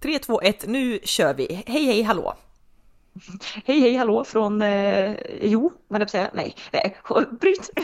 3, 0.00 0.18
2, 0.18 0.40
1, 0.40 0.66
nu 0.66 0.98
kör 1.04 1.34
vi! 1.34 1.64
Hej 1.66 1.84
hej 1.84 2.02
hallå! 2.02 2.34
Hej 3.64 3.80
hej 3.80 3.96
hallå 3.96 4.24
från, 4.24 4.62
eh, 4.62 5.16
jo, 5.42 5.72
vad 5.88 6.00
jag 6.00 6.10
säga, 6.10 6.30
nej, 6.34 6.56
nej, 6.72 6.96
bryt! 7.40 7.70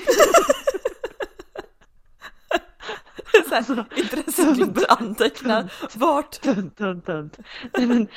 Såhär, 3.49 3.85
intresseklubben 3.97 4.85
antecknar 4.89 5.73
vart... 5.95 6.41
Tunt, 6.41 6.77
tunt, 6.77 7.07
tunt. 7.07 7.39
Nej 7.77 7.87
men, 7.87 8.09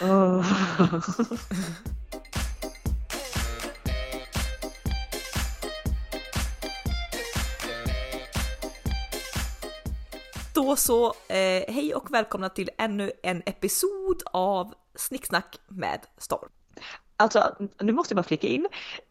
åh. 0.00 0.46
Då 10.70 10.76
så, 10.76 11.06
eh, 11.06 11.74
hej 11.74 11.94
och 11.94 12.14
välkomna 12.14 12.48
till 12.48 12.70
ännu 12.78 13.12
en 13.22 13.42
episod 13.46 14.22
av 14.32 14.74
Snicksnack 14.94 15.60
med 15.68 16.00
Storm. 16.18 16.48
Alltså, 17.16 17.56
nu 17.80 17.92
måste 17.92 18.12
jag 18.12 18.16
bara 18.16 18.28
flika 18.28 18.46
in, 18.46 18.66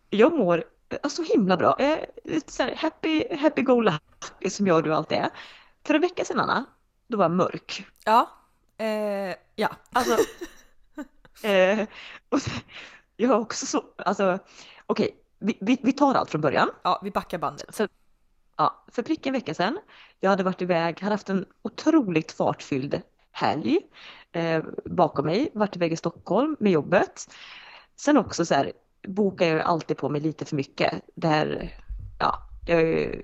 jag 0.10 0.34
mår 0.34 0.64
eh, 0.90 1.10
så 1.10 1.24
himla 1.24 1.58
bra. 1.58 1.76
Är 1.80 2.06
lite 2.24 2.54
så 2.54 2.64
här 2.64 2.76
happy, 2.76 3.36
happy 3.36 3.62
go 3.62 3.82
lucky 3.82 4.50
som 4.50 4.68
jag 4.68 4.78
och 4.78 4.84
du 4.84 4.94
alltid 4.94 5.18
är. 5.18 5.30
För 5.84 5.94
en 5.94 6.02
vecka 6.02 6.26
sedan 6.26 6.40
Anna, 6.40 6.66
då 7.08 7.18
var 7.18 7.24
jag 7.26 7.32
mörk. 7.32 7.86
Ja, 8.06 8.30
eh, 8.78 9.36
ja. 9.56 9.70
Alltså, 9.94 10.18
eh, 11.48 11.88
och 12.30 12.42
så- 12.42 12.52
jag 13.18 13.30
har 13.30 13.40
också 13.40 13.66
så, 13.66 13.84
alltså, 13.98 14.40
okej, 14.86 15.18
vi, 15.40 15.58
vi, 15.62 15.78
vi 15.84 15.94
tar 15.94 16.16
allt 16.16 16.30
från 16.30 16.42
början. 16.42 16.70
Ja, 16.84 17.02
vi 17.04 17.12
backar 17.12 17.38
bandet. 17.38 17.76
Ja, 18.60 18.86
för 18.92 19.02
prick 19.04 19.26
en 19.26 19.34
vecka 19.34 19.54
sedan. 19.54 19.80
Jag 20.20 20.30
hade 20.30 20.44
varit 20.44 20.62
iväg, 20.62 21.02
hade 21.02 21.14
haft 21.14 21.30
en 21.30 21.46
otroligt 21.62 22.32
fartfylld 22.32 23.02
helg 23.32 23.80
eh, 24.32 24.64
bakom 24.86 25.26
mig, 25.26 25.50
varit 25.54 25.76
iväg 25.76 25.94
i 25.94 25.96
Stockholm 25.96 26.56
med 26.60 26.72
jobbet. 26.72 27.28
Sen 27.96 28.18
också 28.18 28.46
så 28.46 28.54
här, 28.56 28.72
bokar 29.08 29.46
jag 29.46 29.62
alltid 29.62 29.98
på 29.98 30.10
mig 30.10 30.22
lite 30.22 30.46
för 30.46 30.56
mycket. 30.56 30.94
Där, 31.16 31.78
ja, 32.20 32.36
jag 32.68 32.78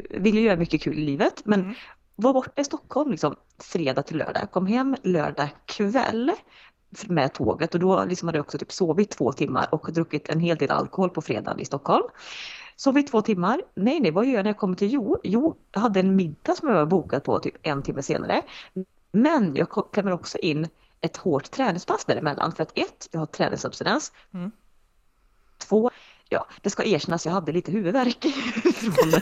vill 0.09 0.35
ju 0.35 0.41
göra 0.41 0.57
mycket 0.57 0.81
kul 0.81 0.99
i 0.99 1.05
livet, 1.05 1.41
men 1.45 1.61
Mm. 1.61 1.75
var 2.15 2.33
borta 2.33 2.61
i 2.61 2.63
Stockholm 2.63 3.11
liksom 3.11 3.35
fredag 3.59 4.03
till 4.03 4.17
lördag. 4.17 4.51
Kom 4.51 4.67
hem 4.67 4.95
lördag 5.03 5.49
kväll 5.65 6.31
med 7.07 7.33
tåget 7.33 7.73
och 7.73 7.79
då 7.79 8.05
liksom 8.05 8.27
hade 8.27 8.37
jag 8.37 8.45
också 8.45 8.57
typ 8.57 8.71
sovit 8.71 9.09
två 9.11 9.33
timmar 9.33 9.67
och 9.71 9.93
druckit 9.93 10.29
en 10.29 10.39
hel 10.39 10.57
del 10.57 10.71
alkohol 10.71 11.09
på 11.09 11.21
fredagen 11.21 11.59
i 11.59 11.65
Stockholm. 11.65 12.07
Sov 12.75 12.97
i 12.97 13.03
två 13.03 13.21
timmar. 13.21 13.61
Nej, 13.75 13.99
nej, 13.99 14.11
vad 14.11 14.25
gör 14.25 14.33
jag 14.33 14.43
när 14.43 14.49
jag 14.49 14.57
kommer 14.57 14.75
till 14.75 14.93
Jo? 14.93 15.17
Jo, 15.23 15.57
jag 15.71 15.81
hade 15.81 15.99
en 15.99 16.15
middag 16.15 16.55
som 16.55 16.67
jag 16.67 16.75
var 16.75 16.85
bokat 16.85 17.23
på 17.23 17.39
typ 17.39 17.55
en 17.61 17.83
timme 17.83 18.01
senare. 18.01 18.41
Men 19.11 19.55
jag 19.55 19.87
klämmer 19.91 20.11
också 20.11 20.37
in 20.37 20.67
ett 21.01 21.17
hårt 21.17 21.51
träningspass 21.51 22.05
däremellan 22.05 22.51
för 22.51 22.63
att 22.63 22.77
ett, 22.77 23.09
jag 23.11 23.19
har 23.19 23.25
träningsabstinens. 23.25 24.11
Mm. 24.33 24.51
Två, 25.57 25.91
ja, 26.29 26.47
det 26.61 26.69
ska 26.69 26.83
erkännas, 26.83 27.25
jag 27.25 27.33
hade 27.33 27.51
lite 27.51 27.71
huvudvärk 27.71 28.25
från, 28.95 29.21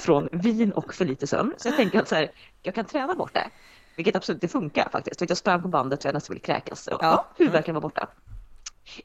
från 0.00 0.28
vin 0.32 0.72
och 0.72 0.94
för 0.94 1.04
lite 1.04 1.26
sömn. 1.26 1.54
Så 1.56 1.68
jag 1.68 1.76
tänker 1.76 2.00
att 2.00 2.08
så 2.08 2.14
här, 2.14 2.30
jag 2.62 2.74
kan 2.74 2.84
träna 2.84 3.14
bort 3.14 3.34
det. 3.34 3.50
Vilket 3.96 4.16
absolut 4.16 4.42
inte 4.42 4.52
funkar 4.52 4.88
faktiskt. 4.92 5.20
Jag 5.28 5.36
sprang 5.38 5.62
på 5.62 5.68
bandet 5.68 5.98
och 5.98 6.04
jag 6.04 6.14
nästan 6.14 6.34
ville 6.34 6.44
kräkas. 6.44 6.86
Och, 6.86 6.98
Ja. 7.02 7.06
ja. 7.06 7.26
huvudvärken 7.36 7.74
var 7.74 7.82
borta. 7.82 8.08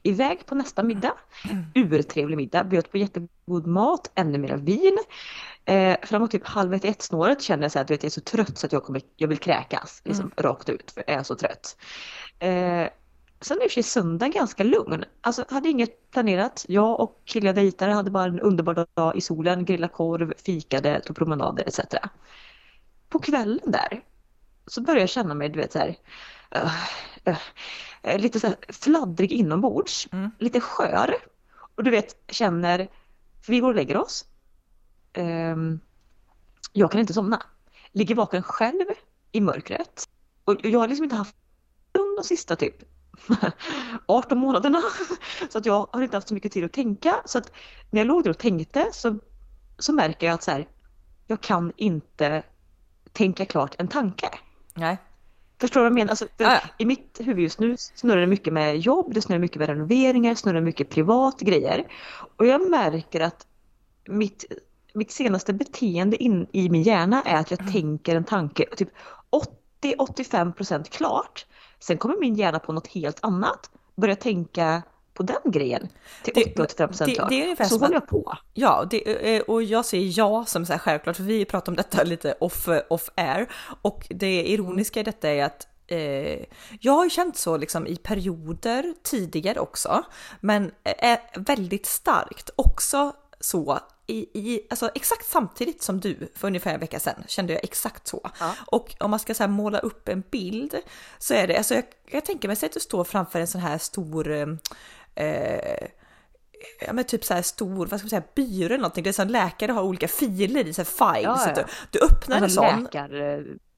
Iväg 0.02 0.46
på 0.46 0.54
nästa 0.54 0.82
middag. 0.82 1.14
Urtrevlig 1.74 2.36
middag. 2.36 2.64
Bjöd 2.64 2.90
på 2.90 2.98
jättegod 2.98 3.66
mat, 3.66 4.10
ännu 4.14 4.38
mer 4.38 4.56
vin. 4.56 4.98
Eh, 5.64 5.96
framåt 6.02 6.30
typ 6.30 6.46
halv 6.46 6.74
ett, 6.74 6.84
ett 6.84 7.02
snåret 7.02 7.42
känner 7.42 7.62
jag 7.62 7.72
så 7.72 7.78
du 7.78 7.94
vet, 7.94 8.02
jag 8.02 8.08
är 8.08 8.10
så 8.10 8.20
trött 8.20 8.58
så 8.58 8.66
att 8.66 8.72
jag, 8.72 8.84
kommer, 8.84 9.02
jag 9.16 9.28
vill 9.28 9.38
kräkas. 9.38 10.02
Liksom, 10.04 10.30
Rakt 10.36 10.68
ut, 10.68 10.90
för 10.90 11.04
jag 11.06 11.18
är 11.18 11.22
så 11.22 11.34
trött. 11.34 11.76
Eh, 12.38 12.88
sen 13.40 13.58
är 13.58 13.64
i 13.64 13.66
och 13.66 13.70
för 13.70 13.74
sig 13.74 13.82
söndag 13.82 14.28
ganska 14.28 14.64
lugn. 14.64 15.04
Alltså 15.20 15.44
hade 15.48 15.68
inget 15.68 16.10
planerat. 16.10 16.64
Jag 16.68 17.00
och 17.00 17.22
killar 17.24 17.46
jag 17.46 17.54
dejtade 17.54 17.92
hade 17.92 18.10
bara 18.10 18.24
en 18.24 18.40
underbar 18.40 18.86
dag 18.94 19.16
i 19.16 19.20
solen, 19.20 19.64
grilla 19.64 19.88
korv, 19.88 20.32
fikade, 20.36 21.00
tog 21.00 21.16
promenader 21.16 21.64
etc. 21.66 21.80
På 23.08 23.18
kvällen 23.18 23.70
där 23.70 24.02
så 24.66 24.80
började 24.80 25.00
jag 25.00 25.08
känna 25.08 25.34
mig, 25.34 25.48
du 25.48 25.58
vet 25.58 25.72
så 25.72 25.78
här, 25.78 25.96
eh, 26.54 27.38
eh, 28.02 28.18
lite 28.18 28.40
så 28.40 28.54
fladdrig 28.68 29.32
inombords, 29.32 30.08
Mm. 30.12 30.30
lite 30.38 30.60
skör. 30.60 31.14
Och 31.76 31.84
du 31.84 31.90
vet, 31.90 32.16
känner, 32.28 32.88
för 33.42 33.52
vi 33.52 33.60
går 33.60 33.68
och 33.68 33.74
lägger 33.74 33.96
oss. 33.96 34.24
Ehm, 35.12 35.80
jag 36.72 36.90
kan 36.90 37.00
inte 37.00 37.12
somna. 37.14 37.42
Ligger 37.92 38.14
vaken 38.14 38.42
själv 38.42 38.84
i 39.32 39.40
mörkret. 39.40 40.08
Och 40.44 40.56
jag 40.62 40.78
har 40.80 40.88
liksom 40.88 41.04
inte 41.04 41.16
haft 41.16 41.36
de 41.92 42.24
sista 42.24 42.56
typ 42.56 42.74
18 44.06 44.38
månaderna. 44.38 44.82
Så 45.50 45.58
att 45.58 45.66
jag 45.66 45.86
har 45.92 46.02
inte 46.02 46.16
haft 46.16 46.28
så 46.28 46.34
mycket 46.34 46.52
tid 46.52 46.64
att 46.64 46.72
tänka. 46.72 47.22
Så 47.24 47.38
att 47.38 47.52
när 47.90 48.00
jag 48.00 48.06
låg 48.06 48.24
där 48.24 48.30
och 48.30 48.38
tänkte 48.38 48.88
så, 48.92 49.18
så 49.78 49.92
märker 49.92 50.26
jag 50.26 50.34
att 50.34 50.42
så 50.42 50.50
här, 50.50 50.68
jag 51.26 51.40
kan 51.40 51.72
inte 51.76 52.42
tänka 53.12 53.46
klart 53.46 53.74
en 53.78 53.88
tanke. 53.88 54.28
Nej. 54.74 54.96
Förstår 55.62 55.80
du 55.80 55.84
vad 55.84 55.90
jag 55.90 55.94
menar? 55.94 56.10
Alltså, 56.10 56.26
Ja, 56.36 56.52
ja. 56.54 56.60
I 56.78 56.84
mitt 56.84 57.20
huvud 57.20 57.42
just 57.42 57.60
nu 57.60 57.76
snurrar 57.78 58.20
det 58.20 58.26
mycket 58.26 58.52
med 58.52 58.78
jobb, 58.78 59.14
det 59.14 59.22
snurrar 59.22 59.38
mycket 59.40 59.56
med 59.58 59.68
renoveringar, 59.68 60.34
snurrar 60.34 60.60
mycket 60.60 60.90
privat 60.90 61.40
grejer. 61.40 61.86
Och 62.36 62.46
jag 62.46 62.70
märker 62.70 63.20
att 63.20 63.46
mitt, 64.08 64.44
mitt 64.94 65.10
senaste 65.12 65.52
beteende 65.52 66.16
in, 66.22 66.46
i 66.52 66.68
min 66.68 66.82
hjärna 66.82 67.22
är 67.22 67.36
att 67.36 67.50
jag 67.50 67.60
Mm. 67.60 67.72
tänker 67.72 68.16
en 68.16 68.24
tanke 68.24 68.66
typ 68.76 68.88
80-85% 69.82 70.90
klart. 70.90 71.46
Sen 71.78 71.98
kommer 71.98 72.16
min 72.20 72.34
hjärna 72.34 72.58
på 72.58 72.72
något 72.72 72.86
helt 72.86 73.24
annat, 73.24 73.70
börjar 73.96 74.14
tänka 74.16 74.82
på 75.26 75.32
den 75.42 75.52
grejen 75.52 75.88
till 76.22 76.32
Det- 76.34 76.44
80-85% 76.56 77.06
det- 77.06 77.14
klart. 77.14 77.28
det 77.28 77.40
är 77.40 77.42
ungefär 77.44 77.64
så 77.64 77.70
som 77.70 77.80
håller 77.80 77.94
jag 77.94 78.08
på. 78.08 78.36
Ja, 78.54 78.86
det, 78.90 79.36
eh, 79.36 79.42
och 79.42 79.62
jag 79.62 79.84
säger 79.84 80.12
ja 80.18 80.44
som 80.46 80.66
så 80.66 80.72
här 80.72 80.78
självklart, 80.78 81.16
för 81.16 81.22
vi 81.24 81.44
pratar 81.44 81.72
om 81.72 81.76
detta 81.76 82.02
lite 82.04 82.34
off, 82.40 82.68
off 82.90 83.10
air. 83.14 83.48
Och 83.82 84.06
det 84.10 84.44
ironiska 84.48 85.00
i 85.00 85.02
detta 85.02 85.28
är 85.28 85.44
att 85.44 85.66
eh, 85.86 86.44
jag 86.80 86.92
har 86.92 87.08
känt 87.08 87.36
så 87.36 87.56
liksom 87.56 87.86
i 87.86 87.96
perioder 87.96 88.94
tidigare 89.02 89.60
också, 89.60 90.02
men 90.40 90.70
är 90.84 91.18
väldigt 91.40 91.86
starkt 91.86 92.50
också 92.56 93.12
så 93.40 93.78
i, 94.06 94.14
i, 94.34 94.66
alltså 94.70 94.90
exakt 94.94 95.26
samtidigt 95.26 95.82
som 95.82 96.00
du 96.00 96.32
för 96.34 96.46
ungefär 96.48 96.74
en 96.74 96.80
vecka 96.80 97.00
sedan 97.00 97.24
kände 97.28 97.52
jag 97.52 97.64
exakt 97.64 98.06
så. 98.06 98.30
Ja. 98.40 98.54
Och 98.66 98.94
om 99.00 99.10
man 99.10 99.18
ska 99.20 99.34
så 99.34 99.48
måla 99.48 99.78
upp 99.78 100.08
en 100.08 100.22
bild 100.30 100.76
så 101.18 101.34
är 101.34 101.46
det, 101.46 101.56
alltså 101.56 101.74
jag, 101.74 101.84
jag 102.10 102.24
tänker 102.24 102.48
mig 102.48 102.56
att 102.62 102.72
du 102.72 102.80
står 102.80 103.04
framför 103.04 103.40
en 103.40 103.46
sån 103.46 103.60
här 103.60 103.78
stor 103.78 104.58
eh, 105.14 105.88
ja 106.86 106.92
men 106.92 107.04
typ 107.04 107.24
så 107.24 107.34
här 107.34 107.42
stor, 107.42 107.86
vad 107.86 108.00
ska 108.00 108.04
man 108.04 108.10
säga, 108.10 108.22
byrå 108.34 108.66
eller 108.66 108.76
någonting. 108.78 109.04
Det 109.04 109.10
är 109.10 109.12
som 109.12 109.28
läkare 109.28 109.72
har 109.72 109.82
olika 109.82 110.08
filer 110.08 110.66
i, 110.66 110.74
så 110.74 110.80
här 110.82 111.14
files. 111.14 111.24
Ja, 111.24 111.36
Så 111.36 111.48
ja. 111.48 111.50
att 111.50 111.56
du, 111.90 111.98
du 111.98 112.04
öppnar 112.04 112.36
en 112.36 112.42
Alltså 112.42 112.62
sån, 112.62 112.82
läkar... 112.82 113.10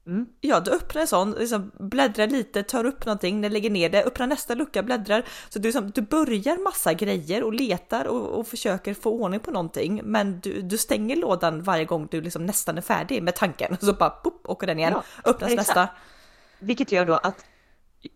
Mm. 0.07 0.25
ja 0.41 0.59
du 0.59 0.71
öppnar 0.71 1.01
en 1.01 1.07
sån, 1.07 1.31
liksom 1.31 1.71
bläddrar 1.79 2.27
lite, 2.27 2.63
tar 2.63 2.85
upp 2.85 3.05
någonting, 3.05 3.49
lägger 3.49 3.69
ner 3.69 3.89
det, 3.89 4.03
öppnar 4.03 4.27
nästa 4.27 4.55
lucka, 4.55 4.83
bläddrar. 4.83 5.25
Så 5.49 5.59
du, 5.59 5.63
liksom, 5.67 5.91
du 5.91 6.01
börjar 6.01 6.63
massa 6.63 6.93
grejer 6.93 7.43
och 7.43 7.53
letar 7.53 8.05
och, 8.05 8.39
och 8.39 8.47
försöker 8.47 8.93
få 8.93 9.11
ordning 9.11 9.39
på 9.39 9.51
någonting. 9.51 10.01
Men 10.03 10.39
du, 10.39 10.61
du 10.61 10.77
stänger 10.77 11.15
lådan 11.15 11.63
varje 11.63 11.85
gång 11.85 12.07
du 12.11 12.21
liksom 12.21 12.45
nästan 12.45 12.77
är 12.77 12.81
färdig 12.81 13.23
med 13.23 13.35
tanken. 13.35 13.77
Så 13.81 13.93
bara 13.93 14.09
pop, 14.09 14.41
åker 14.43 14.67
den 14.67 14.79
igen, 14.79 14.93
Ja, 14.95 15.03
öppnas 15.29 15.51
exakt. 15.51 15.67
nästa. 15.67 15.87
Vilket 16.59 16.91
gör 16.91 17.05
då 17.05 17.13
att 17.13 17.45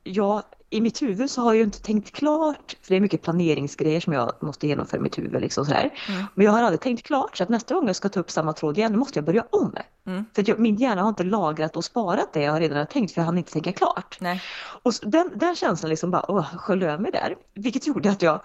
jag 0.03 0.43
i 0.69 0.81
mitt 0.81 1.01
huvud 1.01 1.29
så 1.29 1.41
har 1.41 1.49
jag 1.49 1.57
ju 1.57 1.63
inte 1.63 1.81
tänkt 1.81 2.11
klart, 2.11 2.75
för 2.81 2.89
det 2.89 2.95
är 2.95 2.99
mycket 2.99 3.21
planeringsgrejer 3.21 3.99
som 3.99 4.13
jag 4.13 4.33
måste 4.41 4.67
genomföra 4.67 4.99
i 4.99 5.03
mitt 5.03 5.17
huvud. 5.17 5.41
Liksom 5.41 5.65
sådär. 5.65 5.93
Mm. 6.09 6.25
Men 6.35 6.45
jag 6.45 6.51
har 6.51 6.61
aldrig 6.61 6.81
tänkt 6.81 7.03
klart 7.03 7.37
så 7.37 7.43
att 7.43 7.49
nästa 7.49 7.75
gång 7.75 7.87
jag 7.87 7.95
ska 7.95 8.09
ta 8.09 8.19
upp 8.19 8.31
samma 8.31 8.53
tråd 8.53 8.77
igen, 8.77 8.93
då 8.93 8.99
måste 8.99 9.19
jag 9.19 9.25
börja 9.25 9.45
om. 9.49 9.75
Mm. 10.07 10.25
För 10.35 10.49
jag, 10.49 10.59
min 10.59 10.75
hjärna 10.75 11.01
har 11.01 11.09
inte 11.09 11.23
lagrat 11.23 11.77
och 11.77 11.85
sparat 11.85 12.33
det 12.33 12.41
jag 12.41 12.61
redan 12.61 12.77
har 12.77 12.85
tänkt 12.85 13.13
för 13.13 13.21
jag 13.21 13.25
hann 13.25 13.37
inte 13.37 13.51
tänka 13.51 13.71
klart. 13.71 14.17
Nej. 14.21 14.41
Och 14.83 14.93
så, 14.93 15.05
den, 15.05 15.31
den 15.35 15.55
känslan 15.55 15.89
liksom 15.89 16.11
bara 16.11 16.31
åh, 16.31 16.55
sköljde 16.57 16.87
över 16.87 16.97
mig 16.97 17.11
där. 17.11 17.35
Vilket 17.53 17.87
gjorde 17.87 18.09
att 18.09 18.21
jag 18.21 18.41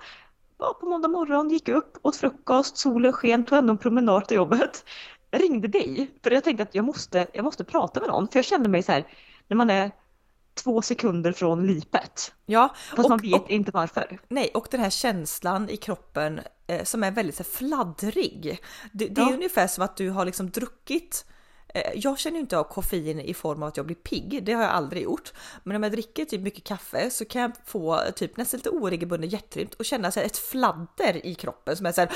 var 0.57 0.73
på 0.73 0.87
måndag 0.87 1.09
morgon, 1.09 1.51
gick 1.51 1.69
upp, 1.69 1.99
åt 2.03 2.17
frukost, 2.17 2.77
solen 2.77 3.13
sken, 3.13 3.45
tog 3.45 3.59
ändå 3.59 3.71
en 3.71 3.79
promenad 3.79 4.29
till 4.29 4.37
jobbet. 4.37 4.85
Jag 5.31 5.43
ringde 5.43 5.69
dig, 5.69 6.11
för 6.23 6.31
jag 6.31 6.45
tänkte 6.45 6.63
att 6.63 6.75
jag 6.75 6.85
måste, 6.85 7.27
jag 7.33 7.45
måste 7.45 7.65
prata 7.65 8.01
med 8.01 8.09
någon. 8.09 8.29
För 8.29 8.39
jag 8.39 8.45
kände 8.45 8.69
mig 8.69 8.83
så 8.83 8.93
här, 8.93 9.07
när 9.49 9.57
man 9.57 9.71
är 9.71 9.91
två 10.55 10.83
sekunder 10.83 11.33
från 11.33 11.67
lipet. 11.67 12.33
Ja, 12.47 12.75
Fast 12.97 13.09
man 13.09 13.19
vet 13.19 13.49
inte 13.51 13.71
varför. 13.71 14.19
Nej, 14.29 14.51
och 14.55 14.69
den 14.71 14.81
här 14.81 14.91
känslan 14.91 15.71
i 15.71 15.77
kroppen 15.77 16.41
eh, 16.67 16.85
som 16.85 17.05
är 17.05 17.11
väldigt 17.11 17.37
så 17.37 17.45
fladdrig. 17.45 18.59
Det, 18.93 19.07
det 19.09 19.21
är 19.21 19.29
Ja. 19.31 19.35
ungefär 19.35 19.67
som 19.67 19.85
att 19.85 19.97
du 19.97 20.11
har 20.11 20.25
liksom 20.25 20.51
druckit 20.51 21.25
eh, 21.75 21.93
jag 21.95 22.19
känner 22.19 22.37
ju 22.37 22.41
inte 22.41 22.59
av 22.59 22.65
koffein 22.65 23.21
i 23.21 23.35
form 23.35 23.63
av 23.63 23.69
att 23.69 23.77
jag 23.77 23.87
blir 23.87 23.97
pigg, 23.97 24.45
det 24.45 24.53
har 24.53 24.63
jag 24.63 24.71
aldrig 24.73 25.03
gjort. 25.03 25.33
Men 25.63 25.77
om 25.77 25.83
jag 25.83 25.93
dricker 25.93 26.25
typ 26.25 26.41
mycket 26.41 26.65
kaffe 26.65 27.11
så 27.11 27.25
kan 27.25 27.43
jag 27.43 27.53
få 27.67 28.01
typ 28.17 28.37
nästan 28.37 28.59
lite 28.59 28.71
oregelbunden 28.71 29.31
hjärtrytm 29.31 29.69
och 29.79 29.85
känna 29.85 30.11
så 30.11 30.21
här, 30.21 30.27
ett 30.27 30.39
fladder 30.39 31.27
i 31.27 31.35
kroppen 31.35 31.77
som 31.77 31.87
är 31.87 31.93
så 31.93 32.01
här, 32.01 32.11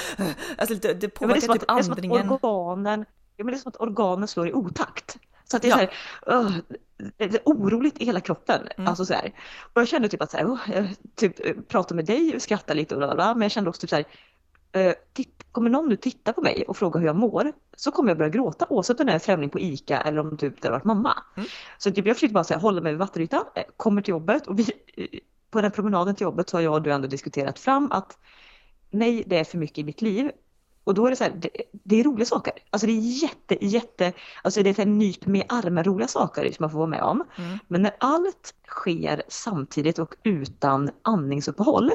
alltså 0.59 0.75
lite, 0.75 0.95
det 0.95 1.13
Ja, 1.21 1.27
men 1.27 1.29
det, 1.29 1.37
är 1.37 1.41
påverkar 1.41 1.41
som 1.41 1.51
att, 1.55 1.61
typ 1.61 1.69
det 1.69 1.75
är 1.75 1.83
som 1.83 1.93
andningen. 1.93 2.33
att 2.33 2.45
organen, 2.45 3.05
ja, 3.37 3.45
men 3.45 3.53
det 3.53 3.59
är 3.59 3.61
som 3.61 3.69
att 3.69 3.81
organen 3.81 4.29
slår 4.29 4.49
i 4.49 4.53
otakt. 4.53 5.17
Så 5.51 5.57
att 5.57 5.63
det 5.63 5.69
är 5.69 5.71
Ja. 5.71 5.89
så 6.27 6.31
här, 6.31 6.47
uh, 6.47 6.57
det 7.17 7.25
är 7.25 7.41
oroligt 7.45 8.01
i 8.01 8.05
hela 8.05 8.21
kroppen. 8.21 8.69
Mm. 8.77 8.89
Alltså 8.89 9.05
så 9.05 9.15
här. 9.15 9.33
Och 9.73 9.81
jag 9.81 9.89
kände 9.89 10.09
typ 10.09 10.23
att 10.23 10.31
så 10.31 10.37
här, 10.37 10.47
oh, 10.47 10.61
jag 10.75 10.89
typ 11.17 11.47
eh, 11.47 11.55
pratade 11.69 11.95
med 11.95 12.07
dig 12.07 12.35
och 12.35 12.43
skrattade 12.43 12.81
lite 12.81 12.95
och 12.95 12.99
bla, 12.99 13.15
bla, 13.15 13.35
men 13.35 13.43
jag 13.43 13.51
kände 13.51 13.71
också 13.71 13.81
typ 13.81 13.91
så 13.91 13.97
här, 13.97 14.05
titt, 15.13 15.47
kommer 15.53 15.71
någon 15.71 15.89
nu 15.89 15.97
titta 15.97 16.33
på 16.33 16.41
mig 16.41 16.65
och 16.69 16.77
fråga 16.77 17.01
hur 17.01 17.07
jag 17.07 17.17
mår 17.17 17.53
så 17.77 17.91
kommer 17.91 18.11
jag 18.11 18.19
börja 18.19 18.31
gråta 18.31 18.67
oavsett 18.69 19.01
om 19.01 19.07
det 19.07 19.13
är 19.13 19.15
en 19.15 19.21
främling 19.21 19.51
på 19.51 19.61
ICA 19.61 20.01
eller 20.01 20.19
om 20.21 20.37
typ 20.37 20.63
det 20.63 20.69
har 20.69 20.73
varit 20.73 20.85
mamma. 20.85 21.23
Mm. 21.37 21.49
Så 21.79 21.91
typ 21.91 22.07
jag 22.07 22.17
försökte 22.17 22.35
bara 22.35 22.45
så 22.45 22.55
här, 22.55 22.61
hålla 22.61 22.81
mig 22.81 22.93
vid 22.93 22.99
vattenytan, 22.99 23.45
eh, 23.55 23.65
kommer 23.77 24.03
till 24.03 24.11
jobbet 24.13 24.47
och 24.47 24.59
vi, 24.59 24.65
på 25.51 25.59
den 25.59 25.65
här 25.65 25.71
promenaden 25.71 26.15
till 26.15 26.25
jobbet 26.25 26.49
så 26.49 26.57
har 26.57 26.63
jag 26.63 26.75
och 26.75 26.83
du 26.83 26.93
ändå 26.93 27.09
diskuterat 27.09 27.59
fram 27.59 27.93
att 27.93 28.19
nej, 28.91 29.25
det 29.27 29.39
är 29.39 29.45
för 29.45 29.59
mycket 29.59 29.79
i 29.79 29.85
mitt 29.85 30.03
liv. 30.03 30.31
Och 30.89 30.95
då 30.95 31.07
är 31.07 31.11
det 31.11 31.17
så 31.17 31.25
här, 31.25 31.33
det, 31.37 31.51
det 31.73 32.01
är 32.01 32.05
roliga 32.05 32.27
saker. 32.27 32.53
Alltså 32.71 32.87
det 32.87 32.93
är 32.93 33.23
jätte, 33.23 33.67
jätte, 33.67 34.13
alltså 34.43 34.63
det 34.63 34.71
är 34.71 34.75
här 34.75 34.87
nyp 34.87 35.27
med 35.27 35.45
armen 35.49 35.85
roliga 35.85 36.09
saker 36.09 36.53
som 36.53 36.57
man 36.63 36.71
får 36.71 36.79
vara 36.79 36.89
med 36.89 37.03
om. 37.03 37.25
Mm. 37.39 37.59
Men 37.69 37.83
när 37.83 37.93
allt 38.01 38.55
sker 38.67 39.23
samtidigt 39.29 39.99
och 39.99 40.15
utan 40.23 40.91
andningsuppehåll, 41.03 41.91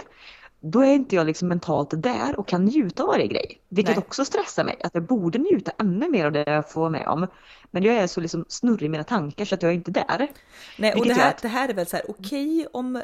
då 0.60 0.82
är 0.82 0.94
inte 0.94 1.16
jag 1.16 1.26
liksom 1.28 1.48
mentalt 1.48 1.90
där 2.04 2.40
och 2.40 2.48
kan 2.48 2.66
njuta 2.66 3.04
av 3.04 3.08
varje 3.10 3.28
grej. 3.28 3.62
Vilket 3.70 3.96
Nej. 3.96 4.04
också 4.08 4.26
stressar 4.26 4.64
mig, 4.64 4.78
att 4.84 4.94
jag 4.94 5.04
borde 5.04 5.38
njuta 5.40 5.72
ännu 5.80 6.10
mer 6.10 6.26
av 6.26 6.32
det 6.32 6.44
jag 6.48 6.72
får 6.72 6.82
vara 6.82 6.92
med 6.92 7.08
om. 7.08 7.28
Men 7.72 7.84
jag 7.84 7.96
är 7.96 8.08
så 8.08 8.22
liksom 8.22 8.46
snurrig 8.48 8.86
i 8.86 8.90
mina 8.90 9.04
tankar 9.04 9.46
så 9.46 9.56
att 9.56 9.64
jag 9.64 9.72
är 9.72 9.76
inte 9.76 9.92
där. 9.92 10.28
Nej, 10.78 10.94
och 10.94 11.06
det 11.06 11.14
här, 11.14 11.30
att- 11.30 11.42
det 11.42 11.48
här 11.48 11.70
är 11.70 11.74
väl 11.74 11.88
så 11.88 11.96
här 11.96 12.06
okej 12.10 12.68
om 12.74 13.02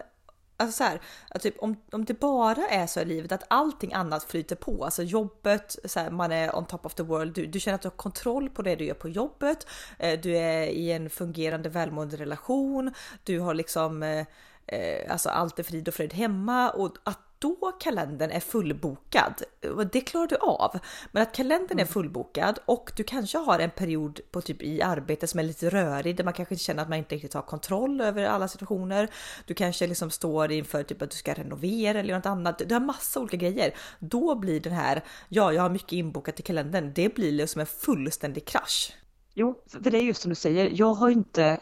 Alltså 0.60 0.78
så 0.78 0.84
här, 0.84 1.02
att 1.30 1.42
typ 1.42 1.60
om, 1.60 1.76
om 1.92 2.06
det 2.06 2.20
bara 2.20 2.68
är 2.70 2.88
så 2.88 3.00
i 3.00 3.06
livet 3.06 3.32
att 3.32 3.44
allting 3.48 3.94
annat 3.94 4.24
flyter 4.24 4.56
på, 4.56 4.86
alltså 4.86 5.04
jobbet, 5.04 5.76
så 5.86 6.00
här, 6.00 6.12
man 6.12 6.32
är 6.32 6.56
on 6.56 6.66
top 6.66 6.86
of 6.86 6.94
the 6.94 7.04
world, 7.04 7.34
du, 7.36 7.46
du 7.46 7.60
känner 7.60 7.76
att 7.76 7.82
du 7.82 7.88
har 7.88 7.96
kontroll 7.96 8.50
på 8.50 8.62
det 8.62 8.76
du 8.76 8.86
gör 8.86 8.94
på 8.94 9.10
jobbet, 9.10 9.68
eh, 10.00 10.20
du 10.20 10.38
är 10.38 10.68
i 10.68 10.92
en 10.92 11.10
fungerande 11.10 11.70
välmående 11.70 12.18
relation, 12.18 12.94
du 13.24 13.40
har 13.40 13.54
liksom 13.54 14.04
eh, 14.04 14.26
eh, 14.68 15.12
alltså 15.12 15.30
allt 15.30 15.60
är 15.60 15.64
frid 15.64 15.88
och 15.88 15.94
fröjd 15.94 16.14
hemma 16.14 16.70
och 16.70 16.98
att 17.04 17.29
då 17.40 17.72
kalendern 17.80 18.32
är 18.32 18.40
fullbokad, 18.40 19.44
det 19.92 20.02
klarar 20.02 20.28
du 20.28 20.36
av. 20.36 20.80
Men 21.12 21.24
att 21.24 21.36
kalendern 21.36 21.80
är 21.80 21.86
fullbokad 21.86 22.60
och 22.66 22.92
du 22.96 23.04
kanske 23.04 23.38
har 23.38 23.60
en 23.60 23.70
period 23.70 24.20
på 24.32 24.42
typ 24.42 24.62
i 24.62 24.82
arbetet 24.82 25.30
som 25.30 25.40
är 25.40 25.44
lite 25.44 25.70
rörig 25.70 26.16
där 26.16 26.24
man 26.24 26.34
kanske 26.34 26.56
känner 26.56 26.84
att 26.84 26.90
man 26.90 26.98
inte 26.98 27.16
riktigt 27.16 27.34
har 27.34 27.42
kontroll 27.42 28.02
över 28.02 28.26
alla 28.26 28.48
situationer. 28.48 29.10
Du 29.46 29.54
kanske 29.54 29.88
liksom 29.88 30.10
står 30.10 30.52
inför 30.52 30.84
typ 30.84 31.02
att 31.02 31.12
du 31.12 31.18
ska 31.18 31.34
renovera 31.34 32.00
eller 32.00 32.16
något 32.16 32.26
annat. 32.26 32.62
Du 32.66 32.76
har 32.76 32.82
massa 32.82 33.20
olika 33.20 33.38
grejer. 33.38 33.76
Då 34.00 34.36
blir 34.36 34.60
den 34.60 34.74
här, 34.74 35.04
ja, 35.30 35.54
jag 35.54 35.62
har 35.62 35.70
mycket 35.70 35.92
inbokat 35.92 36.40
i 36.40 36.44
kalendern. 36.44 36.94
Det 36.96 37.16
blir 37.16 37.32
liksom 37.32 37.60
en 37.60 37.68
fullständig 37.68 38.46
krasch. 38.46 38.94
Jo, 39.34 39.64
för 39.84 39.92
det 39.92 39.98
är 39.98 40.02
just 40.02 40.22
som 40.22 40.30
du 40.30 40.36
säger, 40.36 40.72
jag 40.74 40.94
har 40.94 41.10
inte, 41.10 41.60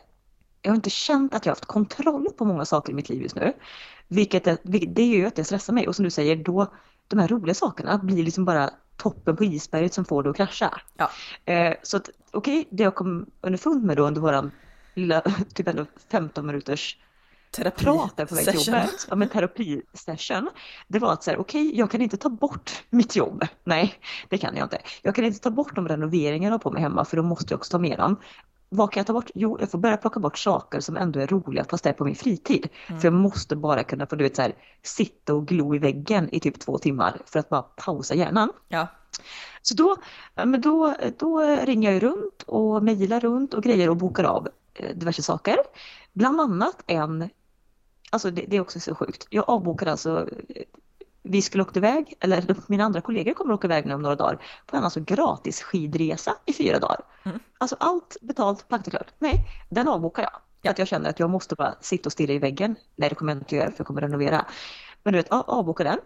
jag 0.67 0.71
har 0.71 0.75
inte 0.75 0.89
känt 0.89 1.33
att 1.33 1.45
jag 1.45 1.51
har 1.51 1.55
haft 1.55 1.65
kontroll 1.65 2.27
på 2.37 2.45
många 2.45 2.65
saker 2.65 2.91
i 2.91 2.95
mitt 2.95 3.09
liv 3.09 3.21
just 3.21 3.35
nu. 3.35 3.53
Vilket 4.07 4.47
är, 4.47 4.57
det 4.63 5.05
gör 5.05 5.17
ju 5.17 5.25
att 5.25 5.35
det 5.35 5.43
stressar 5.43 5.73
mig 5.73 5.87
och 5.87 5.95
som 5.95 6.05
du 6.05 6.11
säger, 6.11 6.35
då, 6.35 6.73
de 7.07 7.19
här 7.19 7.27
roliga 7.27 7.53
sakerna 7.53 7.97
blir 7.97 8.23
liksom 8.23 8.45
bara 8.45 8.69
toppen 8.97 9.35
på 9.35 9.43
isberget 9.43 9.93
som 9.93 10.05
får 10.05 10.23
det 10.23 10.29
att 10.29 10.35
krascha. 10.35 10.81
Ja. 10.97 11.09
Eh, 11.53 11.73
så 11.83 11.97
att 11.97 12.09
okej, 12.31 12.67
det 12.69 12.83
jag 12.83 12.95
kom 12.95 13.25
underfund 13.41 13.83
med 13.83 13.97
då 13.97 14.07
under 14.07 14.21
våran 14.21 14.51
lilla, 14.93 15.21
typ 15.53 15.67
ändå 15.67 15.85
15 16.11 16.47
minuters 16.47 16.97
Terapi 17.51 17.83
prat 17.83 18.17
där 18.17 18.25
på 18.25 18.35
väg 18.35 18.45
till 18.45 18.67
jobbet, 18.67 19.07
ja, 19.09 19.15
men 19.15 19.29
terapisession, 19.29 20.49
det 20.87 20.99
var 20.99 21.13
att 21.13 21.23
så 21.23 21.31
här, 21.31 21.37
okej, 21.37 21.77
jag 21.77 21.91
kan 21.91 22.01
inte 22.01 22.17
ta 22.17 22.29
bort 22.29 22.83
mitt 22.89 23.15
jobb. 23.15 23.47
Nej, 23.63 23.93
det 24.29 24.37
kan 24.37 24.55
jag 24.55 24.65
inte. 24.65 24.81
Jag 25.01 25.15
kan 25.15 25.25
inte 25.25 25.39
ta 25.39 25.49
bort 25.49 25.75
de 25.75 25.87
renoveringar 25.87 26.47
jag 26.47 26.53
har 26.53 26.59
på 26.59 26.71
mig 26.71 26.81
hemma 26.81 27.05
för 27.05 27.17
då 27.17 27.23
måste 27.23 27.53
jag 27.53 27.57
också 27.57 27.71
ta 27.71 27.79
med 27.79 27.97
dem. 27.97 28.17
Vad 28.69 28.91
kan 28.91 28.99
jag 28.99 29.07
ta 29.07 29.13
bort? 29.13 29.31
Jo, 29.35 29.57
jag 29.59 29.71
får 29.71 29.77
börja 29.77 29.97
plocka 29.97 30.19
bort 30.19 30.37
saker 30.37 30.79
som 30.79 30.97
ändå 30.97 31.19
är 31.19 31.27
roliga 31.27 31.63
fast 31.69 31.83
det 31.83 31.89
är 31.89 31.93
på 31.93 32.05
min 32.05 32.15
fritid. 32.15 32.69
Mm. 32.87 33.01
För 33.01 33.07
jag 33.07 33.13
måste 33.13 33.55
bara 33.55 33.83
kunna 33.83 34.07
få 34.07 34.15
du 34.15 34.23
vet, 34.23 34.35
så 34.35 34.41
här, 34.41 34.55
sitta 34.83 35.33
och 35.33 35.47
glo 35.47 35.75
i 35.75 35.79
väggen 35.79 36.29
i 36.31 36.39
typ 36.39 36.59
två 36.59 36.77
timmar 36.77 37.21
för 37.25 37.39
att 37.39 37.49
bara 37.49 37.61
pausa 37.61 38.15
hjärnan. 38.15 38.49
Ja, 38.67 38.87
Så 39.61 39.75
då, 39.75 39.95
men 40.35 40.61
då, 40.61 40.95
då 41.17 41.39
ringer 41.41 41.91
jag 41.91 42.03
runt 42.03 42.43
och 42.45 42.83
mejlar 42.83 43.19
runt 43.19 43.53
och 43.53 43.63
grejer 43.63 43.89
och 43.89 43.97
bokar 43.97 44.23
av 44.23 44.47
eh, 44.73 44.95
diverse 44.95 45.21
saker. 45.23 45.57
Bland 46.13 46.41
annat 46.41 46.83
en, 46.87 47.29
alltså 48.11 48.31
det, 48.31 48.45
det 48.47 48.57
är 48.57 48.61
också 48.61 48.79
så 48.79 48.95
sjukt, 48.95 49.27
jag 49.29 49.45
avbokade 49.47 49.91
alltså, 49.91 50.29
eh, 50.49 50.63
vi 51.29 51.41
skulle 51.41 51.63
åka 51.63 51.79
iväg, 51.79 52.13
eller 52.19 52.56
mina 52.68 52.83
andra 52.83 53.01
kollegor 53.01 53.33
kommer 53.33 53.53
åka 53.53 53.68
iväg 53.68 53.85
nu 53.85 53.94
om 53.94 54.01
några 54.01 54.15
dagar, 54.15 54.41
på 54.65 54.77
en 54.77 54.83
alltså 54.83 55.00
gratis 55.00 55.62
skidresa 55.62 56.35
i 56.45 56.53
fyra 56.53 56.79
dagar. 56.79 57.00
Mm. 57.24 57.39
Alltså 57.57 57.75
allt 57.79 58.18
betalt, 58.21 58.68
packat 58.68 58.88
och 58.88 58.91
klart. 58.91 59.13
Nej, 59.19 59.47
den 59.69 59.88
avbokar 59.88 60.24
jag. 60.24 60.31
För 60.62 60.69
att 60.69 60.79
jag 60.79 60.88
känner 60.88 61.09
att 61.09 61.19
jag 61.19 61.29
måste 61.29 61.56
bara 61.56 61.75
sitta 61.81 62.07
och 62.07 62.12
stirra 62.12 62.33
i 62.33 62.39
väggen. 62.39 62.75
Nej, 62.95 63.09
det 63.09 63.15
kommer 63.15 63.33
jag 63.33 63.41
inte 63.41 63.56
göra 63.56 63.71
för 63.71 63.75
jag 63.77 63.88
kommer 63.88 64.01
renovera. 64.01 64.45
Men 65.03 65.13
du 65.13 65.19
vet, 65.19 65.27
ja, 65.29 65.44
avboka 65.47 65.83
den. 65.83 66.00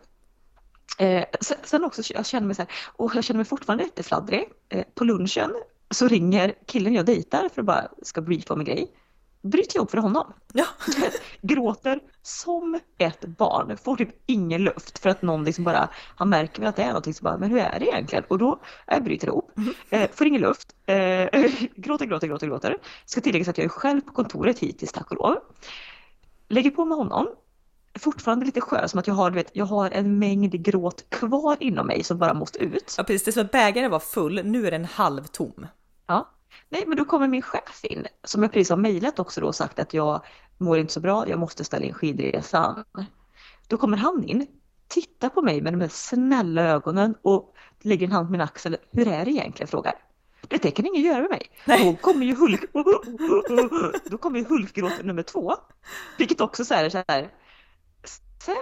Eh, 1.00 1.25
sen, 1.41 1.57
sen 1.63 1.83
också, 1.83 2.13
jag 2.13 2.25
känner 2.25 2.47
mig 2.47 2.56
så 2.56 2.62
här, 2.62 2.71
och 2.95 3.15
jag 3.15 3.24
känner 3.24 3.38
mig 3.38 3.45
fortfarande 3.45 3.83
jättefladdrig. 3.83 4.50
Eh, 4.69 4.85
på 4.95 5.03
lunchen 5.03 5.51
så 5.91 6.07
ringer 6.07 6.53
killen 6.65 6.94
jag 6.94 7.06
dejtar 7.06 7.50
för 7.50 7.62
att 7.62 7.65
bara 7.65 7.88
ska 8.01 8.21
briefa 8.21 8.53
om 8.53 8.59
en 8.59 8.65
grej. 8.65 8.91
Bryter 9.41 9.77
jag 9.77 9.83
upp 9.83 9.91
för 9.91 9.97
honom. 9.97 10.33
ja, 10.53 10.65
Gråter 11.41 11.99
som 12.21 12.79
ett 12.97 13.25
barn. 13.25 13.77
Får 13.77 13.95
typ 13.95 14.09
ingen 14.25 14.63
luft 14.63 14.99
för 14.99 15.09
att 15.09 15.21
någon 15.21 15.43
liksom 15.43 15.63
bara, 15.63 15.89
han 16.15 16.29
märker 16.29 16.59
väl 16.59 16.69
att 16.69 16.75
det 16.75 16.83
är 16.83 16.88
någonting 16.88 17.13
så 17.13 17.23
bara, 17.23 17.38
men 17.38 17.49
hur 17.49 17.59
är 17.59 17.79
det 17.79 17.85
egentligen? 17.85 18.23
Och 18.27 18.38
då 18.38 18.59
jag 18.88 19.03
bryter 19.03 19.27
ihop. 19.27 19.51
Eh, 19.89 20.09
får 20.11 20.27
ingen 20.27 20.41
luft. 20.41 20.75
Eh, 20.85 20.95
gråter, 21.75 22.05
gråter, 22.05 22.27
gråter, 22.27 22.47
gråter. 22.47 22.77
Ska 23.05 23.21
tilläggas 23.21 23.47
att 23.47 23.57
jag 23.57 23.65
är 23.65 23.69
själv 23.69 24.01
på 24.01 24.13
kontoret 24.13 24.59
hittills 24.59 24.91
tack 24.91 25.11
och 25.11 25.17
lov. 25.17 25.38
Lägger 26.47 26.69
på 26.69 26.85
med 26.85 26.97
honom 26.97 27.27
fortfarande 27.99 28.45
lite 28.45 28.61
skör, 28.61 28.88
som 28.88 28.99
att 28.99 29.07
jag 29.07 29.13
har, 29.13 29.29
du 29.29 29.35
vet, 29.35 29.51
jag 29.53 29.65
har 29.65 29.91
en 29.91 30.19
mängd 30.19 30.63
gråt 30.63 31.09
kvar 31.09 31.57
inom 31.59 31.88
mig 31.88 32.03
som 32.03 32.17
bara 32.17 32.33
måste 32.33 32.59
ut. 32.59 32.95
ja 32.97 33.03
precis. 33.03 33.23
Det 33.23 33.29
är 33.29 33.33
som 33.33 33.45
att 33.45 33.51
bägaren 33.51 33.91
var 33.91 33.99
full, 33.99 34.45
nu 34.45 34.67
är 34.67 34.71
den 34.71 34.85
halvtom. 34.85 35.67
Ja. 36.07 36.29
Nej, 36.69 36.83
men 36.88 36.98
då 36.98 37.06
kommer 37.06 37.27
min 37.27 37.42
chef 37.42 37.80
in, 37.83 38.07
som 38.24 38.44
jag 38.44 38.51
precis 38.51 38.69
har 38.69 38.77
mejlat 38.77 39.19
också 39.19 39.42
då 39.42 39.48
och 39.48 39.56
sagt 39.56 39.80
att 39.80 39.94
jag 39.94 40.25
mår 40.57 40.77
inte 40.77 40.94
så 40.94 41.00
bra, 41.00 41.30
jag 41.30 41.39
måste 41.39 41.63
ställa 41.63 41.86
in 41.86 41.94
skidresan. 41.94 42.83
Då 43.68 43.77
kommer 43.77 43.98
han 43.98 44.24
in, 44.24 44.48
tittar 44.88 45.30
på 45.30 45.42
mig 45.42 45.62
med 45.62 45.74
de 45.74 45.81
här 45.81 45.88
snälla 45.88 46.62
ögonen 46.62 47.15
och 47.21 47.53
lägger 47.81 48.07
en 48.07 48.12
hand 48.12 48.27
på 48.27 48.31
min 48.31 48.42
axel. 48.42 48.77
Hur 48.92 49.07
är 49.07 49.25
det 49.25 49.31
egentligen? 49.31 49.68
frågar. 49.68 49.94
Det, 50.48 50.71
kan 50.71 50.86
ingen 50.86 51.03
göra 51.03 51.21
med 51.21 51.30
mig. 51.30 51.51
Då 51.65 51.95
kommer 51.95 52.25
ju 52.25 52.36
Hulk... 52.36 52.62
Då 54.06 54.18
kommer 54.18 54.39
ju 54.39 54.45
Hulkgråten 54.45 55.07
nummer 55.07 55.24
två. 55.24 55.53
Vilket 56.18 56.42
också 56.42 56.65
så 56.65 56.74
här, 56.74 56.89
så 56.89 57.03
här 57.07 57.31
Sen, 58.43 58.55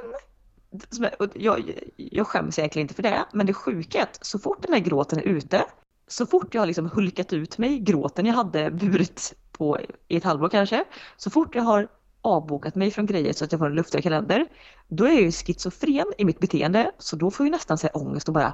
jag, 1.34 1.80
jag 1.96 2.28
skäms 2.28 2.60
egentligen 2.60 2.84
inte 2.84 2.94
för 2.94 3.04
det, 3.04 3.26
men 3.34 3.46
det 3.46 3.54
sjuka 3.54 4.00
är 4.00 4.04
att 4.04 4.26
så 4.26 4.40
fort 4.40 4.62
den 4.62 4.74
här 4.74 4.80
gråten 4.80 5.20
är 5.20 5.24
ute, 5.24 5.66
så 6.10 6.26
fort 6.26 6.54
jag 6.54 6.62
har 6.62 6.68
liksom 6.68 6.90
hulkat 6.90 7.34
ut 7.34 7.58
mig, 7.58 7.80
gråten 7.80 8.26
jag 8.26 8.34
hade 8.34 8.72
burit 8.72 9.34
på 9.52 9.80
i 10.08 10.18
ett 10.18 10.24
halvår 10.24 10.50
kanske, 10.50 10.84
så 11.18 11.30
fort 11.30 11.56
jag 11.56 11.64
har 11.64 11.88
avbokat 12.22 12.76
mig 12.76 12.92
från 12.92 13.06
grejer 13.06 13.34
så 13.34 13.46
att 13.46 13.52
jag 13.52 13.60
får 13.60 13.68
en 13.68 13.76
luftigare 13.76 14.04
kalender, 14.04 14.46
då 14.88 15.06
är 15.06 15.12
jag 15.12 15.22
ju 15.22 15.32
schizofren 15.32 16.06
i 16.18 16.26
mitt 16.26 16.40
beteende, 16.40 16.92
så 16.98 17.16
då 17.16 17.32
får 17.32 17.46
jag 17.46 17.52
nästan 17.52 17.78
säga 17.78 17.92
ångest 17.94 18.28
och 18.28 18.34
bara 18.34 18.54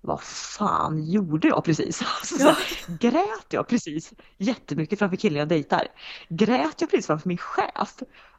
vad 0.00 0.22
fan 0.22 1.04
gjorde 1.04 1.48
jag 1.48 1.64
precis? 1.64 2.02
Alltså, 2.20 2.38
så 2.38 2.48
här, 2.48 2.98
grät 2.98 3.46
jag 3.48 3.68
precis 3.68 4.12
jättemycket 4.36 4.98
framför 4.98 5.16
killen 5.16 5.38
jag 5.38 5.48
dejtar? 5.48 5.86
Grät 6.28 6.80
jag 6.80 6.90
precis 6.90 7.06
framför 7.06 7.28
min 7.28 7.38
chef? 7.38 7.96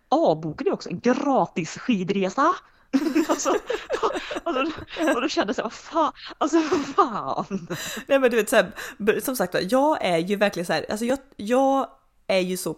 Avbokade 0.10 0.70
jag 0.70 0.74
också 0.74 0.90
en 0.90 1.00
gratis 1.00 1.78
skidresa? 1.78 2.54
alltså, 3.28 3.50
och, 4.44 4.54
då, 4.54 4.72
och 5.16 5.22
då 5.22 5.30
kände 5.30 5.50
jag 5.50 5.56
så 5.56 5.62
här, 5.62 5.64
vad 5.64 5.74
fan, 5.74 6.14
alltså 6.38 6.58
vad 6.58 6.86
fan. 6.96 7.68
Nej 8.08 8.20
men 8.20 8.32
du 8.32 8.38
vet 8.38 8.50
så 8.50 8.56
här, 8.56 8.72
som 9.22 9.36
sagt 9.36 9.56
jag 9.72 10.06
är 10.06 10.18
ju 10.18 10.36
verkligen 10.36 10.66
så 10.66 10.74
här, 10.74 10.86
alltså 10.90 11.06
jag, 11.06 11.20
jag 11.36 11.88
är 12.28 12.40
ju 12.40 12.58
så 12.58 12.76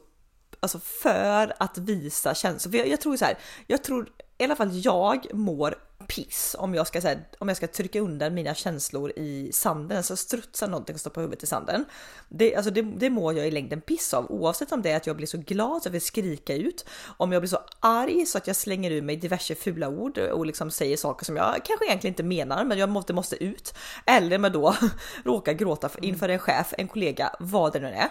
alltså 0.59 0.79
för 0.79 1.53
att 1.57 1.77
visa 1.77 2.35
känslor. 2.35 2.71
För 2.71 2.77
jag, 2.77 2.87
jag 2.87 3.01
tror 3.01 3.17
så 3.17 3.25
här, 3.25 3.37
jag 3.67 3.83
tror 3.83 4.09
i 4.37 4.43
alla 4.43 4.55
fall 4.55 4.69
jag 4.71 5.33
mår 5.33 5.75
piss 6.15 6.55
om 6.59 6.75
jag 6.75 6.87
ska, 6.87 6.99
här, 6.99 7.27
om 7.39 7.47
jag 7.47 7.57
ska 7.57 7.67
trycka 7.67 7.99
undan 7.99 8.33
mina 8.33 8.55
känslor 8.55 9.11
i 9.15 9.51
sanden, 9.53 10.03
så 10.03 10.15
strutsar 10.15 10.67
någonting 10.67 10.95
och 10.95 10.99
stoppar 10.99 11.21
huvudet 11.21 11.43
i 11.43 11.47
sanden. 11.47 11.85
Det, 12.29 12.55
alltså 12.55 12.71
det, 12.71 12.81
det 12.81 13.09
mår 13.09 13.33
jag 13.33 13.47
i 13.47 13.51
längden 13.51 13.81
piss 13.81 14.13
av 14.13 14.31
oavsett 14.31 14.71
om 14.71 14.81
det 14.81 14.91
är 14.91 14.97
att 14.97 15.07
jag 15.07 15.15
blir 15.15 15.27
så 15.27 15.37
glad 15.37 15.81
så 15.81 15.87
jag 15.87 15.91
vill 15.91 16.01
skrika 16.01 16.55
ut, 16.55 16.85
om 17.17 17.31
jag 17.31 17.41
blir 17.41 17.49
så 17.49 17.59
arg 17.79 18.25
så 18.25 18.37
att 18.37 18.47
jag 18.47 18.55
slänger 18.55 18.91
ur 18.91 19.01
mig 19.01 19.15
diverse 19.15 19.55
fula 19.55 19.89
ord 19.89 20.17
och 20.17 20.45
liksom 20.45 20.71
säger 20.71 20.97
saker 20.97 21.25
som 21.25 21.37
jag 21.37 21.65
kanske 21.65 21.85
egentligen 21.85 22.11
inte 22.11 22.23
menar, 22.23 22.63
men 22.65 22.77
jag 22.77 22.89
måste, 22.89 23.13
måste 23.13 23.43
ut. 23.43 23.73
Eller 24.05 24.37
med 24.37 24.51
då 24.51 24.75
råkar 25.25 25.53
gråta 25.53 25.89
inför 26.01 26.29
en 26.29 26.39
chef, 26.39 26.73
en 26.77 26.87
kollega, 26.87 27.35
vad 27.39 27.73
det 27.73 27.79
nu 27.79 27.87
är. 27.87 28.09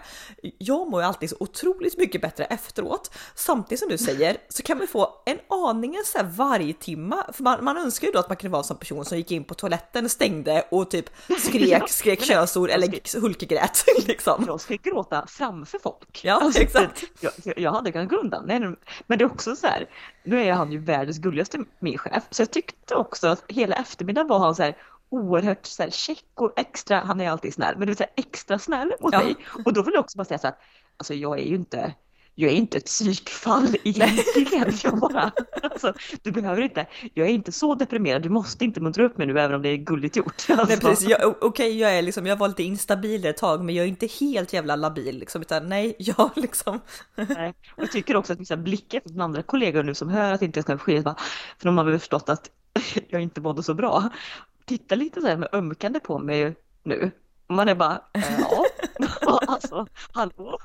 Jag 0.59 0.91
mår 0.91 1.03
ju 1.03 1.07
alltid 1.07 1.31
så 1.31 1.37
otroligt 1.41 1.99
mycket 1.99 2.23
bättre 2.23 2.45
efteråt. 2.45 3.11
Samtidigt 3.35 3.81
som 3.81 3.89
du 3.89 3.99
säger 3.99 4.37
så 4.49 4.63
kan 4.63 4.79
man 4.79 4.87
få 4.87 5.23
en 5.27 5.39
aningen 5.49 6.03
så 6.05 6.19
här 6.19 6.25
varje 6.25 6.75
timma, 6.75 7.27
för 7.33 7.43
man, 7.43 7.65
man 7.65 7.90
önskar 7.91 8.07
ju 8.07 8.13
då 8.13 8.19
att 8.19 8.29
man 8.29 8.37
kunde 8.37 8.53
vara 8.53 8.61
en 8.61 8.65
sån 8.65 8.77
person 8.77 9.05
som 9.05 9.19
gick 9.19 9.31
in 9.31 9.45
på 9.45 9.55
toaletten, 9.55 10.09
stängde 10.09 10.65
och 10.71 10.91
typ 10.91 11.11
skrek, 11.39 11.83
skrek 11.89 12.23
könsord 12.23 12.71
eller 12.71 13.21
hulkegrät 13.21 13.85
liksom. 14.07 14.45
Jag 14.47 14.61
ska 14.61 14.75
gråta 14.75 15.27
framför 15.27 15.79
folk. 15.79 16.25
Ja, 16.25 16.35
alltså, 16.35 16.61
exakt. 16.63 17.05
Jag, 17.21 17.33
jag 17.57 17.73
hade 17.73 17.93
kunnat 17.93 18.09
gå 18.09 18.17
undan. 18.17 18.45
Nej, 18.47 18.61
men 19.07 19.19
det 19.19 19.25
är 19.25 19.27
också 19.33 19.57
så 19.57 19.67
här, 19.67 19.87
nu 20.25 20.43
är 20.43 20.53
han 20.53 20.73
ju 20.73 20.79
världens 20.79 21.19
gulligaste 21.19 21.59
min 21.79 21.99
chef, 21.99 22.25
så 22.31 22.43
jag 22.43 22.51
tyckte 22.51 22.95
också 22.95 23.29
att 23.29 23.45
hela 23.49 23.77
eftermiddagen 23.77 24.29
var 24.29 24.39
han 24.39 24.55
så 24.55 24.63
här 24.63 24.77
oerhört 25.09 25.67
så 25.67 25.83
här, 25.83 25.91
check 25.91 26.25
och 26.35 26.53
extra, 26.57 27.01
han 27.01 27.21
är 27.21 27.31
alltid 27.31 27.55
snäll, 27.55 27.75
men 27.79 27.89
du 27.89 27.95
vet 27.95 28.13
extra 28.17 28.59
snäll 28.59 28.93
mot 29.01 29.13
ja. 29.13 29.23
mig. 29.23 29.37
Och 29.65 29.73
då 29.73 29.83
vill 29.83 29.95
jag 29.95 30.01
också 30.01 30.19
bara 30.19 30.25
säga 30.25 30.39
så 30.39 30.47
här, 30.47 30.57
alltså 30.97 31.15
jag 31.15 31.39
är 31.39 31.45
ju 31.45 31.55
inte 31.55 31.95
jag 32.41 32.53
är 32.53 32.57
inte 32.57 32.79
ett 32.79 32.87
psykfall 32.87 33.77
egentligen. 33.85 34.73
Jag 34.83 34.99
bara, 34.99 35.33
alltså, 35.63 35.95
du 36.23 36.33
behöver 36.33 36.63
inte, 36.63 36.87
jag 37.15 37.27
är 37.27 37.31
inte 37.31 37.53
så 37.53 37.75
deprimerad, 37.75 38.23
du 38.23 38.29
måste 38.29 38.65
inte 38.65 38.81
muntra 38.81 39.05
upp 39.05 39.19
mig 39.19 39.27
nu 39.27 39.41
även 39.41 39.57
om 39.57 39.63
det 39.63 39.69
är 39.69 39.77
gulligt 39.77 40.17
gjort. 40.17 40.47
Alltså. 40.51 40.67
Nej, 40.69 40.81
precis. 40.81 41.07
Okej, 41.07 41.49
okay, 41.49 41.79
jag 41.79 41.99
är 41.99 42.03
liksom, 42.03 42.27
jag 42.27 42.37
var 42.37 42.49
lite 42.49 42.63
instabil 42.63 43.27
ett 43.27 43.37
tag, 43.37 43.65
men 43.65 43.75
jag 43.75 43.85
är 43.85 43.89
inte 43.89 44.07
helt 44.07 44.53
jävla 44.53 44.77
labil 44.77 45.19
liksom, 45.19 45.41
utan 45.43 45.69
nej, 45.69 45.95
jag 45.99 46.31
liksom. 46.37 46.81
Nej, 47.15 47.55
och 47.77 47.83
jag 47.83 47.93
tycker 47.93 48.17
också 48.17 48.33
att 48.33 48.41
vissa 48.41 48.57
blickar 48.57 49.01
från 49.01 49.21
andra 49.21 49.43
kollegor 49.43 49.83
nu 49.83 49.95
som 49.95 50.09
hör 50.09 50.33
att 50.33 50.43
inte 50.43 50.59
jag 50.59 50.65
ska 50.65 50.79
ske, 50.79 51.03
för 51.03 51.15
de 51.65 51.79
har 51.79 51.85
väl 51.85 51.99
förstått 51.99 52.29
att 52.29 52.51
jag 53.09 53.23
inte 53.23 53.41
mådde 53.41 53.63
så 53.63 53.75
bra. 53.75 54.09
Titta 54.65 54.95
lite 54.95 55.21
så 55.21 55.27
här 55.27 55.37
med 55.37 55.49
ömkande 55.53 56.01
på 56.01 56.19
mig 56.19 56.55
nu. 56.83 57.11
Man 57.49 57.69
är 57.69 57.75
bara, 57.75 58.01
ja, 59.21 59.41
alltså, 59.47 59.87
hallå. 60.13 60.59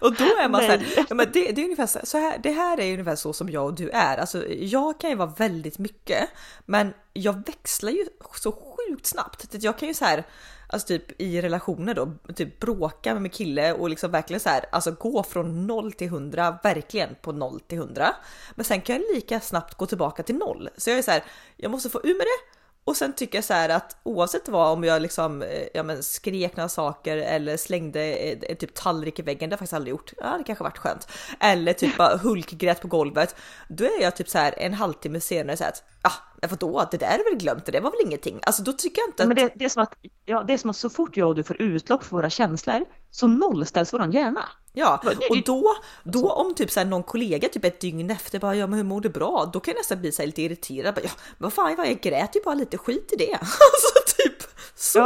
Och 0.00 0.14
då 0.14 0.24
är 0.24 0.48
man 0.48 0.60
så 0.60 0.66
här, 0.66 1.06
ja, 1.08 1.14
men 1.14 1.30
det, 1.32 1.52
det, 1.52 1.60
är 1.60 1.64
ungefär 1.64 2.06
så 2.06 2.18
här, 2.18 2.38
det 2.38 2.50
här 2.50 2.80
är 2.80 2.92
ungefär 2.92 3.16
så 3.16 3.32
som 3.32 3.50
jag 3.50 3.64
och 3.64 3.74
du 3.74 3.90
är. 3.90 4.16
Alltså 4.16 4.48
jag 4.48 5.00
kan 5.00 5.10
ju 5.10 5.16
vara 5.16 5.32
väldigt 5.36 5.78
mycket, 5.78 6.28
men 6.66 6.94
jag 7.12 7.46
växlar 7.46 7.90
ju 7.90 8.06
så 8.34 8.52
sjukt 8.52 9.06
snabbt. 9.06 9.46
Jag 9.50 9.78
kan 9.78 9.88
ju 9.88 9.94
så 9.94 10.04
här, 10.04 10.24
alltså 10.68 10.88
typ 10.88 11.20
i 11.20 11.40
relationer 11.42 11.94
då, 11.94 12.12
typ 12.34 12.60
bråka 12.60 13.12
med 13.12 13.22
min 13.22 13.30
kille 13.30 13.72
och 13.72 13.90
liksom 13.90 14.10
verkligen 14.10 14.40
så 14.40 14.48
här, 14.48 14.64
alltså 14.72 14.92
gå 14.92 15.22
från 15.22 15.66
0 15.66 15.92
till 15.92 16.06
100, 16.06 16.58
verkligen 16.62 17.16
på 17.22 17.32
0 17.32 17.60
till 17.60 17.78
100. 17.78 18.14
Men 18.54 18.64
sen 18.64 18.80
kan 18.80 18.96
jag 18.96 19.14
lika 19.14 19.40
snabbt 19.40 19.74
gå 19.74 19.86
tillbaka 19.86 20.22
till 20.22 20.36
0. 20.36 20.68
Så 20.76 20.90
jag 20.90 20.98
är 20.98 21.02
så 21.02 21.10
här, 21.10 21.24
jag 21.56 21.70
måste 21.70 21.90
få 21.90 22.00
ur 22.04 22.14
med 22.14 22.26
det 22.26 22.54
och 22.84 22.96
sen 22.96 23.12
tycker 23.12 23.38
jag 23.38 23.44
så 23.44 23.54
här 23.54 23.68
att 23.68 23.96
oavsett 24.02 24.48
vad 24.48 24.72
om 24.72 24.84
jag 24.84 25.02
liksom 25.02 25.42
eh, 25.42 25.66
ja, 25.74 25.82
men 25.82 26.02
skrek 26.02 26.56
några 26.56 26.68
saker 26.68 27.16
eller 27.16 27.56
slängde 27.56 28.00
en 28.02 28.56
typ 28.56 28.74
tallrik 28.74 29.18
i 29.18 29.22
väggen, 29.22 29.50
det 29.50 29.54
har 29.54 29.56
jag 29.56 29.58
faktiskt 29.58 29.74
aldrig 29.74 29.90
gjort. 29.90 30.12
Ja, 30.16 30.38
det 30.38 30.44
kanske 30.44 30.64
varit 30.64 30.78
skönt. 30.78 31.08
Eller 31.40 31.72
typ 31.72 31.96
bara 31.98 32.16
hulkgrät 32.16 32.80
på 32.80 32.88
golvet. 32.88 33.36
Då 33.68 33.84
är 33.84 34.02
jag 34.02 34.16
typ 34.16 34.28
så 34.28 34.38
här 34.38 34.54
en 34.56 34.74
halvtimme 34.74 35.20
senare 35.20 35.56
så 35.56 35.64
här 35.64 35.70
att 35.70 35.82
ja, 36.02 36.10
ah, 36.10 36.33
vadå, 36.46 36.88
det 36.90 36.96
där 36.96 37.18
är 37.18 37.30
väl 37.30 37.38
glömt, 37.38 37.66
det 37.66 37.80
var 37.80 37.90
väl 37.90 38.00
ingenting. 38.06 38.40
Alltså 38.42 38.62
då 38.62 38.72
tycker 38.72 39.00
jag 39.02 39.08
inte 39.08 39.22
att... 39.22 39.28
Men 39.28 39.36
det, 39.36 39.52
det, 39.54 39.64
är 39.64 39.68
som 39.68 39.82
att, 39.82 39.94
ja, 40.24 40.44
det 40.46 40.52
är 40.52 40.58
som 40.58 40.70
att 40.70 40.76
så 40.76 40.90
fort 40.90 41.16
jag 41.16 41.28
och 41.28 41.34
du 41.34 41.42
får 41.42 41.62
utlopp 41.62 42.04
för 42.04 42.16
våra 42.16 42.30
känslor 42.30 42.84
så 43.10 43.26
nollställs 43.26 43.92
våran 43.92 44.12
hjärna. 44.12 44.48
Ja, 44.72 45.02
och 45.30 45.42
då, 45.44 45.74
då 46.04 46.30
om 46.30 46.54
typ 46.54 46.70
så 46.70 46.80
här, 46.80 46.86
någon 46.86 47.02
kollega 47.02 47.48
typ 47.48 47.64
ett 47.64 47.80
dygn 47.80 48.10
efter 48.10 48.38
bara 48.38 48.56
ja 48.56 48.66
men 48.66 48.76
hur 48.76 48.84
mår 48.84 49.00
du 49.00 49.08
bra? 49.08 49.50
Då 49.52 49.60
kan 49.60 49.72
jag 49.72 49.78
nästan 49.80 50.00
bli 50.00 50.12
så 50.12 50.26
lite 50.26 50.42
irriterad. 50.42 50.94
Bara, 50.94 51.04
ja, 51.04 51.10
vad 51.38 51.52
fan, 51.52 51.74
jag 51.78 52.00
grät 52.00 52.36
ju 52.36 52.40
bara 52.44 52.54
lite 52.54 52.78
skit 52.78 53.12
i 53.12 53.16
det. 53.16 53.34
alltså 53.40 54.16
typ 54.16 54.42
så. 54.74 54.98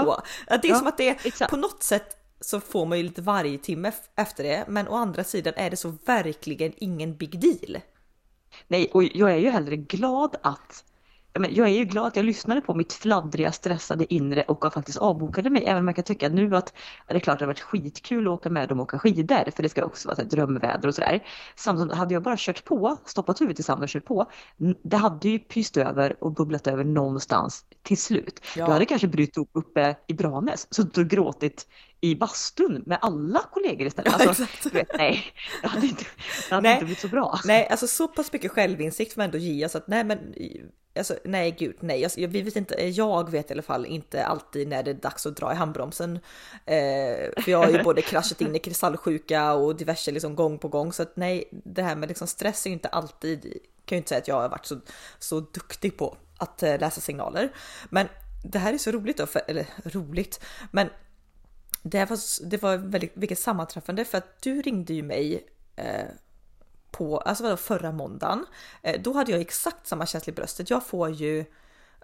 Ja, 0.46 0.56
det 0.56 0.68
är 0.68 0.72
ja, 0.72 0.78
som 0.78 0.86
att 0.86 0.96
det 0.96 1.08
är 1.08 1.48
på 1.48 1.56
något 1.56 1.82
sätt 1.82 2.16
så 2.40 2.60
får 2.60 2.86
man 2.86 2.98
ju 2.98 3.04
lite 3.04 3.22
varje 3.22 3.58
timme 3.58 3.92
efter 4.16 4.44
det. 4.44 4.64
Men 4.68 4.88
å 4.88 4.94
andra 4.94 5.24
sidan 5.24 5.54
är 5.56 5.70
det 5.70 5.76
så 5.76 5.94
verkligen 6.06 6.72
ingen 6.76 7.16
big 7.16 7.40
deal. 7.40 7.80
Nej, 8.68 8.90
och 8.94 9.04
jag 9.04 9.30
är 9.30 9.36
ju 9.36 9.50
hellre 9.50 9.76
glad 9.76 10.36
att 10.42 10.84
jag 11.32 11.68
är 11.68 11.72
ju 11.72 11.84
glad 11.84 12.06
att 12.06 12.16
jag 12.16 12.24
lyssnade 12.24 12.60
på 12.60 12.74
mitt 12.74 12.92
fladdriga, 12.92 13.52
stressade 13.52 14.14
inre 14.14 14.42
och 14.42 14.72
faktiskt 14.72 14.98
avbokade 14.98 15.50
mig. 15.50 15.64
Även 15.66 15.80
om 15.82 15.88
jag 15.88 15.96
kan 15.96 16.04
tycka 16.04 16.28
nu 16.28 16.56
att 16.56 16.72
det 17.08 17.14
är 17.14 17.20
klart 17.20 17.32
att 17.32 17.38
det 17.38 17.44
har 17.44 17.48
varit 17.52 17.60
skitkul 17.60 18.26
att 18.26 18.32
åka 18.32 18.50
med 18.50 18.68
dem 18.68 18.80
och 18.80 18.84
åka 18.84 18.98
skidor. 18.98 19.50
För 19.50 19.62
det 19.62 19.68
ska 19.68 19.84
också 19.84 20.08
vara 20.08 20.24
drömväder 20.24 20.88
och 20.88 20.94
sådär. 20.94 21.24
Samtidigt 21.56 21.94
hade 21.94 22.14
jag 22.14 22.22
bara 22.22 22.36
kört 22.38 22.64
på, 22.64 22.96
stoppat 23.04 23.40
huvudet 23.40 23.60
i 23.60 23.62
sanden 23.62 23.82
och 23.82 23.88
kört 23.88 24.04
på. 24.04 24.30
Det 24.82 24.96
hade 24.96 25.28
ju 25.28 25.38
pyst 25.38 25.76
över 25.76 26.24
och 26.24 26.34
bubblat 26.34 26.66
över 26.66 26.84
någonstans 26.84 27.64
till 27.82 27.98
slut. 27.98 28.40
Ja. 28.56 28.64
Jag 28.64 28.72
hade 28.72 28.84
kanske 28.84 29.08
brytt 29.08 29.38
upp 29.38 29.50
uppe 29.52 29.96
i 30.06 30.14
Branäs, 30.14 30.74
suttit 30.74 30.98
och 30.98 31.06
gråtit 31.06 31.66
i 32.00 32.14
bastun 32.14 32.82
med 32.86 32.98
alla 33.02 33.40
kollegor 33.52 33.86
istället. 33.86 34.14
Ja, 34.18 34.28
alltså, 34.28 34.46
vet, 34.72 34.88
nej, 34.98 35.24
det 35.62 35.68
hade, 35.68 35.86
inte, 35.86 36.04
det 36.48 36.54
hade 36.54 36.62
nej, 36.62 36.72
inte 36.72 36.84
blivit 36.84 37.00
så 37.00 37.08
bra. 37.08 37.40
Nej, 37.44 37.68
alltså 37.70 37.86
så 37.86 38.08
pass 38.08 38.32
mycket 38.32 38.50
självinsikt 38.50 39.12
får 39.12 39.20
man 39.20 39.24
ändå 39.24 39.38
ge 39.38 39.66
oss 39.66 39.76
att 39.76 39.88
nej 39.88 40.04
men 40.04 40.34
Alltså, 40.98 41.16
nej 41.24 41.50
gud, 41.58 41.76
nej. 41.80 42.04
Alltså, 42.04 42.26
vi 42.26 42.42
vet 42.42 42.56
inte, 42.56 42.88
jag 42.88 43.30
vet 43.30 43.50
i 43.50 43.52
alla 43.52 43.62
fall 43.62 43.86
inte 43.86 44.24
alltid 44.24 44.68
när 44.68 44.82
det 44.82 44.90
är 44.90 44.94
dags 44.94 45.26
att 45.26 45.36
dra 45.36 45.52
i 45.52 45.54
handbromsen. 45.54 46.16
Eh, 46.66 47.42
för 47.42 47.48
jag 47.50 47.58
har 47.58 47.70
ju 47.70 47.82
både 47.82 48.02
kraschat 48.10 48.40
in 48.40 48.56
i 48.56 48.58
kristallsjuka 48.58 49.52
och 49.52 49.76
diverse 49.76 50.10
liksom 50.10 50.36
gång 50.36 50.58
på 50.58 50.68
gång. 50.68 50.92
Så 50.92 51.02
att 51.02 51.16
nej, 51.16 51.48
det 51.50 51.82
här 51.82 51.96
med 51.96 52.08
liksom 52.08 52.26
stress 52.26 52.66
är 52.66 52.70
ju 52.70 52.74
inte 52.74 52.88
alltid, 52.88 53.42
kan 53.84 53.96
ju 53.96 53.96
inte 53.96 54.08
säga 54.08 54.18
att 54.18 54.28
jag 54.28 54.40
har 54.40 54.48
varit 54.48 54.66
så, 54.66 54.80
så 55.18 55.40
duktig 55.40 55.96
på 55.96 56.16
att 56.38 56.62
eh, 56.62 56.78
läsa 56.78 57.00
signaler. 57.00 57.52
Men 57.90 58.08
det 58.44 58.58
här 58.58 58.74
är 58.74 58.78
så 58.78 58.90
roligt 58.90 59.16
då, 59.16 59.26
för, 59.26 59.42
eller 59.46 59.66
roligt, 59.84 60.40
men 60.70 60.88
det 61.82 62.10
var, 62.10 62.48
det 62.48 62.62
var 62.62 62.76
väldigt, 62.76 63.12
vilket 63.14 63.38
sammanträffande 63.38 64.04
för 64.04 64.18
att 64.18 64.42
du 64.42 64.62
ringde 64.62 64.94
ju 64.94 65.02
mig 65.02 65.46
eh, 65.76 66.06
på, 66.90 67.18
alltså 67.18 67.44
vadå, 67.44 67.56
förra 67.56 67.92
måndagen. 67.92 68.46
Eh, 68.82 69.00
då 69.00 69.12
hade 69.12 69.32
jag 69.32 69.40
exakt 69.40 69.86
samma 69.86 70.06
känsla 70.06 70.30
i 70.30 70.34
bröstet. 70.34 70.70
Jag 70.70 70.86
får 70.86 71.10
ju, 71.10 71.44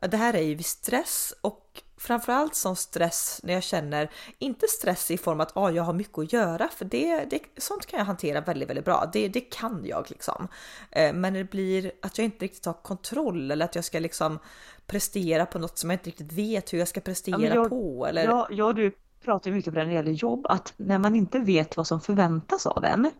det 0.00 0.16
här 0.16 0.34
är 0.34 0.42
ju 0.42 0.54
vid 0.54 0.66
stress 0.66 1.34
och 1.40 1.82
framförallt 1.96 2.54
som 2.54 2.76
stress 2.76 3.40
när 3.42 3.54
jag 3.54 3.62
känner, 3.62 4.10
inte 4.38 4.66
stress 4.68 5.10
i 5.10 5.18
form 5.18 5.40
att 5.40 5.56
ah, 5.56 5.70
jag 5.70 5.82
har 5.82 5.92
mycket 5.92 6.18
att 6.18 6.32
göra, 6.32 6.68
för 6.68 6.84
det, 6.84 7.24
det, 7.30 7.40
sånt 7.56 7.86
kan 7.86 7.98
jag 7.98 8.06
hantera 8.06 8.40
väldigt, 8.40 8.68
väldigt 8.68 8.84
bra. 8.84 9.10
Det, 9.12 9.28
det 9.28 9.40
kan 9.40 9.84
jag 9.84 10.10
liksom. 10.10 10.48
Eh, 10.90 11.12
men 11.12 11.34
det 11.34 11.44
blir 11.44 11.92
att 12.02 12.18
jag 12.18 12.24
inte 12.24 12.44
riktigt 12.44 12.66
har 12.66 12.72
kontroll 12.72 13.50
eller 13.50 13.64
att 13.64 13.74
jag 13.74 13.84
ska 13.84 13.98
liksom 13.98 14.38
prestera 14.86 15.46
på 15.46 15.58
något 15.58 15.78
som 15.78 15.90
jag 15.90 15.94
inte 15.94 16.10
riktigt 16.10 16.32
vet 16.32 16.72
hur 16.72 16.78
jag 16.78 16.88
ska 16.88 17.00
prestera 17.00 17.40
ja, 17.40 17.54
jag, 17.54 17.68
på. 17.68 18.06
Eller... 18.06 18.24
Ja, 18.24 18.48
ja, 18.50 18.72
du 18.72 18.92
pratar 19.24 19.50
ju 19.50 19.56
mycket 19.56 19.74
på 19.74 19.78
det 19.78 19.84
när 19.84 19.90
det 19.92 19.96
gäller 19.96 20.12
jobb, 20.12 20.46
att 20.48 20.74
när 20.76 20.98
man 20.98 21.14
inte 21.14 21.38
vet 21.38 21.76
vad 21.76 21.86
som 21.86 22.00
förväntas 22.00 22.66
av 22.66 22.84
en, 22.84 23.10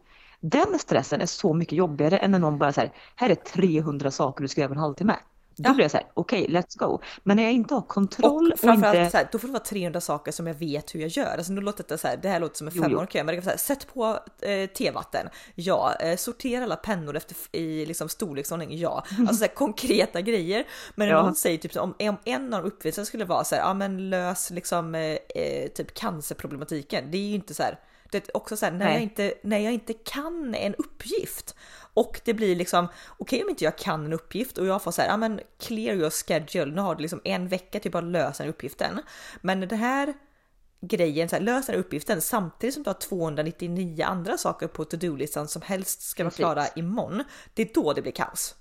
den 0.41 0.79
stressen 0.79 1.21
är 1.21 1.27
så 1.27 1.55
mycket 1.55 1.79
jobbigare 1.79 2.19
än 2.19 2.31
när 2.31 2.39
någon 2.39 2.59
bara 2.59 2.73
säger 2.73 2.93
här 3.15 3.31
är 3.31 3.35
300 3.35 4.11
saker 4.11 4.43
du 4.43 4.49
ska 4.49 4.61
göra 4.61 4.69
på 4.69 4.75
en 4.75 4.81
halvtimme. 4.81 5.17
Då 5.57 5.71
ja. 5.71 5.75
blir 5.75 5.85
jag 5.85 5.91
så 5.91 5.97
här, 5.97 6.07
okej, 6.15 6.43
okay, 6.43 6.57
let's 6.57 6.79
go. 6.79 7.01
Men 7.23 7.37
när 7.37 7.45
jag 7.45 7.53
inte 7.53 7.75
har 7.75 7.83
kontroll 7.83 8.53
och, 8.53 8.69
och 8.69 8.75
inte... 8.75 9.11
så 9.11 9.17
här, 9.17 9.29
då 9.33 9.39
får 9.39 9.49
det 9.49 9.53
vara 9.53 9.65
300 9.65 10.01
saker 10.01 10.33
som 10.33 10.47
jag 10.47 10.55
vet 10.55 10.95
hur 10.95 11.01
jag 11.01 11.09
gör. 11.09 11.37
Alltså 11.37 11.53
nu 11.53 11.61
låter 11.61 11.85
det 11.89 11.99
så 11.99 12.09
här, 12.09 12.17
det 12.17 12.29
här 12.29 12.41
låter 12.41 12.57
som 12.57 12.67
en 12.67 12.73
femårig 12.73 13.09
men 13.15 13.27
det 13.27 13.35
kan 13.35 13.43
säga, 13.43 13.59
sätt 13.59 13.95
på 13.95 14.19
eh, 14.41 14.67
tevatten. 14.67 15.29
Ja, 15.55 15.95
eh, 15.95 16.17
sortera 16.17 16.65
alla 16.65 16.77
pennor 16.77 17.17
efter 17.17 17.37
i 17.53 17.87
liksom 17.87 18.09
storleksordning. 18.09 18.79
Ja, 18.79 19.05
alltså 19.19 19.35
så 19.35 19.45
här, 19.45 19.55
konkreta 19.55 20.21
grejer. 20.21 20.67
Men 20.95 21.09
ja. 21.09 21.23
någon 21.23 21.35
säger 21.35 21.59
typ 21.59 21.77
om, 21.77 21.95
om 21.99 22.17
en 22.25 22.55
av 22.55 22.65
uppvisningarna 22.65 23.07
skulle 23.07 23.25
vara 23.25 23.45
så 23.45 23.55
här, 23.55 23.63
ja 23.63 23.75
men 23.75 24.11
lös 24.11 24.51
liksom 24.51 24.95
eh, 24.95 25.17
eh, 25.35 25.69
typ 25.75 25.95
cancerproblematiken. 25.95 27.11
Det 27.11 27.19
är 27.19 27.29
ju 27.29 27.35
inte 27.35 27.55
så 27.55 27.63
här 27.63 27.79
det 28.11 28.29
är 28.29 28.37
också 28.37 28.57
så 28.57 28.67
här, 28.67 28.73
när, 28.73 28.93
jag 28.93 29.03
inte, 29.03 29.35
när 29.43 29.59
jag 29.59 29.73
inte 29.73 29.93
kan 29.93 30.55
en 30.55 30.75
uppgift 30.75 31.55
och 31.95 32.21
det 32.25 32.35
blir 32.35 32.57
liksom 32.57 32.87
okej 32.87 33.37
okay, 33.37 33.43
om 33.43 33.51
inte 33.51 33.65
jag 33.65 33.79
kan 33.79 34.05
en 34.05 34.13
uppgift 34.13 34.59
och 34.59 34.67
jag 34.67 34.83
får 34.83 34.91
så 34.91 35.03
här, 35.03 35.09
ja 35.09 35.17
men 35.17 35.41
clear 35.61 35.95
your 35.95 36.11
schedule. 36.11 36.75
Nu 36.75 36.81
har 36.81 36.95
du 36.95 37.03
liksom 37.03 37.21
en 37.25 37.49
vecka 37.49 37.81
till 37.81 37.97
att 37.97 38.05
lösa 38.05 38.43
den 38.43 38.51
uppgiften. 38.51 39.01
Men 39.41 39.61
det 39.61 39.77
här 39.77 40.15
grejen, 40.81 41.29
så 41.29 41.37
här, 41.37 41.43
lös 41.43 41.67
den 41.67 41.75
uppgiften 41.75 42.21
samtidigt 42.21 42.75
som 42.75 42.83
du 42.83 42.91
har 42.91 42.95
299 42.95 44.05
andra 44.05 44.39
saker 44.39 44.67
på 44.67 44.85
to-do-listan 44.85 45.49
som 45.49 45.63
helst 45.63 46.03
ska 46.03 46.25
vara 46.25 46.35
klara 46.35 46.67
imorgon. 46.77 47.25
Det 47.55 47.63
är 47.63 47.75
då 47.75 47.93
det 47.93 48.03
blir 48.03 48.13
kaos. 48.13 48.55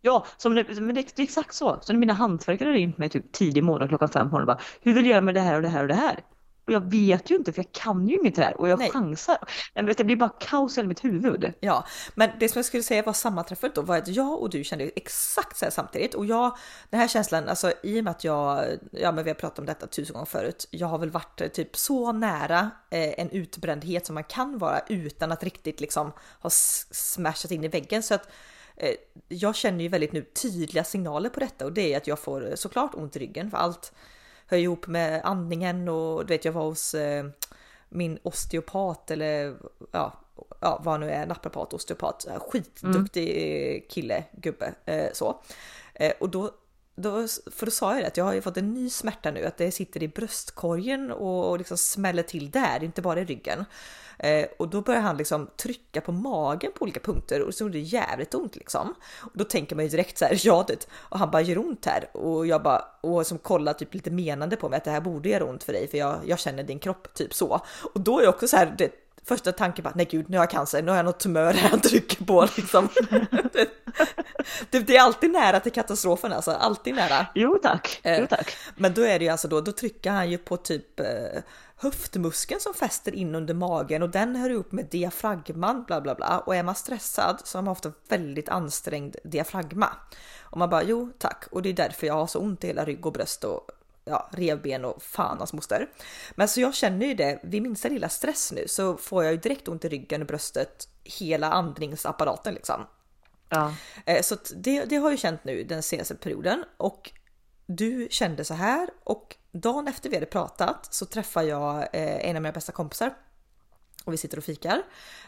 Ja, 0.00 0.26
som 0.36 0.54
det, 0.54 0.80
men 0.80 0.94
det 0.94 1.18
är 1.18 1.22
exakt 1.22 1.54
så. 1.54 1.78
Så 1.82 1.92
när 1.92 2.00
mina 2.00 2.12
hantverkare 2.12 2.72
ringt 2.72 2.98
mig 2.98 3.08
typ 3.08 3.32
tidig 3.32 3.64
morgon 3.64 3.88
klockan 3.88 4.08
fem 4.08 4.30
på 4.30 4.32
morgonen 4.32 4.46
bara, 4.46 4.60
hur 4.80 4.94
vill 4.94 5.04
du 5.04 5.10
göra 5.10 5.20
med 5.20 5.34
det 5.34 5.40
här 5.40 5.54
och 5.54 5.62
det 5.62 5.68
här 5.68 5.82
och 5.82 5.88
det 5.88 5.94
här? 5.94 6.20
Och 6.66 6.72
jag 6.72 6.90
vet 6.90 7.30
ju 7.30 7.34
inte 7.34 7.52
för 7.52 7.62
jag 7.62 7.72
kan 7.72 8.08
ju 8.08 8.14
inget 8.14 8.36
här 8.36 8.60
och 8.60 8.68
jag 8.68 8.78
Nej. 8.78 8.90
chansar. 8.90 9.38
Men 9.74 9.86
det 9.86 10.04
blir 10.04 10.16
bara 10.16 10.32
kaos 10.40 10.78
i 10.78 10.82
mitt 10.82 11.04
huvud. 11.04 11.52
Ja, 11.60 11.86
men 12.14 12.30
det 12.40 12.48
som 12.48 12.58
jag 12.58 12.66
skulle 12.66 12.82
säga 12.82 13.02
var 13.02 13.12
sammanträffat 13.12 13.74
då 13.74 13.82
var 13.82 13.96
att 13.96 14.08
jag 14.08 14.42
och 14.42 14.50
du 14.50 14.64
kände 14.64 14.84
exakt 14.84 15.56
så 15.56 15.64
här 15.64 15.70
samtidigt 15.70 16.14
och 16.14 16.26
jag 16.26 16.56
den 16.90 17.00
här 17.00 17.08
känslan, 17.08 17.48
alltså 17.48 17.72
i 17.82 18.00
och 18.00 18.04
med 18.04 18.10
att 18.10 18.24
jag, 18.24 18.64
ja 18.90 19.12
men 19.12 19.24
vi 19.24 19.30
har 19.30 19.34
pratat 19.34 19.58
om 19.58 19.66
detta 19.66 19.86
tusen 19.86 20.12
gånger 20.12 20.26
förut. 20.26 20.68
Jag 20.70 20.86
har 20.86 20.98
väl 20.98 21.10
varit 21.10 21.40
eh, 21.40 21.48
typ 21.48 21.76
så 21.76 22.12
nära 22.12 22.70
eh, 22.90 23.20
en 23.20 23.30
utbrändhet 23.30 24.06
som 24.06 24.14
man 24.14 24.24
kan 24.24 24.58
vara 24.58 24.80
utan 24.88 25.32
att 25.32 25.42
riktigt 25.42 25.80
liksom 25.80 26.12
ha 26.40 26.50
smashat 26.50 27.50
in 27.50 27.64
i 27.64 27.68
väggen 27.68 28.02
så 28.02 28.14
att 28.14 28.28
eh, 28.76 28.94
jag 29.28 29.56
känner 29.56 29.82
ju 29.82 29.88
väldigt 29.88 30.12
nu 30.12 30.22
tydliga 30.22 30.84
signaler 30.84 31.30
på 31.30 31.40
detta 31.40 31.64
och 31.64 31.72
det 31.72 31.92
är 31.92 31.96
att 31.96 32.06
jag 32.06 32.18
får 32.18 32.52
såklart 32.54 32.94
ont 32.94 33.16
i 33.16 33.18
ryggen 33.18 33.50
för 33.50 33.58
allt 33.58 33.92
hör 34.54 34.62
ihop 34.62 34.86
med 34.86 35.20
andningen 35.24 35.88
och 35.88 36.26
du 36.26 36.34
vet 36.34 36.44
jag 36.44 36.52
var 36.52 36.64
hos 36.64 36.94
eh, 36.94 37.24
min 37.88 38.18
osteopat 38.22 39.10
eller 39.10 39.56
ja, 39.92 40.12
ja 40.60 40.80
vad 40.84 41.00
nu 41.00 41.10
är, 41.10 41.26
naprapat, 41.26 41.72
osteopat, 41.72 42.26
skitduktig 42.38 43.68
mm. 43.70 43.82
kille, 43.88 44.24
gubbe, 44.32 44.74
eh, 44.84 45.12
så. 45.12 45.40
Eh, 45.94 46.12
och 46.20 46.28
då, 46.28 46.50
då, 46.94 47.26
för 47.52 47.66
då 47.66 47.70
sa 47.70 47.94
jag 47.94 48.02
det 48.02 48.06
att 48.06 48.16
jag 48.16 48.24
har 48.24 48.32
ju 48.32 48.42
fått 48.42 48.56
en 48.56 48.74
ny 48.74 48.90
smärta 48.90 49.30
nu, 49.30 49.44
att 49.44 49.56
det 49.56 49.70
sitter 49.70 50.02
i 50.02 50.08
bröstkorgen 50.08 51.10
och, 51.10 51.50
och 51.50 51.58
liksom 51.58 51.76
smäller 51.76 52.22
till 52.22 52.50
där, 52.50 52.84
inte 52.84 53.02
bara 53.02 53.20
i 53.20 53.24
ryggen. 53.24 53.64
Eh, 54.18 54.46
och 54.58 54.68
då 54.68 54.80
börjar 54.80 55.00
han 55.00 55.16
liksom 55.16 55.50
trycka 55.56 56.00
på 56.00 56.12
magen 56.12 56.72
på 56.74 56.82
olika 56.82 57.00
punkter 57.00 57.42
och 57.42 57.54
så 57.54 57.64
gjorde 57.64 57.78
det 57.78 57.84
jävligt 57.84 58.34
ont 58.34 58.56
liksom. 58.56 58.94
Och 59.16 59.30
då 59.34 59.44
tänker 59.44 59.76
man 59.76 59.84
ju 59.84 59.90
direkt 59.90 60.18
så 60.18 60.24
här, 60.24 60.40
ja 60.46 60.64
det, 60.68 60.88
och 60.94 61.18
han 61.18 61.30
bara 61.30 61.42
gör 61.42 61.58
ont 61.58 61.86
här 61.86 62.16
och 62.16 62.46
jag 62.46 62.62
bara 62.62 62.84
och 63.00 63.26
som 63.26 63.38
kollar 63.38 63.72
typ 63.72 63.94
lite 63.94 64.10
menande 64.10 64.56
på 64.56 64.68
mig 64.68 64.76
att 64.76 64.84
det 64.84 64.90
här 64.90 65.00
borde 65.00 65.28
göra 65.28 65.44
ont 65.44 65.64
för 65.64 65.72
dig 65.72 65.88
för 65.88 65.98
jag, 65.98 66.20
jag 66.26 66.38
känner 66.38 66.62
din 66.62 66.78
kropp 66.78 67.14
typ 67.14 67.34
så. 67.34 67.60
Och 67.94 68.00
då 68.00 68.18
är 68.18 68.24
jag 68.24 68.34
också 68.34 68.48
så 68.48 68.56
här, 68.56 68.74
det, 68.78 68.90
första 69.24 69.52
tanken 69.52 69.82
bara 69.82 69.92
nej 69.96 70.08
gud 70.10 70.30
nu 70.30 70.36
har 70.36 70.42
jag 70.42 70.50
cancer, 70.50 70.82
nu 70.82 70.90
har 70.90 70.96
jag 70.96 71.04
något 71.04 71.20
tumör 71.20 71.52
här 71.52 71.68
han 71.68 71.80
trycker 71.80 72.24
på 72.24 72.48
liksom. 72.56 72.88
det, 74.70 74.78
det, 74.78 74.96
är 74.96 75.00
alltid 75.00 75.30
nära 75.30 75.60
till 75.60 75.72
katastrofen 75.72 76.32
alltså, 76.32 76.50
alltid 76.50 76.94
nära. 76.94 77.26
Jo 77.34 77.58
tack, 77.62 78.00
jo 78.04 78.10
eh, 78.10 78.26
tack. 78.26 78.56
Men 78.76 78.94
då 78.94 79.02
är 79.02 79.18
det 79.18 79.24
ju 79.24 79.30
alltså 79.30 79.48
då, 79.48 79.60
då 79.60 79.72
trycker 79.72 80.10
han 80.10 80.30
ju 80.30 80.38
på 80.38 80.56
typ 80.56 81.00
eh, 81.00 81.06
höftmuskeln 81.76 82.60
som 82.60 82.74
fäster 82.74 83.14
in 83.14 83.34
under 83.34 83.54
magen 83.54 84.02
och 84.02 84.10
den 84.10 84.36
hör 84.36 84.50
ihop 84.50 84.72
med 84.72 84.86
diafragman 84.90 85.84
bla 85.84 86.00
bla 86.00 86.14
bla 86.14 86.38
och 86.38 86.56
är 86.56 86.62
man 86.62 86.74
stressad 86.74 87.40
så 87.44 87.58
har 87.58 87.62
man 87.62 87.72
ofta 87.72 87.92
väldigt 88.08 88.48
ansträngd 88.48 89.16
diafragma. 89.24 89.88
Och 90.40 90.58
man 90.58 90.70
bara 90.70 90.82
jo 90.82 91.10
tack 91.18 91.44
och 91.50 91.62
det 91.62 91.68
är 91.68 91.72
därför 91.72 92.06
jag 92.06 92.14
har 92.14 92.26
så 92.26 92.38
ont 92.38 92.64
i 92.64 92.66
hela 92.66 92.84
rygg 92.84 93.06
och 93.06 93.12
bröst 93.12 93.44
och 93.44 93.70
ja, 94.04 94.28
revben 94.32 94.84
och 94.84 95.02
fan 95.02 95.38
hans 95.38 95.52
moster. 95.52 95.88
Men 96.34 96.48
så 96.48 96.60
jag 96.60 96.74
känner 96.74 97.06
ju 97.06 97.14
det, 97.14 97.40
vid 97.42 97.62
minsta 97.62 97.88
lilla 97.88 98.08
stress 98.08 98.52
nu 98.52 98.68
så 98.68 98.96
får 98.96 99.24
jag 99.24 99.32
ju 99.32 99.38
direkt 99.38 99.68
ont 99.68 99.84
i 99.84 99.88
ryggen 99.88 100.20
och 100.20 100.26
bröstet, 100.26 100.88
hela 101.04 101.50
andningsapparaten 101.50 102.54
liksom. 102.54 102.86
Ja. 103.48 103.74
Eh, 104.06 104.22
så 104.22 104.36
det, 104.56 104.84
det 104.84 104.96
har 104.96 105.10
jag 105.10 105.18
känt 105.18 105.44
nu 105.44 105.64
den 105.64 105.82
senaste 105.82 106.14
perioden 106.14 106.64
och 106.76 107.10
du 107.66 108.08
kände 108.10 108.44
så 108.44 108.54
här 108.54 108.88
och 109.04 109.36
dagen 109.52 109.88
efter 109.88 110.10
vi 110.10 110.16
hade 110.16 110.26
pratat 110.26 110.94
så 110.94 111.06
träffar 111.06 111.42
jag 111.42 111.76
eh, 111.76 112.28
en 112.28 112.36
av 112.36 112.42
mina 112.42 112.52
bästa 112.52 112.72
kompisar 112.72 113.14
och 114.04 114.12
vi 114.12 114.16
sitter 114.16 114.38
och 114.38 114.44
fikar. 114.44 114.82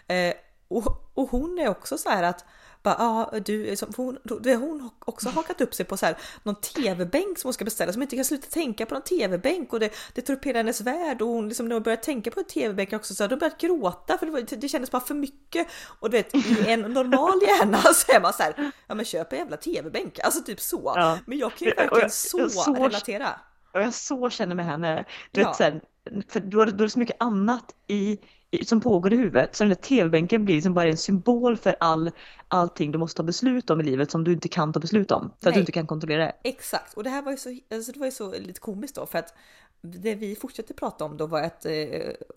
Eh, 0.06 0.34
och, 0.68 1.10
och 1.14 1.30
hon 1.30 1.58
är 1.58 1.68
också 1.68 1.98
så 1.98 2.08
här 2.08 2.22
att 2.22 2.44
bara, 2.86 2.96
ah, 2.98 3.38
du, 3.44 3.76
hon, 3.86 4.18
hon 4.44 4.90
också 4.98 5.28
hakat 5.28 5.60
upp 5.60 5.74
sig 5.74 5.86
på 5.86 5.96
så 5.96 6.06
här, 6.06 6.16
någon 6.42 6.54
tv-bänk 6.54 7.38
som 7.38 7.48
hon 7.48 7.54
ska 7.54 7.64
beställa 7.64 7.92
som 7.92 8.02
inte 8.02 8.16
kan 8.16 8.24
sluta 8.24 8.46
tänka 8.46 8.86
på 8.86 8.94
någon 8.94 9.02
tv-bänk 9.02 9.72
och 9.72 9.80
det, 9.80 9.94
det 10.14 10.44
hela 10.44 10.58
hennes 10.58 10.80
värld 10.80 11.22
och 11.22 11.28
hon 11.28 11.48
liksom 11.48 11.68
när 11.68 11.74
hon 11.76 11.82
börjar 11.82 11.96
tänka 11.96 12.30
på 12.30 12.40
en 12.40 12.46
tv-bänk 12.46 12.92
också 12.92 13.14
så 13.14 13.24
har 13.24 13.28
hon 13.28 13.38
börjat 13.38 13.60
gråta 13.60 14.18
för 14.18 14.26
det, 14.26 14.56
det 14.56 14.68
kändes 14.68 14.90
bara 14.90 15.02
för 15.02 15.14
mycket 15.14 15.66
och 16.00 16.10
du 16.10 16.16
vet 16.16 16.34
i 16.34 16.64
en 16.66 16.80
normal 16.80 17.40
hjärna 17.42 17.78
så 17.94 18.12
är 18.12 18.20
man 18.20 18.32
så 18.32 18.42
här, 18.42 18.72
ja 18.86 18.94
men 18.94 19.04
köp 19.04 19.32
en 19.32 19.38
jävla 19.38 19.56
tv-bänk, 19.56 20.18
alltså 20.18 20.42
typ 20.42 20.60
så. 20.60 20.92
Ja. 20.96 21.18
Men 21.26 21.38
jag 21.38 21.54
kan 21.54 21.68
ju 21.68 21.74
verkligen 21.74 22.10
så, 22.10 22.50
så 22.50 22.74
relatera. 22.74 23.28
Och 23.72 23.80
jag 23.82 23.94
så 23.94 24.30
känner 24.30 24.54
med 24.54 24.64
henne. 24.64 25.04
Du 25.30 25.40
ja. 25.40 25.48
vet, 25.48 25.56
så 25.56 25.62
här, 25.62 25.80
för 26.28 26.40
då, 26.40 26.64
då 26.64 26.82
är 26.82 26.86
det 26.86 26.90
så 26.90 26.98
mycket 26.98 27.16
annat 27.20 27.74
i 27.86 28.18
som 28.64 28.80
pågår 28.80 29.12
i 29.12 29.16
huvudet. 29.16 29.56
Så 29.56 29.64
den 29.64 29.68
där 29.68 29.74
tv-bänken 29.74 30.44
blir 30.44 30.54
liksom 30.54 30.74
bara 30.74 30.88
en 30.88 30.96
symbol 30.96 31.56
för 31.56 31.76
all, 31.80 32.10
allting 32.48 32.92
du 32.92 32.98
måste 32.98 33.16
ta 33.16 33.22
beslut 33.22 33.70
om 33.70 33.80
i 33.80 33.84
livet 33.84 34.10
som 34.10 34.24
du 34.24 34.32
inte 34.32 34.48
kan 34.48 34.72
ta 34.72 34.80
beslut 34.80 35.10
om. 35.10 35.22
För 35.22 35.46
Nej. 35.46 35.48
att 35.48 35.54
du 35.54 35.60
inte 35.60 35.72
kan 35.72 35.86
kontrollera 35.86 36.24
det. 36.24 36.32
Exakt, 36.42 36.94
och 36.94 37.04
det 37.04 37.10
här 37.10 37.22
var 37.22 37.32
ju 37.32 37.38
så, 37.38 37.58
alltså 37.70 37.92
det 37.92 37.98
var 37.98 38.06
ju 38.06 38.12
så 38.12 38.32
lite 38.32 38.60
komiskt 38.60 38.94
då 38.94 39.06
för 39.06 39.18
att 39.18 39.34
det 39.80 40.14
vi 40.14 40.36
fortsatte 40.36 40.74
prata 40.74 41.04
om 41.04 41.16
då 41.16 41.26
var 41.26 41.42
att 41.42 41.66
eh, 41.66 41.72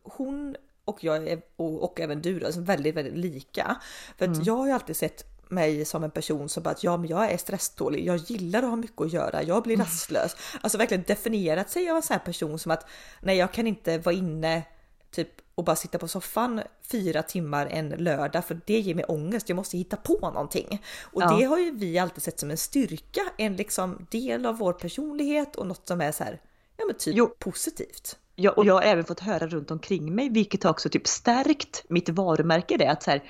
hon 0.03 0.55
och 0.85 1.03
jag 1.03 1.41
och, 1.55 1.83
och 1.83 1.99
även 1.99 2.21
du 2.21 2.39
då, 2.39 2.47
är 2.47 2.61
väldigt, 2.61 2.95
väldigt 2.95 3.17
lika. 3.17 3.75
För 4.17 4.25
att 4.25 4.35
mm. 4.35 4.43
jag 4.43 4.55
har 4.55 4.67
ju 4.67 4.71
alltid 4.71 4.95
sett 4.95 5.25
mig 5.49 5.85
som 5.85 6.03
en 6.03 6.11
person 6.11 6.49
som 6.49 6.63
bara 6.63 6.69
att 6.69 6.83
ja, 6.83 6.97
men 6.97 7.09
jag 7.09 7.31
är 7.31 7.37
stresstålig. 7.37 8.05
Jag 8.05 8.17
gillar 8.17 8.63
att 8.63 8.69
ha 8.69 8.75
mycket 8.75 9.01
att 9.01 9.13
göra. 9.13 9.43
Jag 9.43 9.63
blir 9.63 9.75
mm. 9.75 9.85
rastlös. 9.85 10.35
Alltså 10.61 10.77
verkligen 10.77 11.03
definierat 11.07 11.69
sig 11.69 11.89
av 11.89 11.95
en 11.95 12.03
sån 12.03 12.13
här 12.13 12.25
person 12.25 12.59
som 12.59 12.71
att 12.71 12.89
nej, 13.21 13.37
jag 13.37 13.53
kan 13.53 13.67
inte 13.67 13.97
vara 13.97 14.15
inne 14.15 14.63
typ 15.11 15.29
och 15.59 15.65
bara 15.65 15.75
sitta 15.75 15.97
på 15.97 16.07
soffan 16.07 16.61
fyra 16.91 17.23
timmar 17.23 17.65
en 17.65 17.89
lördag 17.89 18.45
för 18.45 18.61
det 18.65 18.79
ger 18.79 18.95
mig 18.95 19.05
ångest. 19.07 19.49
Jag 19.49 19.55
måste 19.55 19.77
hitta 19.77 19.97
på 19.97 20.19
någonting 20.33 20.81
och 21.01 21.21
ja. 21.21 21.37
det 21.37 21.43
har 21.43 21.59
ju 21.59 21.71
vi 21.71 21.99
alltid 21.99 22.23
sett 22.23 22.39
som 22.39 22.51
en 22.51 22.57
styrka, 22.57 23.21
en 23.37 23.55
liksom 23.55 24.07
del 24.11 24.45
av 24.45 24.57
vår 24.57 24.73
personlighet 24.73 25.55
och 25.55 25.67
något 25.67 25.87
som 25.87 26.01
är 26.01 26.11
så 26.11 26.23
här, 26.23 26.41
ja 26.77 26.85
men 26.85 26.95
typ 26.95 27.15
jo. 27.15 27.27
positivt. 27.39 28.17
Ja, 28.35 28.51
och 28.51 28.65
jag 28.65 28.73
har 28.73 28.81
även 28.81 29.05
fått 29.05 29.19
höra 29.19 29.47
runt 29.47 29.71
omkring 29.71 30.15
mig, 30.15 30.29
vilket 30.29 30.63
har 30.63 30.71
också 30.71 30.89
typ 30.89 31.07
stärkt 31.07 31.83
mitt 31.89 32.09
varumärke 32.09 32.77
det 32.77 32.87
att 32.87 33.03
så 33.03 33.11
här, 33.11 33.23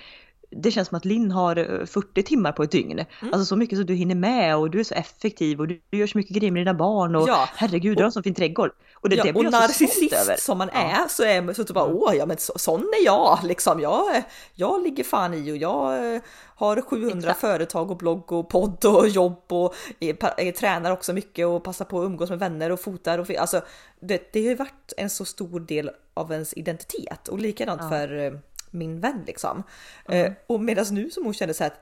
det 0.49 0.71
känns 0.71 0.87
som 0.87 0.97
att 0.97 1.05
Linn 1.05 1.31
har 1.31 1.85
40 1.85 2.19
eh, 2.19 2.23
timmar 2.23 2.51
på 2.51 2.63
ett 2.63 2.71
dygn. 2.71 2.99
Mm. 2.99 3.33
Alltså 3.33 3.45
så 3.45 3.55
mycket 3.55 3.77
som 3.77 3.85
du 3.85 3.93
hinner 3.93 4.15
med 4.15 4.57
och 4.57 4.69
du 4.69 4.79
är 4.79 4.83
så 4.83 4.93
effektiv 4.93 5.59
och 5.59 5.67
du, 5.67 5.81
gör 5.91 6.07
så 6.07 6.17
mycket 6.17 6.35
grejer 6.35 6.51
med 6.51 6.61
dina 6.61 6.73
barn 6.73 7.15
och 7.15 7.29
ja. 7.29 7.49
herregud 7.55 7.97
du 7.97 8.03
har 8.03 8.05
en 8.05 8.11
så 8.11 8.23
fin 8.23 8.33
trädgård. 8.33 8.71
Och, 9.01 9.09
det, 9.09 9.15
ja, 9.15 9.23
det 9.23 9.33
och 9.33 9.43
narcissist 9.43 10.45
som 10.45 10.57
man 10.57 10.69
är 10.69 11.07
så 11.07 11.23
är 11.23 11.41
man 11.41 11.55
så 11.55 11.63
typ 11.63 11.73
bara 11.73 11.85
mm. 11.85 11.97
åh 11.97 12.15
ja 12.15 12.25
men 12.25 12.37
så, 12.37 12.53
sån 12.55 12.81
är 12.81 13.05
jag 13.05 13.39
liksom. 13.43 13.79
Jag, 13.79 14.23
jag 14.53 14.83
ligger 14.83 15.03
fan 15.03 15.33
i 15.33 15.51
och 15.51 15.57
jag 15.57 16.15
eh, 16.15 16.21
har 16.55 16.81
700 16.81 17.17
Exakt. 17.17 17.39
företag 17.39 17.91
och 17.91 17.97
blogg 17.97 18.31
och 18.31 18.49
podd 18.49 18.85
och 18.85 19.07
jobb 19.07 19.43
och 19.47 19.75
är, 19.99 20.39
är, 20.39 20.51
tränar 20.51 20.91
också 20.91 21.13
mycket 21.13 21.47
och 21.47 21.63
passar 21.63 21.85
på 21.85 21.99
att 21.99 22.05
umgås 22.05 22.29
med 22.29 22.39
vänner 22.39 22.71
och 22.71 22.79
fotar 22.79 23.19
och 23.19 23.31
alltså 23.31 23.61
det, 23.99 24.33
det 24.33 24.41
har 24.41 24.49
ju 24.49 24.55
varit 24.55 24.93
en 24.97 25.09
så 25.09 25.25
stor 25.25 25.59
del 25.59 25.91
av 26.13 26.31
ens 26.31 26.53
identitet 26.53 27.27
och 27.27 27.39
likadant 27.39 27.81
ja. 27.83 27.89
för 27.89 28.17
eh, 28.17 28.33
min 28.71 28.99
vän 28.99 29.23
liksom. 29.27 29.63
Mm. 30.07 30.25
Eh, 30.25 30.33
och 30.47 30.61
medan 30.61 30.85
nu 30.91 31.09
som 31.09 31.25
hon 31.25 31.33
kände 31.33 31.53
så 31.53 31.63
här 31.63 31.71
att, 31.71 31.81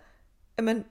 men, 0.64 0.84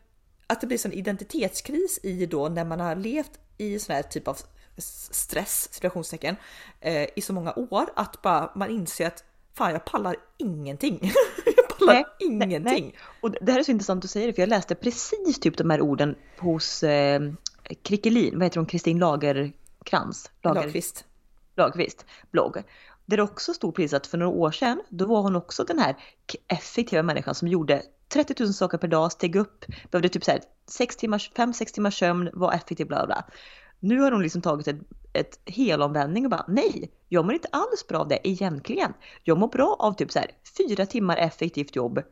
att 0.46 0.60
det 0.60 0.66
blir 0.66 0.78
sån 0.78 0.92
identitetskris 0.92 1.98
i 2.02 2.26
då 2.26 2.48
när 2.48 2.64
man 2.64 2.80
har 2.80 2.96
levt 2.96 3.30
i 3.58 3.78
sån 3.78 3.94
här 3.94 4.02
typ 4.02 4.28
av 4.28 4.38
stress, 4.78 5.68
situationstecken, 5.72 6.36
eh, 6.80 7.06
i 7.16 7.20
så 7.20 7.32
många 7.32 7.52
år 7.52 7.86
att 7.96 8.22
bara 8.22 8.50
man 8.54 8.70
inser 8.70 9.06
att 9.06 9.24
fan 9.54 9.72
jag 9.72 9.84
pallar 9.84 10.16
ingenting. 10.38 10.98
jag 11.56 11.78
pallar 11.78 11.94
nej, 11.94 12.04
ingenting. 12.18 12.62
Nej, 12.64 12.80
nej. 12.80 12.94
Och 13.20 13.30
det 13.30 13.52
här 13.52 13.58
är 13.58 13.62
så 13.62 13.70
intressant 13.70 14.04
att 14.04 14.10
säga 14.10 14.26
det 14.26 14.32
för 14.32 14.42
jag 14.42 14.48
läste 14.48 14.74
precis 14.74 15.40
typ 15.40 15.56
de 15.56 15.70
här 15.70 15.80
orden 15.80 16.14
hos 16.38 16.82
eh, 16.82 17.20
Krickelin, 17.82 18.34
vad 18.34 18.42
heter 18.42 18.56
hon, 18.56 18.66
Kristin 18.66 18.98
Lagerkrans? 18.98 20.30
Lager... 20.42 20.62
Lagqvist. 20.62 21.04
Lagqvist 21.56 22.04
blogg. 22.30 22.62
Där 23.06 23.16
det 23.16 23.22
också 23.22 23.54
stod 23.54 23.74
precis 23.74 23.92
att 23.92 24.06
för 24.06 24.18
några 24.18 24.32
år 24.32 24.50
sedan, 24.50 24.82
då 24.88 25.06
var 25.06 25.22
hon 25.22 25.36
också 25.36 25.64
den 25.64 25.78
här 25.78 25.96
effektiva 26.48 27.02
människan 27.02 27.34
som 27.34 27.48
gjorde 27.48 27.82
30 28.08 28.34
000 28.42 28.52
saker 28.52 28.78
per 28.78 28.88
dag, 28.88 29.12
steg 29.12 29.36
upp, 29.36 29.64
behövde 29.90 30.08
typ 30.08 30.22
5-6 30.22 31.72
timmars 31.72 31.98
sömn, 31.98 32.30
var 32.32 32.52
effektiv, 32.52 32.86
bla 32.86 33.06
bla. 33.06 33.24
Nu 33.80 34.00
har 34.00 34.12
hon 34.12 34.22
liksom 34.22 34.42
tagit 34.42 34.68
ett, 34.68 34.80
ett 35.12 35.40
helomvändning 35.46 36.24
och 36.24 36.30
bara 36.30 36.44
nej, 36.48 36.90
jag 37.08 37.24
mår 37.24 37.34
inte 37.34 37.48
alls 37.52 37.86
bra 37.88 37.98
av 37.98 38.08
det 38.08 38.28
egentligen. 38.28 38.92
Jag 39.24 39.38
mår 39.38 39.48
bra 39.48 39.76
av 39.78 39.92
typ 39.92 40.12
så 40.12 40.18
här 40.18 40.30
fyra 40.58 40.86
timmar 40.86 41.16
effektivt 41.16 41.76
jobb, 41.76 42.02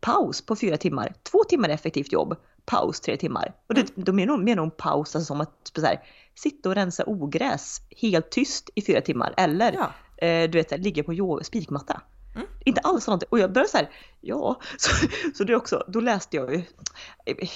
paus 0.00 0.46
på 0.46 0.56
fyra 0.56 0.76
timmar, 0.76 1.14
två 1.22 1.44
timmar 1.44 1.68
effektivt 1.68 2.12
jobb, 2.12 2.36
paus 2.64 3.00
tre 3.00 3.16
timmar. 3.16 3.54
Och 3.66 3.74
det, 3.74 3.92
då 3.94 4.12
menar 4.12 4.32
hon, 4.32 4.44
menar 4.44 4.60
hon 4.60 4.70
paus 4.70 5.16
alltså 5.16 5.26
som 5.26 5.40
att 5.40 5.70
så 5.74 5.86
här, 5.86 6.04
sitta 6.34 6.68
och 6.68 6.74
rensa 6.74 7.04
ogräs 7.06 7.80
helt 7.96 8.30
tyst 8.30 8.70
i 8.74 8.82
fyra 8.82 9.00
timmar 9.00 9.34
eller 9.36 9.72
ja 9.72 9.92
eh, 10.18 10.50
du 10.50 10.58
vet, 10.58 10.80
ligga 10.80 11.04
på 11.04 11.40
spikmatta. 11.42 12.02
Mm. 12.34 12.46
Inte 12.64 12.80
alls 12.80 13.04
sånt. 13.04 13.22
Och 13.22 13.38
jag 13.38 13.52
började 13.52 13.70
så 13.70 13.76
här, 13.76 13.90
ja, 14.20 14.60
så, 14.78 15.06
så 15.34 15.44
det 15.44 15.56
också, 15.56 15.84
då 15.88 16.00
läste 16.00 16.36
jag 16.36 16.54
ju, 16.54 16.62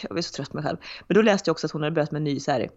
jag 0.02 0.14
var 0.14 0.20
så 0.20 0.33
trött 0.33 0.50
på 0.50 0.57
mig 0.57 0.64
själv, 0.64 0.78
men 1.09 1.14
då 1.14 1.22
läste 1.22 1.48
jag 1.48 1.55
också 1.55 1.66
att 1.66 1.70
hon 1.70 1.83
hade 1.83 1.94
börjat 1.94 2.11
med 2.11 2.20
en 2.20 2.24
ny 2.24 2.40
så 2.40 2.50
här, 2.50 2.70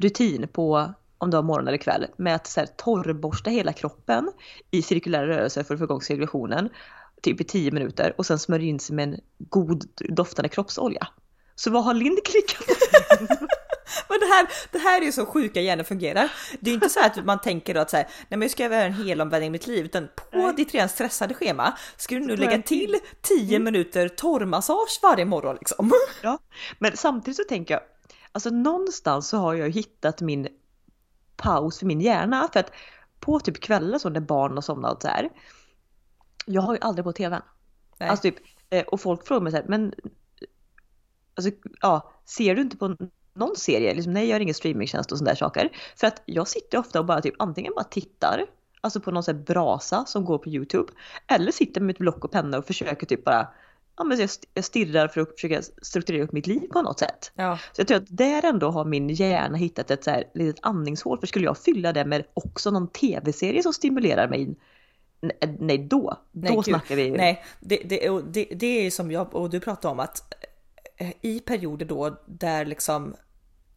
rutin 0.00 0.48
på 0.48 0.94
om 1.18 1.30
det 1.30 1.36
var 1.36 1.42
morgon 1.42 1.68
eller 1.68 1.78
kväll 1.78 2.06
med 2.16 2.34
att 2.34 2.46
så 2.46 2.60
här, 2.60 2.66
torrborsta 2.66 3.50
hela 3.50 3.72
kroppen 3.72 4.32
i 4.70 4.82
cirkulära 4.82 5.26
rörelser 5.26 5.62
för 5.62 5.74
att 5.74 5.80
få 5.80 5.84
igång 5.84 6.02
cirkulationen 6.02 6.68
typ 7.22 7.40
i 7.40 7.44
tio 7.44 7.70
minuter 7.70 8.14
och 8.18 8.26
sen 8.26 8.38
smörja 8.38 8.64
in 8.64 8.80
sig 8.80 8.96
med 8.96 9.08
en 9.08 9.20
god 9.38 9.84
doftande 9.98 10.48
kroppsolja. 10.48 11.06
Så 11.54 11.70
vad 11.70 11.84
har 11.84 11.94
Lind 11.94 12.18
klickat 12.24 12.66
Men 14.08 14.20
det 14.20 14.26
här, 14.26 14.48
det 14.72 14.78
här 14.78 15.00
är 15.00 15.04
ju 15.04 15.12
så 15.12 15.26
sjuka 15.26 15.60
hjärnor 15.60 15.84
fungerar. 15.84 16.32
Det 16.60 16.70
är 16.70 16.74
inte 16.74 16.88
så 16.88 17.00
att 17.00 17.24
man 17.24 17.40
tänker 17.40 17.74
då 17.74 17.80
att 17.80 17.90
så 17.90 17.96
här, 17.96 18.04
nej 18.04 18.26
men 18.28 18.42
jag 18.42 18.50
ska 18.50 18.62
göra 18.62 18.82
en 18.82 18.92
helomvändning 18.92 19.48
i 19.48 19.50
mitt 19.50 19.66
liv, 19.66 19.84
utan 19.84 20.08
på 20.30 20.38
nej. 20.38 20.54
ditt 20.56 20.74
redan 20.74 20.88
stressade 20.88 21.34
schema 21.34 21.78
ska 21.96 22.14
du 22.14 22.20
nu 22.20 22.36
lägga 22.36 22.62
till 22.62 22.96
10 23.22 23.56
mm. 23.56 23.64
minuter 23.64 24.08
torrmassage 24.08 25.00
varje 25.02 25.24
morgon 25.24 25.56
liksom. 25.56 25.92
Ja, 26.22 26.38
men 26.78 26.96
samtidigt 26.96 27.36
så 27.36 27.44
tänker 27.44 27.74
jag, 27.74 27.82
alltså 28.32 28.50
någonstans 28.50 29.28
så 29.28 29.36
har 29.36 29.54
jag 29.54 29.70
hittat 29.70 30.20
min 30.20 30.48
paus 31.36 31.78
för 31.78 31.86
min 31.86 32.00
hjärna 32.00 32.48
för 32.52 32.60
att 32.60 32.72
på 33.20 33.40
typ 33.40 33.60
kvällar 33.60 33.98
så 33.98 34.08
när 34.08 34.20
barn 34.20 34.54
har 34.54 34.62
somnat 34.62 35.02
så 35.02 35.08
här. 35.08 35.30
Jag 36.46 36.62
har 36.62 36.74
ju 36.74 36.80
aldrig 36.80 37.04
på 37.04 37.12
tvn. 37.12 37.42
Nej. 37.98 38.08
Alltså 38.08 38.22
typ, 38.22 38.36
eh, 38.70 38.84
och 38.84 39.00
folk 39.00 39.26
frågar 39.26 39.40
mig 39.40 39.52
så 39.52 39.58
här, 39.58 39.64
men 39.68 39.94
alltså 41.34 41.50
ja, 41.80 42.12
ser 42.24 42.54
du 42.54 42.62
inte 42.62 42.76
på 42.76 42.96
någon 43.34 43.56
serie, 43.56 43.94
liksom, 43.94 44.12
nej 44.12 44.28
jag 44.28 44.34
har 44.34 44.40
ingen 44.40 44.54
streamingtjänst 44.54 45.12
och 45.12 45.18
sådana 45.18 45.30
där 45.30 45.38
saker. 45.38 45.68
För 45.96 46.06
att 46.06 46.22
jag 46.26 46.48
sitter 46.48 46.78
ofta 46.78 47.00
och 47.00 47.06
bara 47.06 47.20
typ 47.20 47.34
antingen 47.38 47.72
bara 47.76 47.84
tittar, 47.84 48.46
alltså 48.80 49.00
på 49.00 49.10
någon 49.10 49.22
sån 49.22 49.36
här 49.36 49.42
brasa 49.42 50.04
som 50.04 50.24
går 50.24 50.38
på 50.38 50.48
YouTube, 50.48 50.92
eller 51.26 51.52
sitter 51.52 51.80
med 51.80 51.94
ett 51.94 51.98
block 51.98 52.24
och 52.24 52.30
penna 52.30 52.58
och 52.58 52.66
försöker 52.66 53.06
typ 53.06 53.24
bara 53.24 53.48
ja, 54.00 54.04
men 54.04 54.18
jag 54.18 54.24
st- 54.24 54.48
jag 54.54 54.64
stirrar 54.64 55.08
för 55.08 55.20
att 55.20 55.32
försöka 55.34 55.62
strukturera 55.82 56.24
upp 56.24 56.32
mitt 56.32 56.46
liv 56.46 56.60
på 56.72 56.82
något 56.82 56.98
sätt. 56.98 57.32
Ja, 57.34 57.58
Så 57.72 57.80
jag 57.80 57.88
tror 57.88 57.96
att 57.98 58.04
där 58.08 58.44
ändå 58.44 58.70
har 58.70 58.84
min 58.84 59.08
hjärna 59.08 59.56
hittat 59.56 59.90
ett 59.90 60.04
så 60.04 60.10
här 60.10 60.24
litet 60.34 60.60
andningshål. 60.62 61.18
För 61.20 61.26
skulle 61.26 61.44
jag 61.44 61.58
fylla 61.58 61.92
det 61.92 62.04
med 62.04 62.24
också 62.34 62.70
någon 62.70 62.88
tv-serie 62.88 63.62
som 63.62 63.72
stimulerar 63.72 64.28
mig, 64.28 64.54
nej 65.58 65.78
då, 65.78 66.16
Nej, 66.32 66.48
då 66.50 66.54
gud. 66.56 66.64
snackar 66.64 66.96
vi. 66.96 67.10
Nej, 67.10 67.44
det, 67.60 67.76
det, 67.84 68.08
det, 68.32 68.44
det 68.56 68.86
är 68.86 68.90
som 68.90 69.10
jag 69.10 69.34
och 69.34 69.50
du 69.50 69.60
pratade 69.60 69.92
om 69.92 70.00
att 70.00 70.34
eh, 70.96 71.10
i 71.20 71.40
perioder 71.40 71.86
då 71.86 72.20
där 72.26 72.64
liksom 72.64 73.14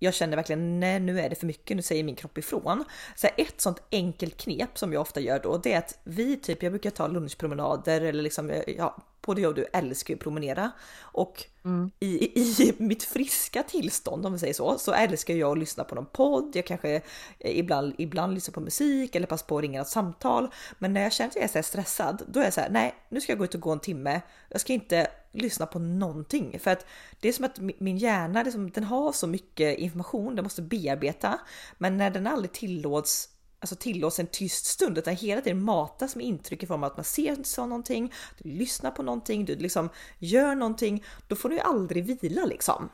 jag 0.03 0.13
känner 0.13 0.35
verkligen 0.35 0.79
nej 0.79 0.99
nu 0.99 1.19
är 1.19 1.29
det 1.29 1.35
för 1.35 1.47
mycket, 1.47 1.77
nu 1.77 1.83
säger 1.83 2.03
min 2.03 2.15
kropp 2.15 2.37
ifrån. 2.37 2.83
Så 3.15 3.27
här, 3.27 3.45
ett 3.45 3.61
sånt 3.61 3.83
enkelt 3.91 4.37
knep 4.37 4.77
som 4.77 4.93
jag 4.93 5.01
ofta 5.01 5.19
gör 5.19 5.39
då 5.39 5.57
det 5.57 5.73
är 5.73 5.77
att 5.77 5.99
vi 6.03 6.37
typ, 6.37 6.63
jag 6.63 6.71
brukar 6.71 6.89
ta 6.89 7.07
lunchpromenader 7.07 8.01
eller 8.01 8.23
liksom, 8.23 8.49
eh, 8.49 8.63
ja, 8.77 8.97
både 9.21 9.41
jag 9.41 9.49
och 9.49 9.55
du 9.55 9.65
älskar 9.73 10.13
ju 10.13 10.15
att 10.15 10.23
promenera. 10.23 10.71
Och 11.01 11.45
Mm. 11.65 11.91
i, 11.99 12.39
i 12.39 12.73
mitt 12.77 13.03
friska 13.03 13.63
tillstånd 13.63 14.25
om 14.25 14.33
vi 14.33 14.39
säger 14.39 14.53
så, 14.53 14.77
så 14.77 14.93
älskar 14.93 15.33
jag 15.33 15.51
att 15.51 15.57
lyssna 15.57 15.83
på 15.83 15.95
någon 15.95 16.05
podd. 16.05 16.51
Jag 16.55 16.65
kanske 16.65 17.01
eh, 17.39 17.59
ibland, 17.59 17.93
ibland 17.97 18.33
lyssnar 18.33 18.53
på 18.53 18.59
musik 18.59 19.15
eller 19.15 19.27
passar 19.27 19.45
på 19.45 19.57
att 19.57 19.61
ringa 19.61 19.81
ett 19.81 19.87
samtal. 19.87 20.49
Men 20.79 20.93
när 20.93 21.01
jag 21.01 21.13
känner 21.13 21.29
att 21.29 21.35
jag 21.35 21.43
är 21.43 21.47
så 21.47 21.57
här 21.57 21.63
stressad, 21.63 22.23
då 22.27 22.39
är 22.39 22.43
jag 22.43 22.53
så 22.53 22.61
här, 22.61 22.69
nej, 22.69 22.95
nu 23.09 23.21
ska 23.21 23.31
jag 23.31 23.39
gå 23.39 23.45
ut 23.45 23.55
och 23.55 23.61
gå 23.61 23.71
en 23.71 23.79
timme. 23.79 24.21
Jag 24.49 24.61
ska 24.61 24.73
inte 24.73 25.07
lyssna 25.33 25.65
på 25.65 25.79
någonting 25.79 26.59
för 26.59 26.71
att 26.71 26.85
det 27.19 27.27
är 27.29 27.33
som 27.33 27.45
att 27.45 27.59
mi- 27.59 27.75
min 27.79 27.97
hjärna, 27.97 28.43
det 28.43 28.51
som, 28.51 28.71
den 28.71 28.83
har 28.83 29.11
så 29.11 29.27
mycket 29.27 29.79
information 29.79 30.35
den 30.35 30.43
måste 30.45 30.61
bearbeta. 30.61 31.39
Men 31.77 31.97
när 31.97 32.11
den 32.11 32.27
aldrig 32.27 32.51
tillåts 32.51 33.29
alltså 33.59 33.75
tillåts 33.75 34.19
en 34.19 34.27
tyst 34.27 34.65
stund 34.65 34.97
utan 34.97 35.15
hela 35.15 35.41
tiden 35.41 35.63
matas 35.63 36.15
med 36.15 36.25
intryck 36.25 36.63
i 36.63 36.65
form 36.67 36.83
av 36.83 36.91
att 36.91 36.97
man 36.97 37.03
ser 37.03 37.37
så 37.43 37.65
någonting, 37.65 38.13
du 38.37 38.49
lyssnar 38.49 38.91
på 38.91 39.03
någonting, 39.03 39.45
du 39.45 39.55
liksom 39.55 39.89
gör 40.19 40.55
någonting, 40.55 41.03
då 41.27 41.35
får 41.35 41.49
du 41.49 41.55
ju 41.55 41.61
aldrig 41.61 42.21
vila 42.21 42.45
liksom. 42.45 42.89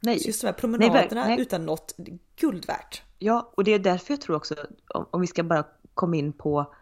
Nej. 0.00 0.18
Så 0.20 0.26
just 0.26 0.40
de 0.40 0.46
här 0.46 0.52
Nej, 0.52 0.60
promenaderna 0.60 1.20
verk- 1.24 1.28
nej. 1.28 1.40
utan 1.40 1.66
något, 1.66 1.94
guld 2.40 2.66
värt. 2.66 3.02
Ja, 3.18 3.52
och 3.56 3.64
det 3.64 3.70
är 3.74 3.78
därför 3.78 4.12
jag 4.14 4.20
tror 4.20 4.36
också, 4.36 4.54
om, 4.94 5.06
om 5.10 5.20
vi 5.20 5.26
ska 5.26 5.42
bara 5.42 5.64
komma 5.94 6.16
in 6.16 6.32
på 6.32 6.74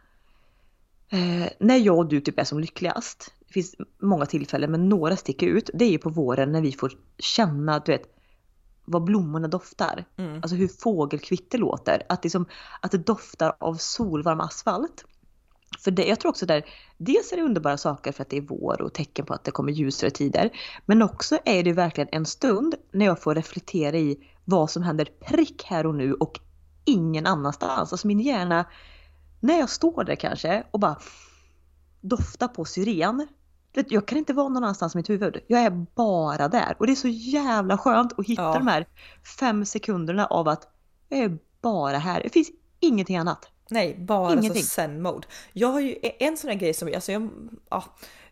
eh, 1.08 1.48
när 1.60 1.76
jag 1.76 1.98
och 1.98 2.06
du 2.06 2.20
typ 2.20 2.38
är 2.38 2.44
som 2.44 2.60
lyckligast. 2.60 3.34
Finns 3.54 3.74
många 4.02 4.26
tillfällen, 4.26 4.70
men 4.70 4.88
några 4.88 5.16
sticker 5.16 5.46
ut. 5.46 5.70
Det 5.74 5.84
är 5.84 5.90
ju 5.90 5.98
på 5.98 6.10
våren 6.10 6.52
när 6.52 6.60
vi 6.60 6.72
får 6.72 6.92
känna, 7.18 7.78
du 7.78 7.92
vet, 7.92 8.14
vad 8.84 9.04
blommorna 9.04 9.48
doftar. 9.48 10.04
Mm. 10.16 10.36
Alltså 10.36 10.56
hur 10.56 10.68
fågelkvitter 10.68 11.58
låter. 11.58 12.02
Att, 12.08 12.24
liksom, 12.24 12.46
att 12.80 12.90
det 12.90 12.98
doftar 12.98 13.56
av 13.60 13.74
solvarm 13.74 14.40
asfalt. 14.40 15.04
För 15.80 15.90
det, 15.90 16.04
jag 16.06 16.20
tror 16.20 16.30
också 16.30 16.46
där, 16.46 16.64
dels 16.98 17.32
är 17.32 17.36
det 17.36 17.42
underbara 17.42 17.76
saker 17.76 18.12
för 18.12 18.22
att 18.22 18.30
det 18.30 18.36
är 18.36 18.40
vår 18.40 18.82
och 18.82 18.92
tecken 18.92 19.26
på 19.26 19.34
att 19.34 19.44
det 19.44 19.50
kommer 19.50 19.72
ljusare 19.72 20.10
tider. 20.10 20.50
Men 20.86 21.02
också 21.02 21.38
är 21.44 21.62
det 21.62 21.72
verkligen 21.72 22.08
en 22.12 22.26
stund 22.26 22.74
när 22.92 23.06
jag 23.06 23.22
får 23.22 23.34
reflektera 23.34 23.96
i 23.96 24.28
vad 24.44 24.70
som 24.70 24.82
händer 24.82 25.08
prick 25.26 25.64
här 25.64 25.86
och 25.86 25.94
nu 25.94 26.14
och 26.14 26.40
ingen 26.84 27.26
annanstans. 27.26 27.92
Alltså 27.92 28.06
min 28.06 28.20
hjärna, 28.20 28.64
när 29.40 29.58
jag 29.58 29.70
står 29.70 30.04
där 30.04 30.16
kanske 30.16 30.64
och 30.70 30.80
bara 30.80 30.96
doftar 32.00 32.48
på 32.48 32.64
syren. 32.64 33.26
Jag 33.74 34.06
kan 34.06 34.18
inte 34.18 34.32
vara 34.32 34.48
någon 34.48 34.56
annanstans 34.64 34.94
i 34.94 34.98
mitt 34.98 35.10
huvud. 35.10 35.40
Jag 35.46 35.60
är 35.60 35.86
bara 35.94 36.48
där. 36.48 36.76
Och 36.78 36.86
det 36.86 36.92
är 36.92 36.96
så 36.96 37.08
jävla 37.08 37.78
skönt 37.78 38.18
att 38.18 38.26
hitta 38.26 38.42
Ja. 38.42 38.54
de 38.54 38.66
här 38.66 38.86
fem 39.38 39.64
sekunderna 39.64 40.26
av 40.26 40.48
att 40.48 40.68
jag 41.08 41.18
är 41.20 41.38
bara 41.62 41.98
här. 41.98 42.22
Det 42.22 42.28
finns 42.28 42.50
ingenting 42.80 43.16
annat. 43.16 43.48
Nej, 43.70 43.96
bara 43.98 44.32
Ingenting. 44.32 44.62
zen 44.62 45.02
mode. 45.02 45.26
Jag 45.52 45.68
har 45.68 45.80
ju 45.80 45.96
en 46.18 46.36
sån 46.36 46.50
här 46.50 46.56
grej 46.56 46.74
som, 46.74 46.92
alltså 46.94 47.12
jag, 47.12 47.30
ja, 47.70 47.84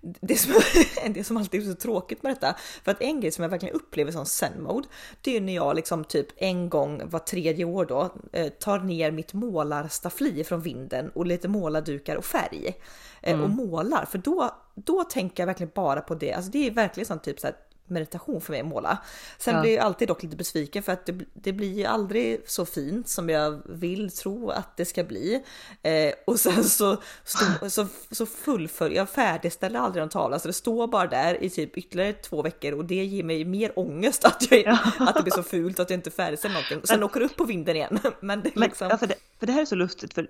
det 0.03 0.37
som, 0.37 0.53
det 1.15 1.25
som 1.25 1.37
alltid 1.37 1.61
är 1.61 1.65
så 1.65 1.75
tråkigt 1.75 2.23
med 2.23 2.33
detta, 2.33 2.57
för 2.85 2.91
att 2.91 3.03
en 3.03 3.21
grej 3.21 3.33
som 3.33 3.43
jag 3.43 3.51
verkligen 3.51 3.75
upplever 3.75 4.13
som 4.13 4.27
zen 4.27 4.63
mode, 4.63 4.89
det 5.21 5.37
är 5.37 5.41
när 5.41 5.55
jag 5.55 5.77
liksom 5.77 6.05
typ 6.05 6.27
en 6.37 6.69
gång 6.69 7.03
var 7.05 7.19
tredje 7.19 7.65
år 7.65 7.85
då 7.85 8.15
eh, 8.33 8.49
tar 8.49 8.79
ner 8.79 9.11
mitt 9.11 9.33
målarstaffli 9.33 10.45
från 10.45 10.61
vinden 10.61 11.11
och 11.11 11.27
lite 11.27 11.49
målardukar 11.49 12.17
och 12.17 12.25
färg 12.25 12.75
eh, 13.23 13.41
och 13.41 13.51
målar, 13.51 14.05
för 14.05 14.19
då, 14.19 14.51
då 14.75 15.05
tänker 15.05 15.43
jag 15.43 15.47
verkligen 15.47 15.73
bara 15.75 16.01
på 16.01 16.15
det. 16.15 16.33
Alltså 16.33 16.51
det 16.51 16.67
är 16.67 16.71
verkligen 16.71 17.07
sån 17.07 17.19
typ 17.19 17.41
så 17.41 17.47
här 17.47 17.57
meditation 17.93 18.41
för 18.41 18.53
mig 18.53 18.61
att 18.61 18.67
måla. 18.67 18.99
Sen 19.39 19.55
Ja. 19.55 19.61
blir 19.61 19.75
jag 19.77 19.85
alltid 19.85 20.09
dock 20.09 20.23
lite 20.23 20.37
besviken 20.37 20.83
för 20.83 20.93
att 20.93 21.07
det, 21.07 21.19
det 21.35 21.53
blir 21.53 21.73
ju 21.79 21.85
aldrig 21.85 22.41
så 22.47 22.67
fint 22.67 23.09
som 23.09 23.29
jag 23.29 23.63
vill 23.65 24.11
tro 24.11 24.51
att 24.51 24.77
det 24.77 24.85
ska 24.85 25.05
bli. 25.05 25.43
Eh, 25.83 26.13
och 26.27 26.41
sen 26.41 26.65
så, 26.65 26.97
stå, 27.25 27.71
så, 27.71 27.87
så 28.11 28.27
fullföljer 28.27 28.99
jag 28.99 29.09
färdigställer 29.09 29.81
aldrig 29.81 30.03
någon 30.03 30.09
tavla 30.09 30.39
så 30.39 30.49
det 30.49 30.53
står 30.55 30.87
bara 30.87 31.07
där 31.07 31.43
i 31.45 31.51
typ 31.51 31.77
ytterligare 31.79 32.13
två 32.13 32.43
veckor 32.43 32.73
och 32.73 32.85
det 32.85 33.05
ger 33.05 33.25
mig 33.25 33.45
mer 33.45 33.79
ångest 33.79 34.25
att, 34.25 34.51
jag, 34.51 34.79
att 34.99 35.15
det 35.17 35.23
blir 35.23 35.33
så 35.33 35.43
fult 35.43 35.81
att 35.81 35.91
jag 35.91 35.99
inte 35.99 36.11
färdigställer 36.11 36.55
någonting. 36.55 36.81
Sen 36.85 37.03
åker 37.03 37.21
det 37.21 37.27
upp 37.27 37.37
på 37.37 37.45
vinden 37.45 37.77
igen. 37.77 37.99
Men 38.21 38.43
det 38.43 38.51
Men, 38.55 38.69
liksom... 38.69 38.89
ja, 38.91 38.97
för, 38.99 39.07
det, 39.07 39.15
för 39.39 39.47
det 39.47 39.53
här 39.53 39.61
är 39.61 39.65
så 39.67 39.75
lustigt 39.75 40.15
för 40.15 40.29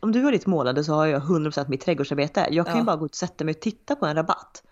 om 0.00 0.12
du 0.12 0.22
har 0.22 0.32
ditt 0.32 0.46
målande 0.46 0.84
så 0.84 0.92
har 0.92 1.06
jag 1.06 1.22
100% 1.22 1.68
mitt 1.68 1.80
trädgårdsarbete. 1.80 2.46
Jag 2.50 2.66
kan 2.66 2.74
Ja. 2.74 2.80
ju 2.80 2.84
bara 2.84 2.96
gå 2.96 3.04
ut 3.06 3.12
och 3.12 3.16
sätta 3.16 3.44
mig 3.44 3.54
och 3.54 3.60
titta 3.60 3.96
på 3.96 4.06
en 4.06 4.16
rabatt 4.16 4.62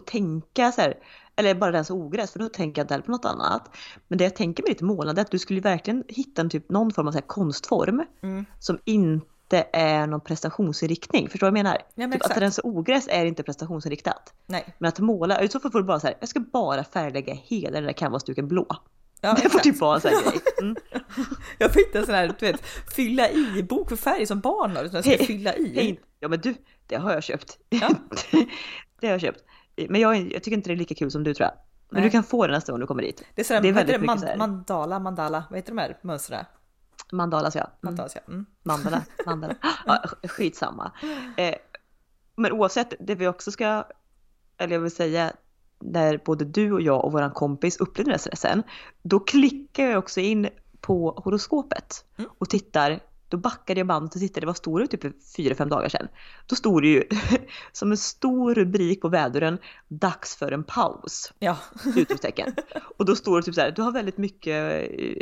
och 0.00 0.06
tänka 0.06 0.72
så 0.72 0.80
här, 0.80 0.94
eller 1.36 1.54
bara 1.54 1.72
rensa 1.72 1.94
ogräs 1.94 2.30
för 2.32 2.38
då 2.38 2.48
tänker 2.48 2.80
jag 2.80 2.84
inte 2.84 2.94
heller 2.94 3.04
på 3.04 3.10
något 3.10 3.24
annat. 3.24 3.70
Men 4.08 4.18
det 4.18 4.24
jag 4.24 4.36
tänker 4.36 4.62
med 4.62 4.70
ditt 4.70 4.80
målande 4.80 5.20
är 5.20 5.24
att 5.24 5.30
du 5.30 5.38
skulle 5.38 5.60
verkligen 5.60 6.04
hitta 6.08 6.40
en 6.42 6.50
typ, 6.50 6.70
någon 6.70 6.92
form 6.92 7.08
av 7.08 7.12
så 7.12 7.20
konstform 7.22 8.04
Mm. 8.22 8.44
som 8.58 8.78
inte 8.84 9.66
är 9.72 10.06
någon 10.06 10.20
prestationsinriktning. 10.20 11.28
Förstår 11.28 11.46
du 11.46 11.50
vad 11.50 11.58
jag 11.58 11.64
menar? 11.64 11.78
men 11.94 12.12
typ 12.12 12.24
att 12.24 12.36
rensa 12.36 12.62
ogräs 12.64 13.08
är 13.10 13.24
inte 13.24 13.42
prestationsinriktat. 13.42 14.34
Nej. 14.46 14.74
Men 14.78 14.88
att 14.88 14.98
måla, 14.98 15.42
i 15.42 15.48
så 15.48 15.60
fall 15.60 15.70
får 15.72 15.78
du 15.78 15.84
bara 15.84 16.00
så 16.00 16.06
här, 16.06 16.16
jag 16.20 16.28
ska 16.28 16.40
bara 16.40 16.84
färglägga 16.84 17.34
hela 17.34 17.70
den 17.70 17.84
där 17.84 17.92
canvasduken 17.92 18.48
blå. 18.48 18.66
Ja, 19.20 19.36
det 19.42 19.48
får 19.50 19.58
typ 19.58 19.80
vara 19.80 19.94
en 19.94 20.00
sån 20.00 20.10
här 20.10 20.22
grej. 20.30 20.40
Mm. 20.62 20.76
Jag 21.58 21.72
fick 21.72 21.94
en 21.94 22.06
sån 22.06 22.14
här, 22.14 22.34
du 22.38 22.46
vet, 22.46 22.60
fylla 22.96 23.28
i-bok 23.30 23.88
för 23.88 23.96
färg 23.96 24.26
som 24.26 24.40
barn 24.40 24.76
har, 24.76 24.84
utan 24.84 25.02
jag 25.04 25.16
ska 25.16 25.24
fylla 25.26 25.54
i. 25.56 25.98
Ja 26.20 26.28
men 26.28 26.40
du, 26.40 26.54
det 26.86 26.96
har 26.96 27.12
jag 27.12 27.22
köpt. 27.22 27.58
Ja. 27.68 27.88
det 29.00 29.06
har 29.06 29.12
jag 29.12 29.20
köpt. 29.20 29.44
Men 29.88 30.00
jag, 30.00 30.32
jag 30.32 30.42
tycker 30.42 30.56
inte 30.56 30.70
det 30.70 30.74
är 30.74 30.76
lika 30.76 30.94
kul 30.94 31.10
som 31.10 31.24
du 31.24 31.34
tror 31.34 31.44
jag. 31.44 31.54
Men 31.90 32.00
Nej. 32.00 32.08
du 32.08 32.10
kan 32.10 32.22
få 32.24 32.46
det 32.46 32.52
nästa 32.52 32.72
gång 32.72 32.80
du 32.80 32.86
kommer 32.86 33.02
dit. 33.02 33.24
Det 33.34 33.40
är, 33.40 33.44
sådär, 33.44 33.60
Det 33.60 33.68
är 33.68 33.72
väldigt 33.72 33.94
det? 33.94 34.00
mycket. 34.00 34.38
Man, 34.38 34.50
mandala, 34.50 34.98
mandala, 34.98 35.44
vad 35.50 35.58
heter 35.58 35.72
de 35.72 35.78
här 35.78 35.98
mönstren? 36.02 36.44
Mandalas 37.12 37.54
ja. 37.56 37.60
Mm. 37.62 37.72
Mandalas, 37.80 38.14
ja. 38.16 38.20
Mm. 38.28 38.46
Mandala, 38.62 39.02
mandala. 39.26 39.54
Ja, 39.86 40.02
skitsamma. 40.28 40.92
Eh, 41.36 41.54
men 42.36 42.52
oavsett, 42.52 42.94
det 43.00 43.14
vi 43.14 43.28
också 43.28 43.50
ska, 43.50 43.84
eller 44.58 44.74
jag 44.74 44.80
vill 44.80 44.90
säga, 44.94 45.32
när 45.80 46.20
både 46.24 46.44
du 46.44 46.72
och 46.72 46.80
jag 46.80 47.04
och 47.04 47.12
våran 47.12 47.30
kompis 47.30 47.76
upplevde 47.76 48.10
den 48.10 48.12
här 48.12 48.18
stressen, 48.18 48.62
då 49.02 49.20
klickar 49.20 49.84
jag 49.86 49.98
också 49.98 50.20
in 50.20 50.48
på 50.80 51.22
horoskopet 51.24 52.04
Mm. 52.18 52.30
och 52.38 52.50
tittar. 52.50 53.00
Då 53.28 53.36
backade 53.36 53.80
jag 53.80 53.86
bandet 53.86 54.14
och 54.14 54.20
tittade, 54.20 54.46
vad 54.46 54.56
stod 54.56 54.80
det 54.80 54.86
typ 54.86 55.02
för 55.02 55.12
fyra, 55.36 55.54
fem 55.54 55.68
dagar 55.68 55.88
sedan? 55.88 56.08
Då 56.46 56.56
stod 56.56 56.82
det 56.82 56.88
ju 56.88 57.04
som 57.72 57.90
en 57.90 57.96
stor 57.96 58.54
rubrik 58.54 59.00
på 59.00 59.08
väduren, 59.08 59.58
dags 59.88 60.36
för 60.36 60.52
en 60.52 60.64
paus. 60.64 61.32
Ja, 61.38 61.58
Utropstecken. 61.96 62.54
Och 62.96 63.04
då 63.04 63.16
står 63.16 63.36
det 63.36 63.42
typ 63.42 63.54
så 63.54 63.60
här, 63.60 63.70
du 63.70 63.82
har 63.82 63.92
väldigt 63.92 64.18
mycket 64.18 64.90
eh, 64.98 65.18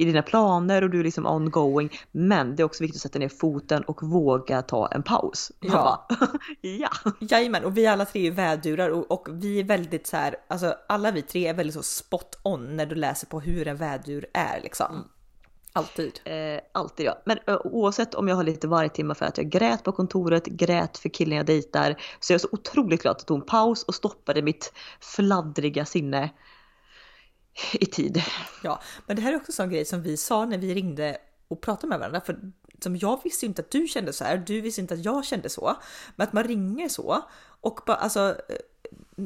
i 0.00 0.04
dina 0.04 0.22
planer 0.22 0.82
och 0.82 0.90
du 0.90 1.00
är 1.00 1.04
liksom 1.04 1.26
ongoing. 1.26 1.90
Men 2.12 2.56
det 2.56 2.62
är 2.62 2.64
också 2.64 2.84
viktigt 2.84 2.98
att 2.98 3.02
sätta 3.02 3.18
ner 3.18 3.28
foten 3.28 3.82
och 3.82 4.02
våga 4.02 4.62
ta 4.62 4.88
en 4.88 5.02
paus. 5.02 5.52
Ja. 5.60 6.06
bara, 6.08 6.28
ja. 6.60 6.90
jajamän, 7.20 7.64
och 7.64 7.76
vi 7.76 7.86
alla 7.86 8.04
tre 8.04 8.26
är 8.26 8.30
vädurar 8.30 8.88
och, 8.88 9.10
och 9.10 9.28
vi 9.30 9.60
är 9.60 9.64
väldigt 9.64 10.06
så 10.06 10.16
här, 10.16 10.36
alltså 10.48 10.74
alla 10.88 11.10
vi 11.10 11.22
tre 11.22 11.46
är 11.46 11.54
väldigt 11.54 11.74
så 11.74 11.82
spot 11.82 12.40
on 12.42 12.76
när 12.76 12.86
du 12.86 12.94
läser 12.94 13.26
på 13.26 13.40
hur 13.40 13.68
en 13.68 13.76
vädur 13.76 14.26
är 14.34 14.60
liksom. 14.62 15.04
Alltid. 15.72 16.20
Eh, 16.24 16.60
alltid 16.72 17.06
ja. 17.06 17.22
Men 17.24 17.38
eh, 17.46 17.58
oavsett 17.64 18.14
om 18.14 18.28
jag 18.28 18.36
har 18.36 18.44
lite 18.44 18.68
varje 18.68 18.88
timme 18.88 19.14
för 19.14 19.26
att 19.26 19.38
jag 19.38 19.48
grät 19.48 19.84
på 19.84 19.92
kontoret, 19.92 20.46
grät 20.46 20.98
för 20.98 21.08
killen 21.08 21.36
jag 21.36 21.46
dejtar. 21.46 22.02
Så 22.20 22.32
jag 22.32 22.34
är 22.34 22.40
så 22.40 22.48
otroligt 22.52 23.02
glad 23.02 23.16
att 23.16 23.20
jag 23.20 23.26
tog 23.26 23.38
en 23.38 23.46
paus 23.46 23.82
och 23.82 23.94
stoppade 23.94 24.42
mitt 24.42 24.72
fladdriga 25.00 25.84
sinne 25.84 26.30
i 27.72 27.86
tid. 27.86 28.22
Ja, 28.62 28.80
men 29.06 29.16
det 29.16 29.22
här 29.22 29.32
är 29.32 29.36
också 29.36 29.52
en 29.52 29.56
sån 29.56 29.70
grej 29.70 29.84
som 29.84 30.02
vi 30.02 30.16
sa 30.16 30.46
när 30.46 30.58
vi 30.58 30.74
ringde 30.74 31.16
och 31.48 31.60
pratade 31.60 31.86
med 31.86 31.98
varandra. 31.98 32.20
För 32.20 32.38
som 32.82 32.96
jag 32.96 33.20
visste 33.24 33.46
ju 33.46 33.48
inte 33.48 33.62
att 33.62 33.70
du 33.70 33.86
kände 33.86 34.12
så 34.12 34.24
här, 34.24 34.36
du 34.36 34.60
visste 34.60 34.80
inte 34.80 34.94
att 34.94 35.04
jag 35.04 35.24
kände 35.24 35.48
så. 35.48 35.76
Men 36.16 36.26
att 36.26 36.32
man 36.32 36.44
ringer 36.44 36.88
så 36.88 37.22
och 37.60 37.80
bara 37.86 37.96
alltså 37.96 38.20
eh, 38.48 38.56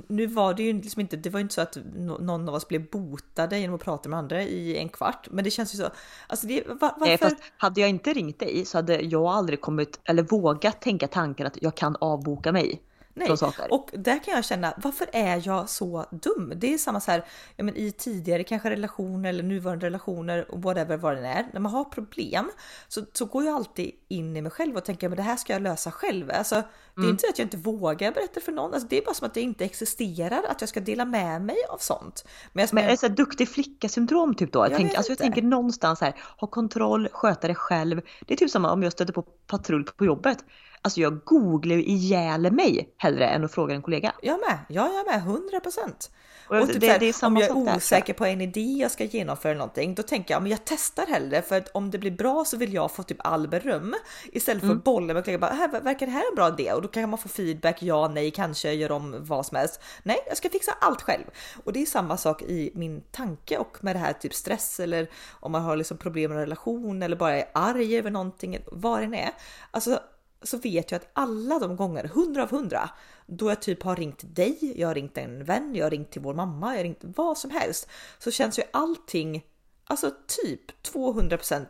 nu 0.08 0.26
var 0.26 0.54
det 0.54 0.62
ju 0.62 0.72
liksom 0.72 1.00
inte, 1.00 1.16
det 1.16 1.30
var 1.30 1.40
inte 1.40 1.54
så 1.54 1.60
att 1.60 1.78
någon 1.96 2.48
av 2.48 2.54
oss 2.54 2.68
blev 2.68 2.90
botade 2.90 3.58
genom 3.58 3.76
att 3.76 3.84
prata 3.84 4.08
med 4.08 4.18
andra 4.18 4.42
i 4.42 4.76
en 4.76 4.88
kvart. 4.88 5.28
Men 5.30 5.44
det 5.44 5.50
känns 5.50 5.74
ju 5.74 5.78
så, 5.78 5.90
alltså 6.26 6.46
det, 6.46 6.66
var, 6.66 6.76
varför? 6.78 7.06
Nej, 7.06 7.18
fast 7.18 7.36
hade 7.56 7.80
jag 7.80 7.90
inte 7.90 8.12
ringt 8.12 8.38
dig 8.38 8.64
så 8.64 8.78
hade 8.78 9.00
jag 9.00 9.24
aldrig 9.24 9.60
kommit 9.60 10.00
eller 10.04 10.22
vågat 10.22 10.80
tänka 10.80 11.08
tanken 11.08 11.46
att 11.46 11.62
jag 11.62 11.74
kan 11.74 11.96
avboka 12.00 12.52
mig. 12.52 12.82
Nej. 13.14 13.26
från 13.26 13.38
saker. 13.38 13.72
Och 13.72 13.90
där 13.92 14.24
kan 14.24 14.34
jag 14.34 14.44
känna, 14.44 14.74
varför 14.76 15.06
är 15.12 15.42
jag 15.46 15.68
så 15.68 16.06
dum? 16.10 16.52
Det 16.56 16.74
är 16.74 16.78
samma 16.78 17.00
så 17.00 17.10
här, 17.10 17.24
ja, 17.56 17.64
men 17.64 17.76
i 17.76 17.92
tidigare 17.92 18.44
kanske 18.44 18.70
relationer 18.70 19.28
eller 19.28 19.42
nuvarande 19.42 19.86
relationer 19.86 20.50
och 20.50 20.62
whatever 20.62 20.96
vad 20.96 21.16
det 21.16 21.26
är. 21.28 21.46
När 21.52 21.60
man 21.60 21.72
har 21.72 21.84
problem 21.84 22.50
så, 22.88 23.00
så 23.12 23.24
går 23.24 23.44
jag 23.44 23.54
alltid 23.54 23.90
in 24.08 24.36
i 24.36 24.42
mig 24.42 24.50
själv 24.52 24.76
och 24.76 24.84
tänker 24.84 25.08
men 25.08 25.16
det 25.16 25.22
här 25.22 25.36
ska 25.36 25.52
jag 25.52 25.62
lösa 25.62 25.90
själv. 25.90 26.30
Alltså, 26.30 26.54
det 26.54 27.00
är 27.00 27.02
Mm. 27.02 27.10
inte 27.10 27.26
att 27.28 27.38
jag 27.38 27.46
inte 27.46 27.56
vågar 27.56 28.12
berätta 28.12 28.40
för 28.40 28.52
någon. 28.52 28.74
Alltså, 28.74 28.88
det 28.88 28.98
är 28.98 29.04
bara 29.04 29.14
som 29.14 29.26
att 29.26 29.34
det 29.34 29.40
inte 29.40 29.64
existerar 29.64 30.42
att 30.48 30.60
jag 30.60 30.68
ska 30.68 30.80
dela 30.80 31.04
med 31.04 31.42
mig 31.42 31.56
av 31.70 31.78
sånt. 31.78 32.24
Men 32.52 32.68
Men 32.72 32.84
är 32.84 32.88
det 32.88 32.96
så 32.96 33.06
här 33.08 33.14
duktig 33.14 33.48
flicka-syndrom 33.48 34.34
typ 34.34 34.52
då? 34.52 34.58
Jag, 34.58 34.70
Jag 34.70 34.76
tänker, 34.76 34.96
alltså 34.96 35.12
jag 35.12 35.18
tänker 35.18 35.42
någonstans 35.42 36.00
här, 36.00 36.14
ha 36.38 36.48
kontroll, 36.48 37.08
sköta 37.12 37.48
det 37.48 37.54
själv. 37.54 38.00
Det 38.26 38.34
är 38.34 38.38
typ 38.38 38.50
som 38.50 38.64
om 38.64 38.82
jag 38.82 38.92
stöter 38.92 39.12
på 39.12 39.22
patrull 39.22 39.84
på 39.84 40.04
jobbet. 40.04 40.38
Alltså 40.84 41.00
jag 41.00 41.24
googlar 41.24 41.76
ju 41.76 41.84
ihjäl 41.84 42.52
mig 42.52 42.94
hellre 42.96 43.26
än 43.26 43.44
att 43.44 43.52
fråga 43.52 43.74
en 43.74 43.82
kollega. 43.82 44.12
jag 44.22 44.40
med, 44.40 44.58
ja 44.68 44.90
jag 44.92 45.00
är 45.00 45.12
med 45.12 45.18
100 45.28 45.60
procent. 45.60 46.10
Och 46.48 46.56
Och 46.56 46.66
det- 46.66 46.72
typ 46.72 46.80
det- 46.80 46.86
såhär, 46.86 46.98
det 46.98 47.06
är 47.08 47.12
samma 47.12 47.36
om 47.38 47.42
jag 47.42 47.50
är 47.50 47.64
där, 47.64 47.76
osäker 47.76 48.12
på 48.14 48.24
en 48.26 48.40
idé 48.40 48.60
jag 48.60 48.90
ska 48.90 49.04
genomföra 49.04 49.50
eller 49.52 49.58
någonting, 49.58 49.94
då 49.94 50.02
tänker 50.02 50.34
jag 50.34 50.42
men 50.42 50.50
jag 50.50 50.60
testar 50.64 51.06
hellre 51.06 51.42
för 51.42 51.56
att 51.58 51.68
om 51.74 51.90
det 51.90 51.98
blir 51.98 52.10
bra 52.10 52.44
så 52.44 52.56
vill 52.56 52.74
jag 52.74 52.90
få 52.92 53.02
typ 53.02 53.16
all 53.20 53.48
beröm 53.48 53.94
istället 54.32 54.60
för 54.60 54.66
Mm. 54.66 54.78
att 54.78 54.84
bolla 54.84 55.14
med 55.14 55.24
kollegor. 55.24 55.40
Bara, 55.40 55.52
här, 55.52 55.68
verkar 55.80 56.06
det 56.06 56.12
här 56.12 56.22
en 56.30 56.34
bra 56.34 56.48
idé? 56.48 56.72
Och 56.72 56.82
då 56.82 56.88
kan 56.88 57.08
man 57.10 57.18
få 57.18 57.28
feedback. 57.28 57.82
Ja, 57.82 58.08
nej, 58.08 58.30
kanske 58.30 58.72
gör 58.72 58.92
om 58.92 59.16
vad 59.20 59.46
som 59.46 59.56
helst. 59.56 59.80
Nej, 60.02 60.18
jag 60.28 60.36
ska 60.36 60.48
fixa 60.50 60.72
allt 60.80 61.02
själv. 61.02 61.24
Och 61.64 61.72
det 61.72 61.82
är 61.82 61.86
samma 61.86 62.16
sak 62.16 62.42
i 62.42 62.70
min 62.74 63.00
tanke 63.12 63.58
och 63.58 63.76
med 63.80 63.96
det 63.96 64.00
här 64.00 64.12
typ 64.12 64.34
stress 64.34 64.80
eller 64.80 65.10
om 65.40 65.52
man 65.52 65.62
har 65.62 65.76
liksom 65.76 65.96
problem 65.96 66.30
med 66.30 66.40
relation 66.40 67.02
eller 67.02 67.16
bara 67.16 67.36
är 67.36 67.44
arg 67.54 67.98
över 67.98 68.10
någonting, 68.10 68.58
vad 68.72 68.98
det 69.00 69.04
än 69.04 69.14
är. 69.14 69.30
Alltså 69.70 70.00
så 70.44 70.58
vet 70.58 70.90
jag 70.90 71.00
att 71.00 71.10
alla 71.12 71.58
de 71.58 71.76
gånger, 71.76 72.04
100 72.04 72.42
av 72.42 72.52
100, 72.52 72.90
då 73.26 73.48
jag 73.48 73.62
typ 73.62 73.82
har 73.82 73.96
ringt 73.96 74.20
dig, 74.36 74.72
jag 74.76 74.88
har 74.88 74.94
ringt 74.94 75.18
en 75.18 75.44
vän, 75.44 75.74
jag 75.74 75.84
har 75.84 75.90
ringt 75.90 76.10
till 76.10 76.22
vår 76.22 76.34
mamma, 76.34 76.70
jag 76.70 76.76
har 76.76 76.84
ringt 76.84 77.00
vad 77.00 77.38
som 77.38 77.50
helst, 77.50 77.88
så 78.18 78.30
känns 78.30 78.58
ju 78.58 78.62
allting, 78.72 79.44
alltså 79.84 80.10
typ 80.26 80.86
200% 80.92 81.66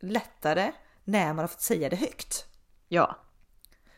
lättare 0.00 0.72
när 1.04 1.26
man 1.26 1.38
har 1.38 1.46
fått 1.46 1.60
säga 1.60 1.88
det 1.88 1.96
högt. 1.96 2.46
Ja. 2.88 3.16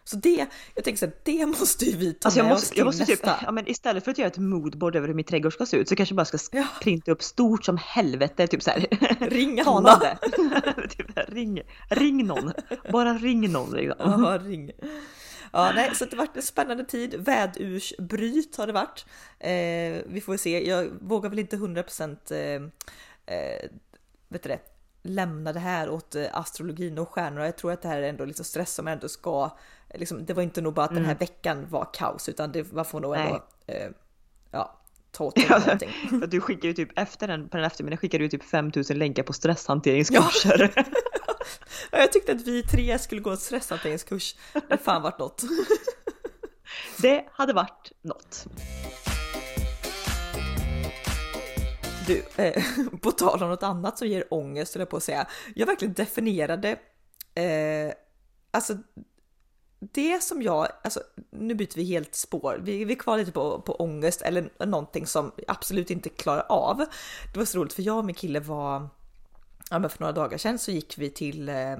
Så 0.08 0.16
det, 0.16 0.46
jag 0.74 0.84
tänker 0.84 0.98
så 0.98 1.06
här, 1.06 1.14
det 1.22 1.46
måste 1.58 1.84
ju 1.84 1.96
vi 1.96 2.14
ta 2.14 2.26
Alltså 2.28 2.42
med 2.42 2.52
oss 2.52 2.56
måste, 2.60 2.68
till 2.68 2.78
jag 2.78 2.84
måste 2.86 3.06
typ, 3.06 3.24
nästa. 3.24 3.40
ja 3.44 3.52
men 3.52 3.68
istället 3.68 4.04
för 4.04 4.10
att 4.10 4.18
göra 4.18 4.28
ett 4.28 4.38
moodboard 4.38 4.96
över 4.96 5.08
hur 5.08 5.14
min 5.14 5.24
trädgård 5.24 5.52
ska 5.52 5.66
se 5.66 5.76
ut 5.76 5.88
så 5.88 5.96
kanske 5.96 6.12
jag 6.12 6.16
bara 6.16 6.38
ska 6.38 6.56
Ja. 6.58 6.66
printa 6.82 7.10
upp 7.12 7.22
stort 7.22 7.64
som 7.64 7.76
helvete, 7.76 8.46
typ 8.46 8.62
så 8.62 8.70
här. 8.70 8.86
Ring 9.30 9.60
Anna! 9.60 9.64
Talande. 9.64 10.18
typ 10.96 11.16
här, 11.16 11.26
ring, 11.28 11.62
ring 11.90 12.26
någon. 12.26 12.52
Bara 12.92 13.14
ring 13.14 13.52
någon 13.52 13.70
liksom. 13.70 14.22
Ja, 14.24 14.38
ring. 14.42 14.70
Ja, 15.52 15.72
nej, 15.74 15.90
så 15.94 16.04
det 16.04 16.10
har 16.16 16.26
varit 16.26 16.36
en 16.36 16.42
spännande 16.42 16.84
tid. 16.84 17.14
Vädursbryt 17.18 18.56
har 18.56 18.66
det 18.66 18.72
varit. 18.72 19.06
Eh, 19.38 20.12
vi 20.12 20.20
får 20.24 20.36
se. 20.36 20.68
Jag 20.68 20.88
vågar 21.00 21.30
väl 21.30 21.38
inte 21.38 21.56
100% 21.56 22.32
eh, 22.32 22.62
eh, 23.36 23.70
vet 24.28 24.42
du 24.42 24.48
det, 24.48 24.58
lämna 25.06 25.52
det 25.52 25.60
här 25.60 25.90
åt 25.90 26.14
eh, 26.14 26.26
astrologin 26.32 26.98
och 26.98 27.08
stjärnorna. 27.08 27.44
Jag 27.44 27.56
tror 27.56 27.72
att 27.72 27.82
det 27.82 27.88
här 27.88 28.02
är 28.02 28.08
ändå 28.08 28.24
liksom 28.24 28.44
stress 28.44 28.74
som 28.74 28.88
ändå 28.88 29.08
ska, 29.08 29.50
liksom, 29.94 30.26
det 30.26 30.34
var 30.34 30.42
inte 30.42 30.60
nog 30.60 30.74
bara 30.74 30.86
att 30.86 30.94
den 30.94 31.04
här 31.04 31.14
veckan 31.14 31.66
var 31.70 31.88
kaos 31.92 32.28
utan 32.28 32.52
det 32.52 32.72
man 32.72 32.84
får 32.84 33.00
nog 33.00 33.16
ändå, 33.16 33.44
eh, 33.66 33.88
ja, 34.50 34.80
ta 35.10 35.24
åt 35.24 35.38
sig 35.38 35.48
någonting. 35.50 35.90
För 36.20 36.26
du 36.26 36.40
skickar 36.40 36.68
ju 36.68 36.74
typ 36.74 36.98
efter 36.98 37.28
den, 37.28 37.48
på 37.48 37.56
den 37.56 37.66
eftermiddagen 37.66 37.98
skickar 37.98 38.18
du 38.18 38.28
typ 38.28 38.44
5000 38.44 38.98
länkar 38.98 39.22
på 39.22 39.32
stresshanteringskurser. 39.32 40.74
Ja, 41.90 41.98
Jag 41.98 42.12
tyckte 42.12 42.32
att 42.32 42.42
vi 42.42 42.62
tre 42.62 42.98
skulle 42.98 43.20
gå 43.20 43.30
en 43.30 43.36
stresshanteringskurs. 43.36 44.34
Det 44.68 44.78
fan 44.78 45.02
varit 45.02 45.18
något. 45.18 45.42
Det 47.02 47.24
hade 47.32 47.52
varit 47.52 47.92
något. 48.02 48.46
Du, 52.06 52.22
eh, 52.36 52.62
på 53.02 53.10
tal 53.12 53.42
om 53.42 53.48
något 53.48 53.62
annat 53.62 53.98
som 53.98 54.08
ger 54.08 54.34
ångest, 54.34 54.74
höll 54.74 54.80
jag 54.80 54.90
på 54.90 54.96
att 54.96 55.02
säga. 55.02 55.26
Jag 55.54 55.66
verkligen 55.66 55.94
definierade, 55.94 56.78
eh, 57.34 57.92
alltså 58.50 58.76
det 59.80 60.22
som 60.22 60.42
jag, 60.42 60.68
alltså 60.84 61.00
nu 61.30 61.54
byter 61.54 61.76
vi 61.76 61.84
helt 61.84 62.14
spår, 62.14 62.60
vi, 62.62 62.84
vi 62.84 62.92
är 62.92 62.98
kvar 62.98 63.18
lite 63.18 63.32
på, 63.32 63.60
på 63.60 63.74
ångest 63.74 64.22
eller 64.22 64.66
någonting 64.66 65.06
som 65.06 65.32
jag 65.36 65.44
absolut 65.48 65.90
inte 65.90 66.08
klarar 66.08 66.46
av. 66.48 66.76
Det 67.32 67.38
var 67.38 67.44
så 67.44 67.58
roligt 67.58 67.72
för 67.72 67.82
jag 67.82 67.98
och 67.98 68.04
min 68.04 68.14
kille 68.14 68.40
var, 68.40 68.88
ja 69.70 69.78
men 69.78 69.90
för 69.90 70.00
några 70.00 70.12
dagar 70.12 70.38
sedan 70.38 70.58
så 70.58 70.70
gick 70.70 70.98
vi 70.98 71.10
till 71.10 71.48
eh, 71.48 71.76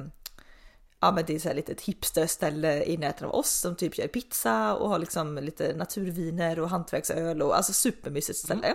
Ja 1.01 1.13
men 1.13 1.25
det 1.27 1.35
är 1.35 1.39
så 1.39 1.49
här 1.49 1.55
lite 1.57 1.73
ett 1.73 1.81
hipsterställe 1.81 2.85
i 2.85 2.97
närheten 2.97 3.27
av 3.29 3.35
oss 3.35 3.51
som 3.51 3.77
typ 3.77 3.99
gör 3.99 4.07
pizza 4.07 4.75
och 4.75 4.89
har 4.89 4.99
liksom 4.99 5.35
lite 5.39 5.77
naturviner 5.77 6.59
och 6.61 6.71
hantverksöl 6.71 7.43
och 7.43 7.57
alltså 7.57 7.73
supermysigt 7.73 8.39
ställe. 8.39 8.75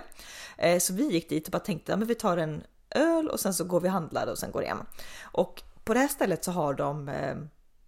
Eh, 0.58 0.80
Så 0.80 0.94
vi 0.94 1.12
gick 1.12 1.30
dit 1.30 1.48
och 1.48 1.52
bara 1.52 1.60
tänkte, 1.60 1.92
ja 1.92 1.96
men 1.98 2.08
vi 2.08 2.16
tar 2.16 2.38
en 2.38 2.64
öl 2.96 3.30
och 3.30 3.40
sen 3.40 3.54
så 3.54 3.64
går 3.64 3.82
vi 3.82 3.88
och 3.88 3.94
handlar 3.94 4.28
och 4.28 4.38
sen 4.38 4.52
går 4.52 4.62
hem. 4.62 4.78
Och 5.22 5.64
på 5.84 5.94
det 5.94 6.00
här 6.00 6.08
stället 6.08 6.44
så 6.44 6.52
har 6.52 6.74
de 6.74 7.10
eh, 7.10 7.36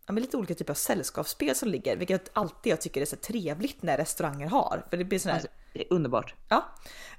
ja, 0.05 0.13
men 0.13 0.21
lite 0.23 0.37
olika 0.37 0.55
typer 0.55 0.73
av 0.73 0.75
sällskapsspel 0.75 1.55
som 1.55 1.69
ligger, 1.69 1.97
vilket 1.97 2.29
alltid 2.33 2.71
jag 2.71 2.81
tycker 2.81 3.01
är 3.01 3.05
så 3.05 3.15
trevligt 3.15 3.81
när 3.83 3.97
restauranger 3.97 4.47
har. 4.47 4.85
För 4.89 4.97
det 4.97 5.03
blir 5.05 5.19
sån 5.19 5.29
här, 5.29 5.35
Alltså, 5.37 5.51
det 5.73 5.79
är 5.81 5.93
underbart. 5.93 6.35
ja, 6.49 6.65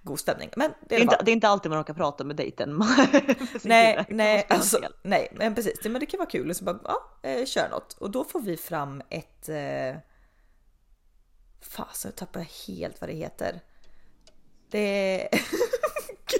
god 0.02 0.20
stämning. 0.20 0.50
Men 0.56 0.70
det 0.70 0.76
Det 0.88 0.94
är 0.94 0.98
är, 0.98 1.04
i 1.04 1.06
alla 1.06 1.12
inte, 1.12 1.24
det 1.24 1.30
är 1.30 1.32
inte 1.32 1.48
alltid 1.48 1.70
man 1.70 1.80
orkar 1.80 1.94
prata 1.94 2.24
med 2.24 2.36
dejten. 2.36 2.82
Nej, 3.62 4.04
nej, 4.08 4.46
alltså, 4.48 4.78
nej, 5.02 5.28
men 5.34 5.54
precis. 5.54 5.80
Det- 5.82 5.88
Men 5.88 6.00
det 6.00 6.06
kan 6.06 6.18
vara 6.18 6.30
kul. 6.30 6.50
Och 6.50 6.56
så 6.56 6.64
bara, 6.64 6.78
ja, 6.84 7.28
eh, 7.30 7.44
kör 7.46 7.68
något. 7.68 7.92
Och 7.92 8.10
då 8.10 8.24
får 8.24 8.40
vi 8.40 8.56
fram 8.56 9.02
ett... 9.10 9.48
Eh, 9.48 9.96
fasen, 11.60 12.08
jag 12.08 12.16
tappar 12.16 12.40
helt 12.68 13.00
vad 13.00 13.10
det 13.10 13.14
heter. 13.14 13.60
Det 14.70 14.78
är... 15.22 15.28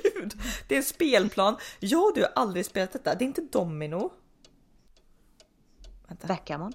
Gud! 0.02 0.34
Det 0.68 0.74
är 0.74 0.78
en 0.78 0.84
spelplan. 0.84 1.56
Jag 1.80 2.04
och 2.04 2.12
du 2.14 2.20
har 2.22 2.32
aldrig 2.34 2.66
spelat 2.66 2.92
detta. 2.92 3.14
Det 3.14 3.24
är 3.24 3.26
inte 3.26 3.40
Domino. 3.52 4.12
Vänta. 6.14 6.26
Backgammon. 6.26 6.72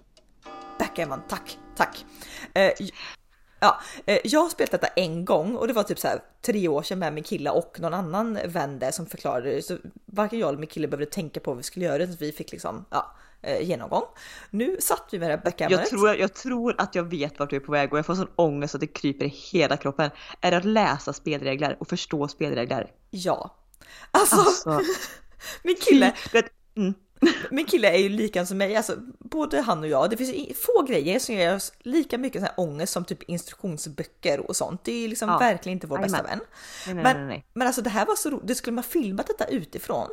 Backgammon, 0.80 1.21
tack, 1.28 1.58
tack. 1.75 2.06
Eh, 2.54 2.71
ja, 3.60 3.82
eh, 4.06 4.19
jag 4.23 4.39
har 4.39 4.49
spelat 4.49 4.71
detta 4.71 4.88
en 4.88 5.25
gång 5.25 5.56
och 5.56 5.67
det 5.67 5.73
var 5.73 5.84
typ 5.84 5.99
så 5.99 6.08
här 6.08 6.19
tre 6.41 6.67
år 6.67 6.82
sedan 6.84 6.99
med 6.99 7.13
min 7.13 7.23
kille 7.23 7.49
och 7.49 7.80
någon 7.80 7.93
annan 7.93 8.39
vän 8.45 8.80
där 8.80 8.91
som 8.91 9.06
förklarade 9.06 9.52
det. 9.52 9.62
Så 9.62 9.78
varken 10.06 10.39
jag 10.39 10.49
eller 10.49 10.60
min 10.60 10.67
kille 10.67 10.88
behövde 10.88 11.06
tänka 11.06 11.39
på 11.39 11.52
vad 11.52 11.58
vi 11.58 11.63
skulle 11.63 11.86
göra 11.86 12.08
så 12.08 12.13
vi 12.19 12.32
fick 12.32 12.52
liksom 12.52 12.86
ja, 12.89 13.15
eh, 13.41 13.67
genomgång. 13.67 14.04
Nu 14.49 14.78
satt 14.80 15.10
vi 15.12 15.19
med 15.19 15.30
det 15.30 15.36
här 15.36 15.43
backgammonet. 15.43 15.91
Jag 15.91 15.99
tror, 15.99 16.15
jag 16.15 16.34
tror 16.34 16.75
att 16.78 16.95
jag 16.95 17.04
vet 17.04 17.39
vart 17.39 17.49
du 17.49 17.56
är 17.56 17.60
på 17.60 17.71
väg 17.71 17.93
och 17.93 17.97
jag 17.97 18.06
får 18.06 18.15
sån 18.15 18.32
ångest 18.36 18.75
att 18.75 18.82
det 18.82 18.88
kryper 18.88 19.25
i 19.25 19.34
hela 19.52 19.78
kroppen. 19.78 20.10
Är 20.41 20.52
det 20.52 20.58
att 20.58 20.65
läsa 20.65 21.13
spelregler 21.13 21.78
och 21.80 21.88
förstå 21.88 22.28
spelregler? 22.28 22.91
Ja. 23.10 23.56
Alltså, 24.12 24.36
Alltså, 24.36 24.82
min 25.63 25.75
kille, 25.75 26.15
du 26.32 26.41
vet, 26.41 26.52
mm. 26.75 26.93
Min 27.52 27.65
kille 27.65 27.89
är 27.91 27.97
ju 27.97 28.10
likadan 28.10 28.47
som 28.47 28.58
mig, 28.58 28.75
alltså 28.75 28.95
både 29.19 29.62
han 29.62 29.80
och 29.80 29.88
jag. 29.88 30.10
Det 30.10 30.17
finns 30.17 30.60
få 30.65 30.82
grejer 30.82 31.19
som 31.19 31.36
ger 31.36 31.56
oss 31.56 31.73
lika 31.80 32.17
mycket 32.17 32.41
sån 32.41 32.47
här 32.56 32.60
ångest 32.60 32.93
som 32.93 33.06
typ 33.06 33.23
instruktionsböcker 33.23 34.39
och 34.39 34.56
sånt. 34.56 34.84
Det 34.84 34.91
är 34.91 35.02
ju 35.02 35.08
liksom 35.08 35.30
Ja. 35.30 35.38
verkligen 35.38 35.75
inte 35.78 35.88
vår 35.88 35.97
bästa 35.97 36.17
Jajamän. 36.17 36.39
vän. 36.39 36.47
Nej, 36.95 36.95
nej, 36.95 37.04
Men, 37.13 37.28
nej. 37.28 37.45
men 37.54 37.67
alltså 37.67 37.82
det 37.82 37.89
här 37.89 38.06
var 38.06 38.15
så 38.15 38.30
roligt, 38.30 38.47
det 38.47 38.56
skulle 38.56 38.75
man 38.75 38.84
filmat 38.84 39.28
detta 39.28 39.45
utifrån. 39.45 40.10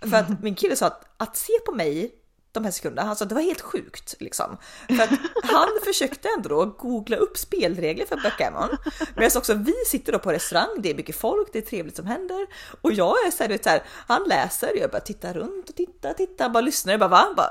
För 0.00 0.16
att 0.16 0.28
min 0.42 0.54
kille 0.54 0.76
sa 0.76 0.86
att, 0.86 1.04
att 1.16 1.36
se 1.36 1.52
på 1.66 1.72
mig 1.74 2.14
de 2.54 2.64
här 2.64 2.70
sekunderna, 2.70 3.02
han 3.08 3.16
att 3.20 3.28
det 3.28 3.34
var 3.34 3.42
helt 3.42 3.60
sjukt 3.60 4.14
liksom. 4.20 4.56
För 4.88 5.08
han 5.42 5.68
försökte 5.84 6.28
ändå 6.36 6.48
då 6.48 6.66
googla 6.66 7.16
upp 7.16 7.38
spelregler 7.38 8.06
för 8.06 8.16
backgammon. 8.16 8.68
Medan 9.16 9.30
också 9.36 9.54
vi 9.54 9.74
sitter 9.86 10.12
då 10.12 10.18
på 10.18 10.32
restaurang, 10.32 10.68
det 10.78 10.90
är 10.90 10.94
mycket 10.94 11.16
folk, 11.16 11.48
det 11.52 11.58
är 11.58 11.62
trevligt 11.62 11.96
som 11.96 12.06
händer. 12.06 12.46
Och 12.80 12.92
jag 12.92 13.26
är 13.26 13.30
så 13.30 13.42
här, 13.42 13.50
vet, 13.50 13.64
så 13.64 13.70
här 13.70 13.82
han 14.06 14.22
läser, 14.28 14.70
jag 14.80 14.90
bara 14.90 15.00
tittar 15.00 15.34
runt 15.34 15.68
och 15.68 15.74
tittar, 15.74 16.12
tittar, 16.12 16.48
bara 16.48 16.60
lyssnar, 16.60 16.92
jag 16.92 17.00
bara 17.00 17.08
va? 17.08 17.26
Bara, 17.36 17.50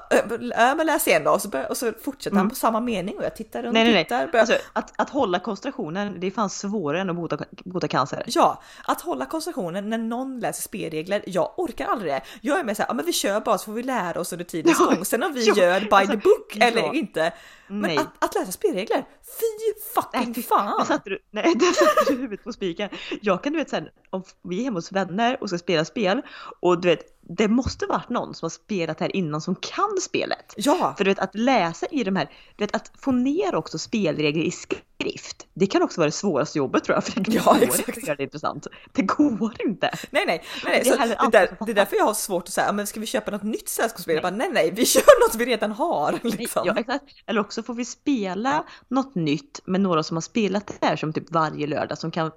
äh, 0.69 0.75
men 0.75 0.85
läs 0.85 1.07
igen 1.07 1.23
då. 1.23 1.31
Och 1.31 1.41
så, 1.41 1.47
börjar, 1.47 1.69
och 1.69 1.77
så 1.77 1.91
fortsätter 2.03 2.37
han 2.37 2.49
på 2.49 2.55
samma 2.55 2.79
mening 2.79 3.17
och 3.17 3.23
jag 3.23 3.35
tittar 3.35 3.63
runt, 3.63 3.73
Nej, 3.73 3.93
nej, 3.93 4.03
tittar. 4.03 4.27
Börjar, 4.27 4.43
Alltså, 4.43 4.57
att, 4.73 4.93
att 4.95 5.09
hålla 5.09 5.39
koncentrationen, 5.39 6.19
det 6.19 6.27
är 6.27 6.31
fan 6.31 6.49
svårare 6.49 7.01
än 7.01 7.09
att 7.09 7.15
bota, 7.15 7.37
bota 7.65 7.87
cancer. 7.87 8.23
Ja, 8.27 8.61
att 8.85 9.01
hålla 9.01 9.25
koncentrationen 9.25 9.89
när 9.89 9.97
någon 9.97 10.39
läser 10.39 10.61
spelregler. 10.61 11.23
Jag 11.25 11.53
orkar 11.57 11.85
aldrig 11.85 12.11
det. 12.11 12.21
Jag 12.41 12.59
är 12.59 12.63
med 12.63 12.77
såhär, 12.77 12.89
ja 12.89 12.93
men 12.93 13.05
vi 13.05 13.13
kör 13.13 13.39
bara 13.39 13.57
så 13.57 13.65
får 13.65 13.73
vi 13.73 13.83
lära 13.83 14.19
oss 14.19 14.33
under 14.33 14.45
tidens 14.45 14.79
Sen 15.03 15.23
om 15.23 15.33
vi 15.33 15.45
ja, 15.47 15.55
gör 15.55 15.79
by 15.79 15.87
alltså, 15.91 16.11
the 16.11 16.17
book 16.17 16.53
ja. 16.55 16.65
eller 16.65 16.93
inte. 16.93 17.33
Men 17.67 17.81
Nej. 17.81 17.97
att, 17.97 18.25
att 18.25 18.35
läsa 18.35 18.51
spelregler, 18.51 19.05
fy 19.39 19.79
fucking 19.95 20.33
fy- 20.33 20.41
fan! 20.41 20.77
Där 20.79 20.85
satte 20.85 21.09
du, 21.09 21.19
nej, 21.31 21.43
där 21.55 21.71
satte 21.71 22.13
du 22.13 22.21
huvudet 22.21 22.43
på 22.43 22.53
spiken. 22.53 22.89
Jag 23.21 23.43
kan 23.43 23.53
du 23.53 23.59
vet 23.59 23.69
sen, 23.69 23.87
om 24.09 24.23
vi 24.43 24.59
är 24.59 24.63
hemma 24.63 24.77
hos 24.77 24.91
vänner 24.91 25.37
och 25.41 25.49
ska 25.49 25.57
spela 25.57 25.85
spel 25.85 26.21
och 26.59 26.81
du 26.81 26.87
vet, 26.87 27.12
det 27.29 27.47
måste 27.47 27.85
varit 27.85 28.09
någon 28.09 28.33
som 28.33 28.45
har 28.45 28.49
spelat 28.49 28.99
här 28.99 29.15
innan 29.15 29.41
som 29.41 29.55
kan 29.55 29.97
spelet. 30.01 30.53
Ja, 30.57 30.93
För 30.97 31.03
du 31.03 31.11
vet 31.11 31.19
att 31.19 31.35
läsa 31.35 31.85
i 31.85 32.03
de 32.03 32.15
här, 32.15 32.29
du 32.55 32.63
vet 32.63 32.75
att 32.75 32.91
få 32.99 33.11
ner 33.11 33.55
också 33.55 33.77
spelregler 33.77 34.43
i 34.43 34.51
skrift. 34.51 35.47
Det 35.53 35.67
kan 35.67 35.81
också 35.83 36.01
vara 36.01 36.07
det 36.07 36.11
svåraste 36.11 36.57
jobbet 36.57 36.83
tror 36.83 36.95
jag. 36.95 37.03
För 37.03 37.19
det 37.19 37.31
Ja, 37.33 37.43
går 37.43 37.63
exakt. 37.63 37.87
inte 37.87 37.99
att 37.99 38.07
göra 38.07 38.15
det 38.17 38.23
intressant. 38.23 38.67
Det 38.91 39.01
går 39.01 39.55
inte. 39.65 39.91
nej 40.11 40.23
nej, 40.27 40.43
nej, 40.65 40.73
nej. 40.73 40.81
Det 40.83 40.89
är 40.89 41.15
Så 41.15 41.25
det, 41.25 41.37
där, 41.37 41.57
det 41.65 41.71
är 41.71 41.75
därför 41.75 41.95
jag 41.95 42.05
har 42.05 42.13
svårt 42.13 42.43
att 42.43 42.53
säga, 42.53 42.71
men 42.71 42.87
ska 42.87 42.99
vi 42.99 43.05
köpa 43.05 43.31
något 43.31 43.43
nytt 43.43 43.69
sällskapsspel? 43.69 44.21
Bara, 44.21 44.31
nej 44.31 44.49
nej, 44.53 44.71
vi 44.75 44.85
kör 44.85 45.27
något 45.27 45.35
vi 45.35 45.45
redan 45.45 45.71
har 45.71 46.19
liksom. 46.23 46.63
Ja, 46.65 46.73
exakt. 46.77 47.05
Eller 47.25 47.41
också 47.41 47.63
får 47.63 47.73
vi 47.73 47.85
spela 47.85 48.63
något 48.87 49.15
nytt 49.15 49.61
med 49.65 49.81
några 49.81 50.03
som 50.03 50.17
har 50.17 50.21
spelat 50.21 50.67
det 50.79 50.85
här 50.87 50.95
som 50.95 51.13
typ 51.13 51.31
varje 51.31 51.67
lördag 51.67 51.97
som 51.97 52.11
kan, 52.11 52.31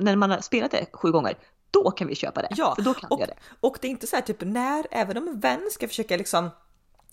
när 0.00 0.16
man 0.16 0.30
har 0.30 0.40
spelat 0.40 0.70
det 0.70 0.86
sju 0.92 1.10
gånger, 1.12 1.34
då 1.70 1.90
kan 1.90 2.08
vi 2.08 2.14
köpa 2.14 2.42
det. 2.42 2.48
Ja, 2.50 2.74
för 2.74 2.82
då 2.82 2.94
kan 2.94 3.10
och, 3.10 3.18
det. 3.18 3.34
och 3.60 3.78
det 3.80 3.88
är 3.88 3.90
inte 3.90 4.06
så 4.06 4.16
här 4.16 4.22
typ 4.22 4.40
när, 4.40 4.86
även 4.90 5.16
om 5.16 5.28
en 5.28 5.40
vän 5.40 5.68
ska 5.70 5.88
försöka 5.88 6.16
liksom 6.16 6.50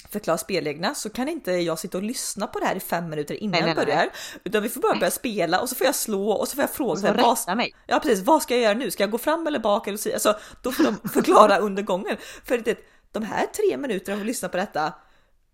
förklara 0.10 0.38
spelreglerna 0.38 0.96
så 0.96 1.10
kan 1.10 1.30
inte 1.30 1.52
jag 1.52 1.80
sitta 1.80 1.98
och 1.98 2.04
lyssna 2.04 2.48
på 2.48 2.60
det 2.60 2.66
här 2.66 2.76
i 2.76 2.80
fem 2.80 3.10
minuter 3.10 3.44
innan 3.44 3.52
Nej, 3.52 3.62
nej, 3.62 3.70
jag 3.70 3.78
nej, 3.78 3.86
börjar. 3.86 4.10
Utan 4.44 4.64
vi 4.64 4.70
får 4.70 4.82
bara 4.82 4.96
börja 4.96 5.12
spela 5.12 5.62
och 5.62 5.70
så 5.70 5.76
får 5.76 5.86
jag 5.86 5.96
slå 5.96 6.32
och 6.32 6.48
så 6.48 6.56
får 6.56 6.62
jag 6.62 6.72
fråga 6.72 6.92
Och 6.92 7.00
så 7.00 7.08
här, 7.08 7.36
vad, 7.48 7.58
mig. 7.58 7.76
Ja 7.88 8.00
precis, 8.00 8.26
vad 8.26 8.42
ska 8.42 8.54
jag 8.54 8.64
göra 8.64 8.74
nu? 8.74 8.92
Ska 8.92 9.04
jag 9.04 9.12
gå 9.12 9.18
fram 9.18 9.48
eller 9.48 9.60
bak 9.60 9.88
eller 9.88 9.98
så? 9.98 10.14
Alltså, 10.14 10.36
då 10.62 10.72
får 10.72 10.84
de 10.84 11.10
förklara 11.10 11.58
under 11.58 11.84
gången. 11.84 12.18
För 12.46 12.58
det, 12.58 12.78
de 13.12 13.24
här 13.24 13.46
tre 13.46 13.78
minuterna 13.78 14.22
att 14.22 14.26
lyssna 14.26 14.50
på 14.50 14.58
detta, 14.58 14.94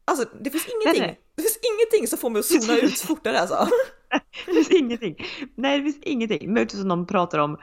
alltså 0.06 0.26
det 0.40 0.50
finns 0.50 0.68
ingenting, 0.68 1.02
nej. 1.02 1.20
det 1.36 1.42
finns 1.42 1.60
ingenting 1.74 2.08
som 2.08 2.18
får 2.18 2.30
mig 2.30 2.40
att 2.40 2.46
zona 2.46 2.78
ut 2.78 3.00
fortare 3.00 3.40
alltså. 3.40 3.68
Det 4.46 4.54
finns 4.54 4.72
ingenting. 4.72 5.16
Nej, 5.56 5.78
det 5.78 5.84
finns 5.84 6.04
ingenting. 6.04 6.54
Möjligtvis 6.54 6.82
om 6.82 6.88
någon 6.88 7.08
pratar 7.08 7.40
om 7.40 7.58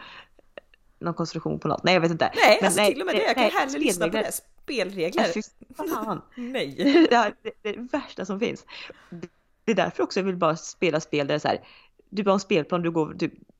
någon 0.98 1.14
konstruktion 1.14 1.58
på 1.58 1.68
något. 1.68 1.84
Nej, 1.84 1.94
jag 1.94 2.00
vet 2.00 2.10
inte. 2.10 2.32
Nej, 2.34 2.58
Men 2.60 2.66
alltså 2.66 2.84
till 2.84 3.00
och 3.00 3.06
med 3.06 3.14
det, 3.14 3.22
jag 3.22 3.34
kan 3.34 3.42
nej, 3.44 3.52
hellre 3.52 3.78
lyssna 3.78 4.08
på 4.08 4.16
det. 4.16 4.32
Spelregler. 4.64 5.22
Nej, 5.22 5.32
fy 5.32 5.42
fan. 5.76 6.22
Nej. 6.36 6.74
Det, 7.10 7.14
är- 7.14 7.34
det, 7.42 7.50
det 7.62 7.68
är 7.68 7.76
det 7.76 7.88
värsta 7.92 8.24
som 8.24 8.40
finns. 8.40 8.64
Det 9.64 9.72
är 9.72 9.76
därför 9.76 10.02
också 10.02 10.20
jag 10.20 10.24
vill 10.24 10.36
bara 10.36 10.56
spela 10.56 11.00
spel 11.00 11.26
där 11.26 11.34
det 11.34 11.36
är 11.36 11.38
så 11.38 11.48
här, 11.48 11.60
du 12.10 12.22
har 12.24 12.32
en 12.32 12.40
spelplan, 12.40 12.82
du 12.82 12.90
går 12.90 13.14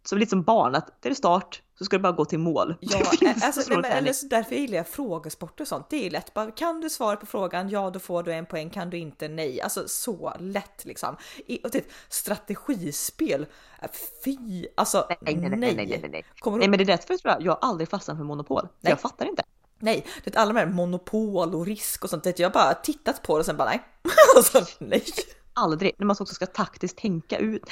typ, 0.09 0.11
som 0.11 0.19
lite 0.19 0.31
som 0.31 0.43
barn, 0.43 0.75
att 0.75 1.03
det 1.03 1.09
är 1.09 1.15
start 1.15 1.63
så 1.79 1.85
ska 1.85 1.97
du 1.97 2.03
bara 2.03 2.13
gå 2.13 2.25
till 2.25 2.39
mål. 2.39 2.75
Ja, 2.81 2.99
finns 3.19 3.45
alltså, 3.45 3.63
så 3.63 3.71
nej, 3.71 3.81
men, 3.83 3.93
eller 3.93 4.13
så 4.13 4.27
därför 4.27 4.55
gillar 4.55 4.77
jag 4.77 4.89
frågesporter 4.89 5.65
och 5.65 5.69
sånt. 5.69 5.91
Det 5.91 6.07
är 6.07 6.11
lätt. 6.11 6.35
Bara, 6.35 6.51
kan 6.51 6.81
du 6.81 6.91
svara 6.91 7.17
på 7.17 7.27
frågan? 7.27 7.69
Ja, 7.69 7.91
då 7.91 7.99
får 7.99 8.23
du 8.23 8.33
en 8.33 8.47
poäng. 8.47 8.71
Kan 8.71 8.91
du 8.91 8.99
inte? 8.99 9.29
Nej. 9.29 9.61
Alltså 9.61 9.89
så 9.89 10.33
lätt 10.39 10.85
liksom. 10.85 11.17
I, 11.47 11.61
och 11.65 11.71
det, 11.71 11.85
strategispel. 12.09 13.47
äh, 13.83 13.89
Fy, 14.25 14.67
alltså 14.75 15.07
nej, 15.09 15.37
nej, 15.37 15.51
nej, 15.51 15.75
nej, 15.75 15.87
nej, 15.87 16.11
nej. 16.11 16.25
Kommer 16.39 16.59
Nej 16.59 16.67
du, 16.67 16.71
men 16.71 16.79
det 16.79 16.85
är 16.85 16.97
därför 16.97 17.17
tror 17.17 17.35
jag 17.35 17.43
jag 17.43 17.59
aldrig 17.61 17.89
fastnar 17.89 18.17
för 18.17 18.25
monopol. 18.25 18.69
Nej. 18.81 18.91
Jag 18.91 19.01
fattar 19.01 19.27
inte. 19.27 19.43
nej, 19.79 20.07
det 20.25 20.37
är 20.37 20.41
alla 20.41 20.53
de 20.53 20.59
här 20.59 20.67
monopol 20.67 21.55
och 21.55 21.67
risk 21.67 22.05
och 22.05 22.11
sånt. 22.11 22.25
Det, 22.25 22.39
jag 22.39 22.49
har 22.49 22.55
bara 22.55 22.75
tittat 22.75 23.23
på 23.23 23.37
det 23.37 23.41
och 23.41 23.47
sen 23.47 23.57
bara 23.57 23.69
nej. 23.69 23.83
alltså, 24.37 24.61
nej. 24.79 25.05
Aldrig. 25.55 25.95
När 25.99 26.07
man 26.07 26.17
också 26.21 26.35
ska 26.35 26.47
taktiskt 26.47 26.99
tänka 26.99 27.39
ut. 27.39 27.63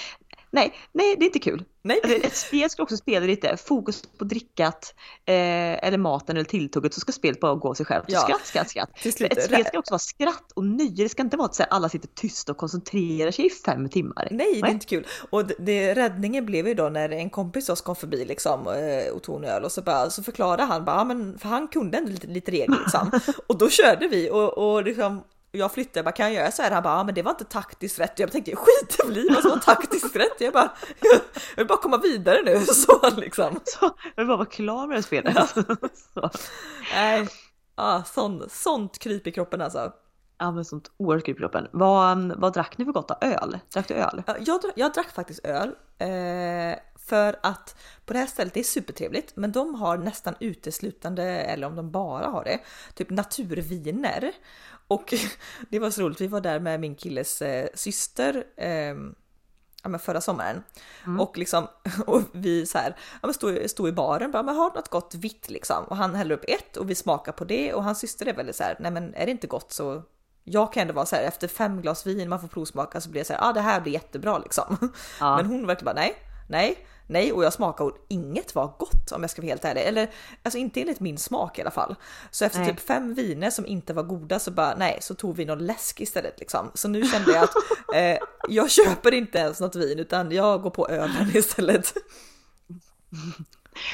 Nej, 0.57 0.73
nej 0.93 1.17
det 1.19 1.25
är 1.25 1.27
inte 1.27 1.39
kul. 1.39 1.65
Nej. 1.83 2.01
Alltså, 2.05 2.27
Ett 2.27 2.37
spel 2.37 2.71
ska 2.71 2.83
också 2.83 2.97
spela 2.97 3.27
lite 3.27 3.57
fokus 3.57 4.03
på 4.19 4.25
drickat 4.25 4.95
eh, 5.27 5.87
eller 5.87 5.99
maten 5.99 6.37
eller 6.37 6.45
tilltugget 6.45 6.95
så 6.95 7.01
ska 7.01 7.13
spelet 7.13 7.41
bara 7.41 7.55
gå 7.55 7.75
sig 7.75 7.87
själv. 7.87 8.05
Ja. 8.07 8.21
Skratt, 8.21 8.47
skratt, 8.47 8.71
skratt. 8.71 8.91
Ett 9.05 9.45
spel 9.45 9.65
ska 9.65 9.79
också 9.79 9.93
vara 9.93 9.99
skratt 9.99 10.53
och 10.55 10.65
nöje. 10.65 11.03
Det 11.03 11.09
ska 11.09 11.23
inte 11.23 11.37
vara 11.37 11.47
att 11.47 11.59
här, 11.59 11.67
alla 11.71 11.89
sitter 11.89 12.09
tysta 12.09 12.53
och 12.53 12.59
koncentrerar 12.59 13.31
sig 13.31 13.47
i 13.47 13.51
fem 13.51 13.89
timmar. 13.89 14.29
Nej, 14.31 14.53
det 14.53 14.59
är 14.59 14.63
Nej. 14.63 14.73
inte 14.73 14.87
kul. 14.87 15.07
Och 15.31 15.47
det, 15.47 15.55
det, 15.59 15.95
räddningen 15.95 16.47
blev 16.47 16.69
ju 16.69 16.75
då 16.75 16.89
när 16.89 17.09
en 17.09 17.31
kompis 17.31 17.69
oss 17.69 17.81
kom 17.81 17.97
förbi 17.97 18.25
liksom 18.25 18.69
eh, 18.69 19.15
och 19.15 19.23
tog 19.23 19.37
en 19.37 19.51
öl 19.51 19.65
och 19.65 19.73
så, 19.73 19.83
bara, 19.83 20.11
så 20.11 20.23
förklarade 20.23 20.63
han 20.63 20.85
bara, 20.85 21.05
men 21.05 21.39
för 21.39 21.49
han 21.49 21.69
kunde 21.69 21.99
ändå 21.99 22.11
lite, 22.11 22.27
lite 22.27 22.51
regler 22.51 22.79
liksom. 22.79 23.21
och 23.47 23.59
då 23.59 23.71
körde 23.71 24.09
vi 24.09 24.31
och, 24.31 24.59
och 24.59 24.85
liksom 24.85 25.23
jag 25.57 25.73
flyttade 25.73 26.05
bara 26.05 26.13
kan 26.13 26.27
jag 26.27 26.35
göra 26.35 26.51
så 26.51 26.63
här? 26.63 26.71
Han 26.71 26.83
bara 26.83 26.97
ja, 26.97 27.05
men 27.05 27.15
det 27.15 27.23
var 27.23 27.31
inte 27.31 27.45
taktiskt 27.45 28.01
rätt. 28.01 28.19
Jag 28.19 28.33
tänkte 28.33 28.57
skit 28.57 29.17
i 29.17 29.29
vad 29.29 29.43
som 29.43 29.51
var 29.51 29.59
taktiskt 29.59 30.17
rätt. 30.17 30.41
Jag 30.41 30.53
bara 30.53 30.73
jag 31.01 31.21
vill 31.57 31.67
bara 31.67 31.79
komma 31.79 31.99
vidare 31.99 32.43
nu 32.45 32.61
så 32.67 33.11
liksom. 33.17 33.61
Så, 33.65 33.85
jag 33.85 34.23
vill 34.23 34.27
bara 34.27 34.37
vara 34.37 34.47
klar 34.47 34.87
med 34.87 34.97
det 34.97 35.03
spelet. 35.03 35.49
så. 36.15 36.31
Nej, 36.95 37.29
ah, 37.75 38.03
sån, 38.03 38.49
sånt 38.51 38.99
kryp 38.99 39.27
i 39.27 39.33
kroppen 39.33 39.61
alltså. 39.61 39.93
Ja 40.39 40.51
men 40.51 40.65
sånt 40.65 40.91
oerhört 40.97 41.25
kryp 41.25 41.37
i 41.37 41.41
kroppen. 41.41 41.69
Vad, 41.73 42.33
vad 42.41 42.53
drack 42.53 42.79
ni 42.79 42.85
för 42.85 42.93
gott 42.93 43.09
då? 43.09 43.17
Öl? 43.21 43.59
Drack 43.73 43.89
du 43.89 43.95
öl? 43.95 44.23
Ja, 44.27 44.37
Jag, 44.41 44.61
jag 44.75 44.93
drack 44.93 45.11
faktiskt 45.11 45.45
öl 45.45 45.75
eh, 45.99 46.79
för 47.09 47.37
att 47.43 47.77
på 48.07 48.13
det 48.13 48.19
här 48.19 48.27
stället, 48.27 48.55
det 48.55 48.61
är 48.61 48.65
supertrevligt, 48.65 49.37
men 49.37 49.53
de 49.53 49.75
har 49.75 49.99
nästan 49.99 50.35
uteslutande, 50.41 51.23
eller 51.23 51.67
om 51.67 51.77
de 51.77 51.91
bara 51.91 52.27
har 52.27 52.45
det, 52.45 52.61
typ 52.95 53.11
naturviner. 53.11 54.33
Och 54.89 55.15
det 55.71 55.79
var 55.79 55.91
så 55.91 56.03
roligt, 56.03 56.21
vi 56.21 56.27
var 56.27 56.41
där 56.41 56.61
med 56.61 56.81
min 56.81 56.95
killes 56.95 57.43
eh, 57.43 57.69
syster 57.75 58.45
eh, 58.57 58.95
ja, 59.83 59.89
men 59.89 60.01
förra 60.01 60.21
sommaren. 60.21 60.63
Och, 61.19 61.39
liksom, 61.39 61.67
och 62.07 62.23
vi 62.33 62.67
så 62.67 62.79
här, 62.79 62.97
ja, 63.13 63.27
men 63.27 63.35
stod, 63.35 63.71
stod 63.71 63.89
i 63.89 63.93
baren 63.93 64.31
bara, 64.31 64.43
men 64.43 64.57
har 64.57 64.75
något 64.75 64.89
gott 64.89 65.15
vitt 65.15 65.51
liksom? 65.51 65.85
Och 65.85 65.97
han 65.97 66.15
häller 66.15 66.35
upp 66.35 66.45
ett 66.49 66.77
och 66.77 66.91
vi 66.91 66.95
smakar 66.95 67.33
på 67.33 67.45
det 67.45 67.75
och 67.75 67.85
hans 67.85 67.99
syster 67.99 68.27
är 68.27 68.35
väldigt 68.35 68.57
så 68.57 68.63
här, 68.63 68.77
nej 68.81 68.91
men 68.91 69.15
är 69.15 69.27
det 69.27 69.33
inte 69.33 69.47
gott 69.47 69.73
så 69.73 70.03
jag 70.45 70.73
kan 70.73 70.81
ändå 70.81 70.95
vara 70.95 71.07
så 71.07 71.17
här 71.17 71.23
efter 71.23 71.49
fem 71.49 71.83
glas 71.83 72.07
vin 72.07 72.29
man 72.29 72.41
får 72.41 72.49
provsmaka 72.49 73.01
så 73.01 73.11
blir 73.11 73.21
det 73.21 73.25
så 73.25 73.33
här, 73.33 73.41
ja 73.41 73.49
ah, 73.49 73.53
det 73.53 73.61
här 73.61 73.81
blir 73.81 73.93
jättebra 73.93 74.39
liksom. 74.39 74.77
Ja. 75.21 75.37
Men 75.37 75.47
hon 75.47 75.67
verkar 75.67 75.85
bara 75.85 75.95
nej, 75.95 76.17
nej, 76.49 76.87
nej 77.07 77.33
och 77.33 77.45
jag 77.45 77.53
smakade 77.53 77.91
och 77.91 77.97
inget 78.09 78.55
var 78.55 78.67
gott 78.79 79.13
om 79.13 79.21
jag 79.23 79.31
ska 79.31 79.43
vara 79.43 79.49
helt 79.49 79.65
ärlig. 79.65 79.83
Eller 79.83 80.11
alltså 80.43 80.59
inte 80.59 80.81
enligt 80.81 81.01
min 81.01 81.19
smak 81.19 81.59
i 81.59 81.61
alla 81.61 81.71
fall. 81.71 81.95
Så 82.31 82.45
efter 82.45 82.59
Nej. 82.59 82.69
typ 82.69 82.81
fem 82.81 83.15
viner 83.15 83.51
som 83.51 83.67
inte 83.67 83.95
var 83.95 84.03
goda 84.03 84.39
så 84.39 84.51
bara 84.51 84.75
nej, 84.77 84.99
så 85.01 85.15
tog 85.15 85.37
vi 85.37 85.45
någon 85.45 85.67
läsk 85.67 86.01
istället 86.01 86.41
liksom. 86.41 86.71
Så 86.75 86.89
nu 86.89 87.05
kände 87.05 87.33
jag 87.33 87.45
att 87.45 87.55
eh, 87.95 88.19
jag 88.49 88.71
köper 88.71 89.15
inte 89.15 89.39
ens 89.39 89.61
något 89.61 89.77
vin 89.77 89.99
utan 89.99 90.33
jag 90.33 90.63
går 90.63 90.71
på 90.71 90.89
ölen 90.89 91.31
istället. 91.35 91.95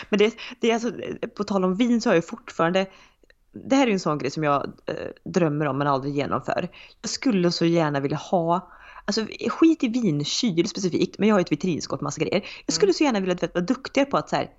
Men 0.08 0.18
det, 0.18 0.34
det 0.60 0.70
är 0.70 0.74
alltså, 0.74 0.92
på 1.36 1.44
tal 1.44 1.64
om 1.64 1.76
vin 1.76 2.00
så 2.00 2.10
har 2.10 2.14
jag 2.14 2.26
fortfarande 2.26 2.86
det 3.52 3.76
här 3.76 3.82
är 3.82 3.86
ju 3.86 3.92
en 3.92 4.00
sån 4.00 4.18
grej 4.18 4.30
som 4.30 4.44
jag 4.44 4.72
eh, 4.86 5.10
drömmer 5.24 5.66
om 5.66 5.78
men 5.78 5.86
aldrig 5.86 6.14
genomför. 6.14 6.68
Jag 7.00 7.10
skulle 7.10 7.52
så 7.52 7.64
gärna 7.64 8.00
vilja 8.00 8.16
ha, 8.16 8.72
alltså 9.04 9.26
skit 9.48 9.84
i 9.84 9.88
vinkyl 9.88 10.68
specifikt, 10.68 11.18
men 11.18 11.28
jag 11.28 11.34
har 11.34 11.40
ju 11.40 11.42
ett 11.42 11.52
vitrinskåp 11.52 12.00
massa 12.00 12.20
grejer. 12.20 12.44
Jag 12.66 12.74
skulle 12.74 12.92
så 12.92 13.04
gärna 13.04 13.20
vilja 13.20 13.34
vet, 13.34 13.54
vara 13.54 13.64
duktigare 13.64 14.06
på 14.10 14.16
att 14.16 14.28
så 14.28 14.36
här, 14.36 14.50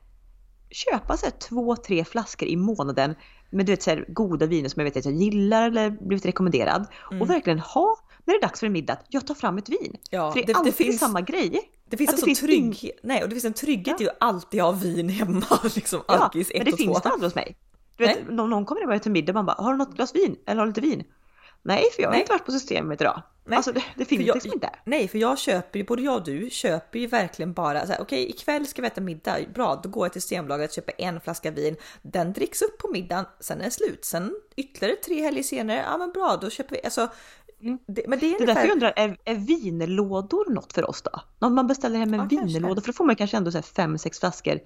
köpa 0.71 1.17
så 1.17 1.25
här, 1.25 1.33
två, 1.49 1.75
tre 1.75 2.05
flaskor 2.05 2.47
i 2.47 2.55
månaden 2.55 3.15
med 3.49 3.65
du 3.65 3.71
vet, 3.71 3.83
så 3.83 3.89
här, 3.89 4.05
goda 4.07 4.45
viner 4.45 4.69
som 4.69 4.79
jag 4.79 4.85
vet 4.85 4.97
att 4.97 5.05
jag 5.05 5.13
gillar 5.13 5.67
eller 5.67 5.89
blivit 5.89 6.25
rekommenderad. 6.25 6.87
Och 7.21 7.29
verkligen 7.29 7.59
ha, 7.59 7.97
när 8.25 8.33
det 8.33 8.37
är 8.37 8.41
dags 8.41 8.59
för 8.59 8.67
en 8.67 8.73
middag, 8.73 8.97
jag 9.09 9.27
tar 9.27 9.35
fram 9.35 9.57
ett 9.57 9.69
vin. 9.69 9.95
Ja, 10.09 10.31
för 10.31 10.39
det 10.39 10.43
är 10.43 10.47
det- 10.47 10.53
det 10.53 10.59
alltid 10.59 10.73
finns- 10.73 10.99
samma 10.99 11.21
grej. 11.21 11.61
Det 11.89 11.97
finns 11.97 12.09
Att 12.09 12.15
en 12.15 12.19
det 12.19 12.25
finns 12.25 12.39
trygghet, 12.39 12.99
nej 13.03 13.23
och 13.23 13.29
det 13.29 13.35
finns 13.35 13.45
en 13.45 13.53
trygghet 13.53 14.01
i 14.01 14.09
att 14.09 14.15
alltid 14.19 14.61
ha 14.61 14.71
vin 14.71 15.09
hemma, 15.09 15.45
liksom 15.75 16.01
Ja, 16.07 16.13
alkis 16.17 16.51
men 16.53 16.61
1 16.61 16.65
det 16.65 16.71
och 16.71 16.77
finns 16.77 16.93
2. 16.93 16.99
det 17.03 17.09
aldrig 17.09 17.25
hos 17.27 17.35
mig. 17.35 17.55
Du 17.97 18.03
vet, 18.05 18.29
om 18.29 18.49
någon 18.49 18.65
kommer 18.65 18.87
bara 18.87 18.99
till 18.99 19.11
middag 19.11 19.33
man 19.33 19.45
bara, 19.45 19.55
har 19.61 19.71
du 19.71 19.77
något 19.77 19.95
glas 19.95 20.15
vin? 20.15 20.35
Eller 20.45 20.59
har 20.59 20.65
du 20.65 20.69
lite 20.69 20.81
vin? 20.81 21.03
Nej, 21.65 21.83
för 21.95 22.01
jag 22.01 22.09
har 22.09 22.11
Nej. 22.13 22.21
inte 22.21 22.31
varit 22.33 22.45
på 22.45 22.51
systemet 22.51 23.01
idag. 23.01 23.21
Nej, 23.45 23.57
Alltså 23.57 23.71
det, 23.71 23.83
det 23.95 24.05
finns 24.05 24.21
jag- 24.25 24.33
liksom 24.35 24.53
inte. 24.53 24.69
Nej, 24.85 25.07
för 25.07 25.17
jag 25.17 25.39
köper 25.39 25.79
ju, 25.79 25.85
både 25.85 26.01
jag 26.01 26.15
och 26.15 26.23
du 26.23 26.49
köper 26.51 26.99
ju 26.99 27.07
verkligen 27.07 27.53
bara 27.53 27.85
så 27.85 27.91
här, 27.91 28.01
okej 28.01 28.29
ikväll 28.29 28.67
ska 28.67 28.81
vi 28.81 28.87
äta 28.87 29.01
middag, 29.01 29.37
bra 29.53 29.79
då 29.83 29.89
går 29.89 30.05
jag 30.05 30.13
till 30.13 30.21
Systembolaget 30.21 30.73
köper 30.73 30.93
en 30.97 31.21
flaska 31.21 31.51
vin, 31.51 31.75
den 32.01 32.33
dricks 32.33 32.61
upp 32.61 32.77
på 32.77 32.87
middagen, 32.91 33.25
sen 33.39 33.59
är 33.61 33.65
det 33.65 33.71
slut, 33.71 34.05
sen 34.05 34.35
ytterligare 34.55 34.95
tre 34.95 35.21
helger 35.21 35.43
senare, 35.43 35.77
ja 35.91 35.97
men 35.97 36.11
bra 36.11 36.37
då 36.41 36.49
köper 36.49 36.75
vi, 36.75 36.81
alltså 36.83 37.07
det, 37.87 38.07
men 38.07 38.19
det 38.19 38.25
är 38.25 38.29
Mm. 38.29 38.37
Det 38.37 38.43
är 38.43 38.47
därför 38.47 38.61
ungefär, 38.61 38.65
jag 38.67 38.71
undrar, 38.73 38.93
är, 38.95 39.17
är 39.25 39.35
vinlådor 39.35 40.49
något 40.53 40.73
för 40.73 40.89
oss 40.89 41.01
då? 41.01 41.11
Om 41.39 41.55
man 41.55 41.67
beställer 41.67 41.99
hem 41.99 42.13
en 42.13 42.19
Ja, 42.19 42.25
vinlåda, 42.25 42.81
för 42.81 42.87
då 42.87 42.93
får 42.93 43.05
man 43.05 43.15
kanske 43.15 43.37
ändå 43.37 43.51
så 43.51 43.57
här 43.57 43.63
fem, 43.63 43.97
sex 43.97 44.19
flaskor 44.19 44.59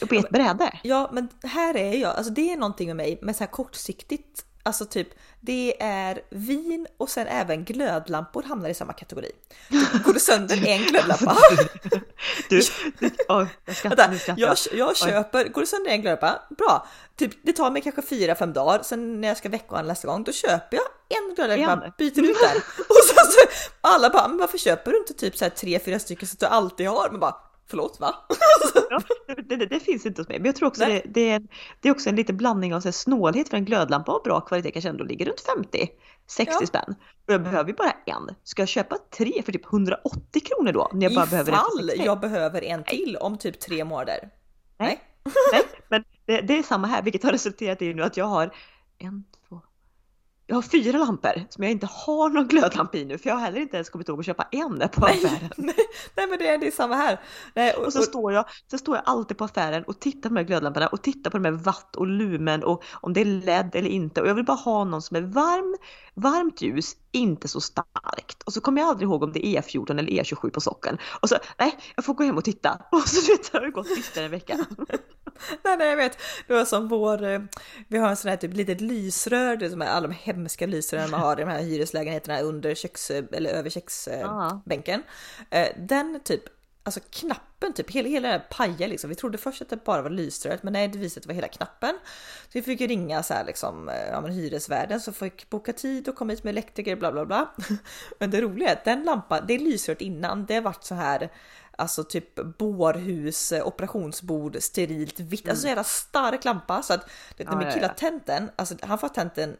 på, 0.00 0.06
på 0.06 0.14
ett 0.14 0.30
bräde. 0.30 0.78
Ja, 0.82 1.10
men 1.12 1.28
här 1.42 1.76
är 1.76 1.92
jag. 1.94 2.16
Alltså 2.16 2.32
det 2.32 2.52
är 2.52 2.56
någonting 2.56 2.86
med 2.88 2.96
mig 2.96 3.18
med 3.22 3.36
så 3.36 3.44
här 3.44 3.50
kortsiktigt. 3.50 4.44
Alltså 4.62 4.84
typ, 4.84 5.08
det 5.40 5.82
är 5.82 6.20
vin 6.30 6.86
och 6.96 7.10
sen 7.10 7.26
även 7.26 7.64
glödlampor 7.64 8.42
hamnar 8.42 8.68
i 8.68 8.74
samma 8.74 8.92
kategori. 8.92 9.32
Går 10.04 10.12
det 10.12 10.20
sönder 10.20 10.66
en 10.66 10.82
glödlampa? 10.82 11.36
Du, 12.48 12.60
du 12.98 13.10
oj, 13.28 13.46
jag 13.64 13.76
skrattar, 13.76 14.08
Vänta, 14.08 14.34
jag, 14.36 14.56
jag 14.72 14.96
köper, 14.96 15.48
går 15.48 15.60
det 15.60 15.66
sönder 15.66 15.90
en 15.90 16.02
glödlampa? 16.02 16.42
Bra! 16.58 16.86
Typ, 17.16 17.32
det 17.42 17.52
tar 17.52 17.70
mig 17.70 17.82
kanske 17.82 18.02
fyra 18.02 18.34
fem 18.34 18.52
dagar, 18.52 18.82
sen 18.82 19.20
när 19.20 19.28
jag 19.28 19.36
ska 19.36 19.48
veckohandla 19.48 19.92
nästa 19.92 20.08
gång, 20.08 20.24
då 20.24 20.32
köper 20.32 20.76
jag 20.76 20.86
en 21.18 21.34
glödlampa, 21.34 21.92
byter 21.98 22.20
ut 22.30 22.36
den. 22.42 22.56
Och 22.88 23.04
sen 23.08 23.32
så, 23.32 23.70
alla 23.80 24.10
bara, 24.10 24.28
men 24.28 24.38
varför 24.38 24.58
köper 24.58 24.90
du 24.90 24.98
inte 24.98 25.14
typ 25.14 25.36
så 25.36 25.44
här 25.44 25.50
tre, 25.50 25.78
fyra 25.78 25.98
stycken 25.98 26.28
så 26.28 26.34
att 26.34 26.40
du 26.40 26.46
alltid 26.46 26.88
har? 26.88 27.10
Men 27.10 27.20
bara, 27.20 27.36
förlåt 27.70 28.00
va? 28.00 28.14
Ja, 28.90 29.00
det, 29.48 29.56
det, 29.56 29.66
det 29.66 29.80
finns 29.80 30.06
inte 30.06 30.20
hos 30.20 30.28
mig. 30.28 30.38
Men 30.38 30.46
jag 30.46 30.56
tror 30.56 30.68
också 30.68 30.84
Nej. 30.84 31.02
det, 31.04 31.10
det, 31.14 31.30
är, 31.30 31.42
det 31.80 31.88
är 31.88 31.92
också 31.92 32.08
en 32.08 32.16
liten 32.16 32.36
blandning 32.36 32.74
av 32.74 32.80
så 32.80 32.88
här, 32.88 32.92
snålhet 32.92 33.48
för 33.48 33.56
en 33.56 33.64
glödlampa 33.64 34.12
av 34.12 34.22
bra 34.22 34.40
kvalitet 34.40 34.70
kanske 34.70 34.88
ändå 34.88 35.04
ligger 35.04 35.26
runt 35.26 35.40
50 35.40 35.88
60 36.26 36.56
Ja. 36.60 36.66
spänn. 36.66 36.94
Och 37.26 37.32
jag 37.32 37.42
behöver 37.42 37.70
ju 37.70 37.76
bara 37.76 37.92
en. 38.06 38.34
Ska 38.44 38.62
jag 38.62 38.68
köpa 38.68 38.96
tre 39.16 39.42
för 39.44 39.52
typ 39.52 39.72
180 39.72 40.42
kronor 40.44 40.72
då? 40.72 40.90
När 40.92 41.02
jag 41.06 41.14
bara 41.14 41.26
behöver 41.26 41.52
en 41.52 41.58
för 41.58 41.78
Ifall 41.78 41.88
60? 41.88 42.04
jag 42.04 42.20
behöver 42.20 42.64
en 42.64 42.84
till 42.84 43.16
om 43.16 43.38
typ 43.38 43.60
tre 43.60 43.84
månader. 43.84 44.30
Nej. 44.78 45.00
Nej, 45.52 45.62
men 45.88 46.04
det, 46.26 46.40
det 46.40 46.58
är 46.58 46.62
samma 46.62 46.86
här, 46.86 47.02
vilket 47.02 47.22
har 47.22 47.32
resulterat 47.32 47.82
i 47.82 47.94
nu 47.94 48.02
att 48.02 48.16
jag 48.16 48.24
har 48.24 48.54
en, 48.98 49.24
två, 49.48 49.60
jag 50.50 50.54
har 50.54 50.62
fyra 50.62 50.98
lampor 50.98 51.46
som 51.50 51.64
jag 51.64 51.70
inte 51.70 51.86
har 51.86 52.28
någon 52.28 52.48
glödlampa 52.48 52.98
i 52.98 53.04
nu 53.04 53.18
för 53.18 53.28
jag 53.28 53.36
har 53.36 53.42
heller 53.42 53.60
inte 53.60 53.76
ens 53.76 53.90
kommit 53.90 54.08
ihåg 54.08 54.20
att 54.20 54.26
köpa 54.26 54.48
en 54.52 54.78
på 54.78 55.06
affären. 55.06 55.50
Nej, 55.56 55.74
nej 56.16 56.26
men 56.26 56.38
det 56.38 56.48
är, 56.48 56.58
det 56.58 56.66
är 56.66 56.70
samma 56.70 56.94
här. 56.94 57.20
Nej, 57.54 57.72
och, 57.72 57.92
så, 57.92 58.02
står 58.02 58.32
jag, 58.32 58.44
så 58.70 58.78
står 58.78 58.96
jag 58.96 59.02
alltid 59.06 59.38
på 59.38 59.44
affären 59.44 59.84
och 59.84 60.00
tittar 60.00 60.28
på 60.28 60.34
de 60.34 60.40
här 60.40 60.46
glödlamporna 60.46 60.86
och 60.86 61.02
tittar 61.02 61.30
på 61.30 61.38
de 61.38 61.44
här 61.44 61.52
watt 61.52 61.96
och 61.96 62.06
lumen 62.06 62.64
och 62.64 62.84
om 62.92 63.12
det 63.12 63.20
är 63.20 63.24
LED 63.24 63.70
eller 63.74 63.90
inte. 63.90 64.20
Och 64.20 64.28
jag 64.28 64.34
vill 64.34 64.44
bara 64.44 64.56
ha 64.56 64.84
någon 64.84 65.02
som 65.02 65.16
är 65.16 65.20
varm, 65.20 65.76
varmt 66.20 66.62
ljus, 66.62 66.96
inte 67.12 67.48
så 67.48 67.60
starkt. 67.60 68.42
Och 68.42 68.52
så 68.52 68.60
kommer 68.60 68.80
jag 68.80 68.88
aldrig 68.88 69.08
ihåg 69.08 69.22
om 69.22 69.32
det 69.32 69.46
är 69.46 69.62
E14 69.62 69.98
eller 69.98 70.12
E27 70.12 70.50
på 70.50 70.60
socken. 70.60 70.98
Och 71.22 71.28
så, 71.28 71.36
nej, 71.58 71.78
jag 71.96 72.04
får 72.04 72.14
gå 72.14 72.24
hem 72.24 72.36
och 72.36 72.44
titta. 72.44 72.82
Och 72.92 73.08
så 73.08 73.32
vet 73.32 73.50
jag, 73.52 73.60
har 73.60 73.66
det 73.66 73.72
gått 73.72 73.90
ytterligare 73.98 74.24
en 74.24 74.30
vecka. 74.30 74.58
nej, 75.64 75.76
nej, 75.78 75.88
jag 75.88 75.96
vet. 75.96 76.18
Det 76.46 76.54
var 76.54 76.64
som 76.64 76.88
vår, 76.88 77.24
eh, 77.24 77.40
vi 77.88 77.98
har 77.98 78.08
en 78.08 78.16
sån 78.16 78.28
här 78.28 78.36
typ 78.36 78.54
litet 78.54 78.80
lysrör, 78.80 79.56
det 79.56 79.70
som 79.70 79.82
är 79.82 79.86
alla 79.86 80.08
de 80.08 80.14
hemska 80.14 80.66
lysrören 80.66 81.10
man 81.10 81.20
har 81.20 81.40
i 81.40 81.44
de 81.44 81.50
här 81.50 81.62
hyreslägenheterna 81.62 82.40
under 82.40 82.74
köks, 82.74 83.10
eller 83.10 83.50
över 83.50 83.70
köksbänken. 83.70 85.02
Eh, 85.50 85.68
den 85.76 86.20
typ 86.24 86.57
alltså 86.88 87.00
knappen 87.10 87.72
typ, 87.72 87.90
hela, 87.90 88.08
hela 88.08 88.28
det 88.28 88.38
pajar 88.50 88.88
liksom. 88.88 89.10
Vi 89.10 89.16
trodde 89.16 89.38
först 89.38 89.62
att 89.62 89.68
det 89.68 89.84
bara 89.84 90.02
var 90.02 90.10
lysröret 90.10 90.62
men 90.62 90.72
nej 90.72 90.88
det 90.88 90.98
visade 90.98 91.10
sig 91.10 91.20
att 91.20 91.22
det 91.22 91.28
var 91.28 91.34
hela 91.34 91.48
knappen. 91.48 91.98
Så 92.42 92.50
vi 92.52 92.62
fick 92.62 92.80
ringa 92.80 93.22
så 93.22 93.34
här 93.34 93.44
liksom, 93.44 93.88
eh, 93.88 94.08
ja 94.10 94.20
men 94.20 94.32
hyresvärden 94.32 95.00
så 95.00 95.12
fick 95.12 95.50
boka 95.50 95.72
tid 95.72 96.08
och 96.08 96.14
komma 96.14 96.32
hit 96.32 96.44
med 96.44 96.50
elektriker 96.50 96.96
bla 96.96 97.12
bla 97.12 97.26
bla. 97.26 97.54
Men 98.18 98.30
det 98.30 98.40
roliga 98.40 98.68
är 98.68 98.72
att 98.72 98.84
den 98.84 99.04
lampan, 99.04 99.44
det 99.48 99.58
lysröret 99.58 100.00
innan, 100.00 100.46
det 100.46 100.54
har 100.54 100.62
varit 100.62 100.84
så 100.84 100.94
här 100.94 101.32
Alltså 101.80 102.04
typ 102.04 102.34
bårhus, 102.58 103.52
operationsbord, 103.52 104.56
sterilt 104.60 105.20
vitt, 105.20 105.44
mm. 105.44 105.50
alltså 105.50 105.62
så 105.62 105.68
jävla 105.68 105.84
stark 105.84 106.44
lampa 106.44 106.82
så 106.82 106.94
att 106.94 107.10
när 107.36 107.46
ja, 107.46 107.56
min 107.56 107.72
kille 107.72 107.86
har 107.86 107.94
tänt 107.94 108.26
den, 108.26 108.50
alltså 108.56 108.74
han 108.82 108.98
får 108.98 109.08
tänt 109.08 109.34
den 109.34 109.56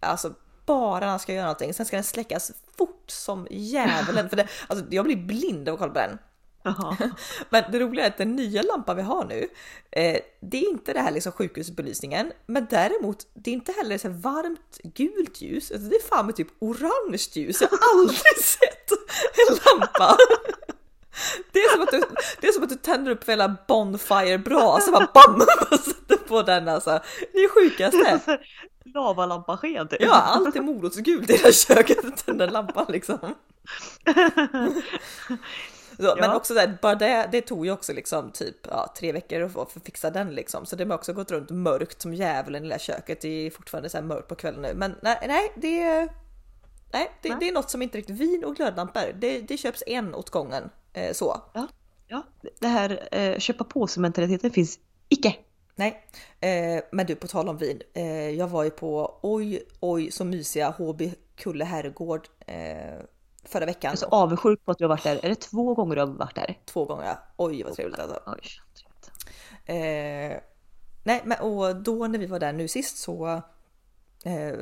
alltså 0.00 0.34
bara 0.66 1.00
när 1.00 1.06
han 1.06 1.18
ska 1.18 1.32
göra 1.32 1.44
någonting. 1.44 1.74
Sen 1.74 1.86
ska 1.86 1.96
den 1.96 2.04
släckas 2.04 2.52
fort 2.78 3.04
som 3.06 3.46
djävulen. 3.50 4.28
För 4.30 4.36
det, 4.36 4.48
alltså, 4.66 4.86
jag 4.90 5.04
blir 5.04 5.16
blind 5.16 5.68
av 5.68 5.74
att 5.74 5.80
kolla 5.80 5.92
på 5.92 5.98
den. 5.98 6.18
men 7.50 7.64
det 7.72 7.78
roliga 7.78 8.04
är 8.04 8.10
att 8.10 8.18
den 8.18 8.36
nya 8.36 8.62
lampan 8.62 8.96
vi 8.96 9.02
har 9.02 9.24
nu, 9.24 9.48
eh, 9.90 10.20
det 10.40 10.56
är 10.56 10.70
inte 10.70 10.92
det 10.92 11.00
här 11.00 11.10
liksom 11.10 11.32
sjukhusbelysningen, 11.32 12.32
men 12.46 12.66
däremot 12.70 13.26
det 13.34 13.50
är 13.50 13.54
inte 13.54 13.72
heller 13.72 13.98
så 13.98 14.08
varmt 14.08 14.78
gult 14.82 15.40
ljus, 15.40 15.68
det 15.68 15.96
är 15.96 16.08
fan 16.08 16.26
med 16.26 16.36
typ 16.36 16.48
orange 16.58 17.26
ljus. 17.32 17.60
Jag 17.60 17.68
har 17.68 17.98
aldrig 17.98 18.36
sett 18.44 18.90
en 19.48 19.56
lampa. 19.64 20.16
Det 21.52 21.58
är, 21.58 21.72
som 21.72 21.82
att 21.82 21.90
du, 21.90 22.02
det 22.40 22.46
är 22.46 22.52
som 22.52 22.62
att 22.62 22.68
du 22.68 22.74
tänder 22.74 23.12
upp 23.12 23.28
hela 23.28 23.56
Bonfire-brasa, 23.68 24.90
bara 24.90 25.08
bam! 25.14 25.46
Och 25.70 25.80
sätter 25.80 26.16
på 26.16 26.42
den 26.42 26.68
alltså. 26.68 27.00
Det 27.32 27.38
är 27.38 27.48
sjukaste. 27.48 28.38
Lavalampasken 28.94 29.88
typ. 29.88 30.02
Ja, 30.02 30.12
allt 30.12 30.56
är 30.56 30.60
morotsgult 30.60 31.30
i 31.30 31.32
det 31.32 31.42
här 31.42 31.52
köket, 31.52 32.26
den 32.26 32.38
där 32.38 32.50
lampan 32.50 32.86
liksom. 32.88 33.18
Så. 36.00 36.16
Men 36.20 36.30
också 36.30 36.54
där, 36.54 36.78
bara 36.82 36.94
det, 36.94 37.28
det 37.32 37.40
tog 37.40 37.66
ju 37.66 37.72
också 37.72 37.92
liksom 37.92 38.30
typ 38.30 38.56
ja, 38.70 38.94
tre 38.98 39.12
veckor 39.12 39.42
att, 39.42 39.56
att 39.56 39.84
fixa 39.84 40.10
den 40.10 40.34
liksom. 40.34 40.66
Så 40.66 40.76
det 40.76 40.84
har 40.84 40.94
också 40.94 41.12
gått 41.12 41.30
runt 41.30 41.50
mörkt 41.50 42.02
som 42.02 42.14
djävulen 42.14 42.64
i 42.64 42.68
det 42.68 42.74
här 42.74 42.78
köket. 42.78 43.20
Det 43.20 43.46
är 43.46 43.50
fortfarande 43.50 43.90
så 43.90 43.96
här 43.96 44.04
mörkt 44.04 44.28
på 44.28 44.34
kvällen 44.34 44.62
nu. 44.62 44.74
Men 44.74 44.94
nej, 45.02 45.18
nej 45.28 45.52
det, 45.56 46.08
nej, 46.92 47.10
det, 47.22 47.36
det 47.40 47.48
är 47.48 47.52
något 47.52 47.70
som 47.70 47.82
inte 47.82 47.98
riktigt, 47.98 48.16
vin 48.16 48.44
och 48.44 48.56
glödlampor, 48.56 49.12
det, 49.14 49.40
det 49.40 49.56
köps 49.56 49.82
en 49.86 50.14
åt 50.14 50.30
gången. 50.30 50.70
Eh, 50.92 51.12
så. 51.12 51.42
Ja, 51.54 51.68
ja. 52.08 52.22
det 52.60 52.68
här 52.68 53.08
eh, 53.12 53.38
köpa 53.38 53.64
på-mentaliteten 53.64 54.50
finns 54.50 54.78
icke. 55.08 55.36
Nej, 55.74 56.06
eh, 56.40 56.84
men 56.92 57.06
du 57.06 57.14
på 57.14 57.26
tal 57.26 57.48
om 57.48 57.56
vin. 57.56 57.82
Eh, 57.94 58.30
jag 58.30 58.48
var 58.48 58.64
ju 58.64 58.70
på 58.70 59.18
oj, 59.22 59.62
oj 59.80 60.10
så 60.10 60.24
mysiga 60.24 60.70
HB 60.70 61.02
Kulle 61.36 61.64
herrgård 61.64 62.28
eh, 62.46 63.00
förra 63.50 63.66
veckan. 63.66 63.88
Jag 63.88 63.92
är 63.92 63.96
så 63.96 64.06
avundsjuk 64.06 64.64
på 64.64 64.70
att 64.70 64.78
du 64.78 64.84
har 64.84 64.88
varit 64.88 65.04
där. 65.04 65.24
Är 65.24 65.28
det 65.28 65.34
två 65.34 65.74
gånger 65.74 65.94
du 65.94 66.00
har 66.00 66.08
varit 66.08 66.34
där? 66.34 66.58
Två 66.64 66.84
gånger, 66.84 67.16
oj 67.36 67.62
vad 67.62 67.72
trevligt 67.72 67.98
alltså. 67.98 68.22
Oj, 68.26 68.40
trevligt. 68.74 69.10
Eh, 69.64 70.42
nej, 71.04 71.22
men 71.24 71.40
och 71.40 71.76
då 71.76 72.06
när 72.06 72.18
vi 72.18 72.26
var 72.26 72.38
där 72.38 72.52
nu 72.52 72.68
sist 72.68 72.98
så 72.98 73.42
eh, 74.24 74.52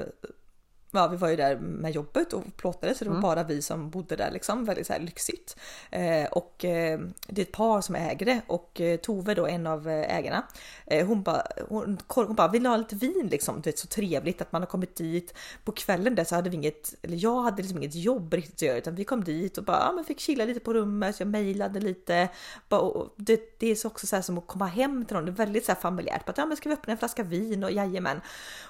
ja, 0.91 1.09
vi 1.09 1.17
var 1.17 1.29
ju 1.29 1.37
där 1.37 1.57
med 1.57 1.93
jobbet 1.93 2.33
och 2.33 2.57
plåtade 2.57 2.95
så 2.95 3.05
det 3.05 3.11
var 3.11 3.17
mm. 3.17 3.23
bara 3.23 3.43
vi 3.43 3.63
som 3.63 3.91
bodde 3.91 4.17
där 4.17 4.31
liksom, 4.31 4.65
väldigt 4.65 4.87
så 4.87 4.93
här 4.93 5.01
lyxigt. 5.01 5.57
Eh, 5.91 6.25
och 6.25 6.65
eh, 6.65 7.01
det 7.27 7.43
är 7.43 7.47
ett 7.47 7.53
par 7.53 7.81
som 7.81 7.95
äger 7.95 8.27
det 8.27 8.41
och 8.47 8.81
eh, 8.81 8.97
Tove 8.97 9.35
då, 9.35 9.47
en 9.47 9.67
av 9.67 9.89
eh, 9.89 10.17
ägarna, 10.17 10.43
eh, 10.87 11.07
hon 11.07 11.23
bara, 11.23 11.43
hon, 11.69 11.99
hon 12.07 12.35
bara, 12.35 12.49
vill 12.49 12.67
ha 12.67 12.77
lite 12.77 12.97
vin 12.97 13.29
liksom? 13.31 13.55
Du 13.61 13.71
vet 13.71 13.79
så 13.79 13.87
trevligt 13.87 14.41
att 14.41 14.53
man 14.53 14.63
har 14.63 14.67
kommit 14.67 14.97
dit. 14.97 15.35
På 15.65 15.73
kvällen 15.73 16.15
där 16.15 16.25
så 16.25 16.35
hade 16.35 16.51
vi 16.51 16.57
inget, 16.57 16.95
eller 17.03 17.17
jag 17.17 17.43
hade 17.43 17.63
liksom 17.63 17.79
inget 17.79 17.95
jobb 17.95 18.35
riktigt 18.35 18.55
att 18.55 18.63
göra 18.63 18.79
utan 18.79 18.95
vi 18.95 19.05
kom 19.05 19.25
dit 19.25 19.59
och 19.59 19.65
bara, 19.65 19.79
ja 19.79 19.93
men 19.93 20.05
fick 20.05 20.21
chilla 20.21 20.45
lite 20.45 20.61
på 20.61 20.75
rummet, 20.75 21.17
så 21.17 21.23
jag 21.23 21.29
mejlade 21.29 21.81
lite. 21.81 22.29
Bara, 22.69 22.81
och 22.81 23.15
det, 23.17 23.59
det 23.59 23.67
är 23.67 23.87
också 23.87 24.07
så 24.07 24.17
här 24.17 24.23
som 24.23 24.39
att 24.39 24.47
komma 24.47 24.67
hem 24.67 25.05
till 25.05 25.17
någon, 25.17 25.25
det 25.25 25.31
är 25.31 25.33
väldigt 25.33 25.65
så 25.65 25.73
här 25.73 25.81
familjärt. 25.81 26.27
Bara, 26.27 26.35
ja 26.37 26.47
men 26.47 26.57
ska 26.57 26.69
vi 26.69 26.75
öppna 26.75 26.93
en 26.93 26.99
flaska 26.99 27.23
vin 27.23 27.65
och 27.65 27.73
jajamän. 27.73 28.21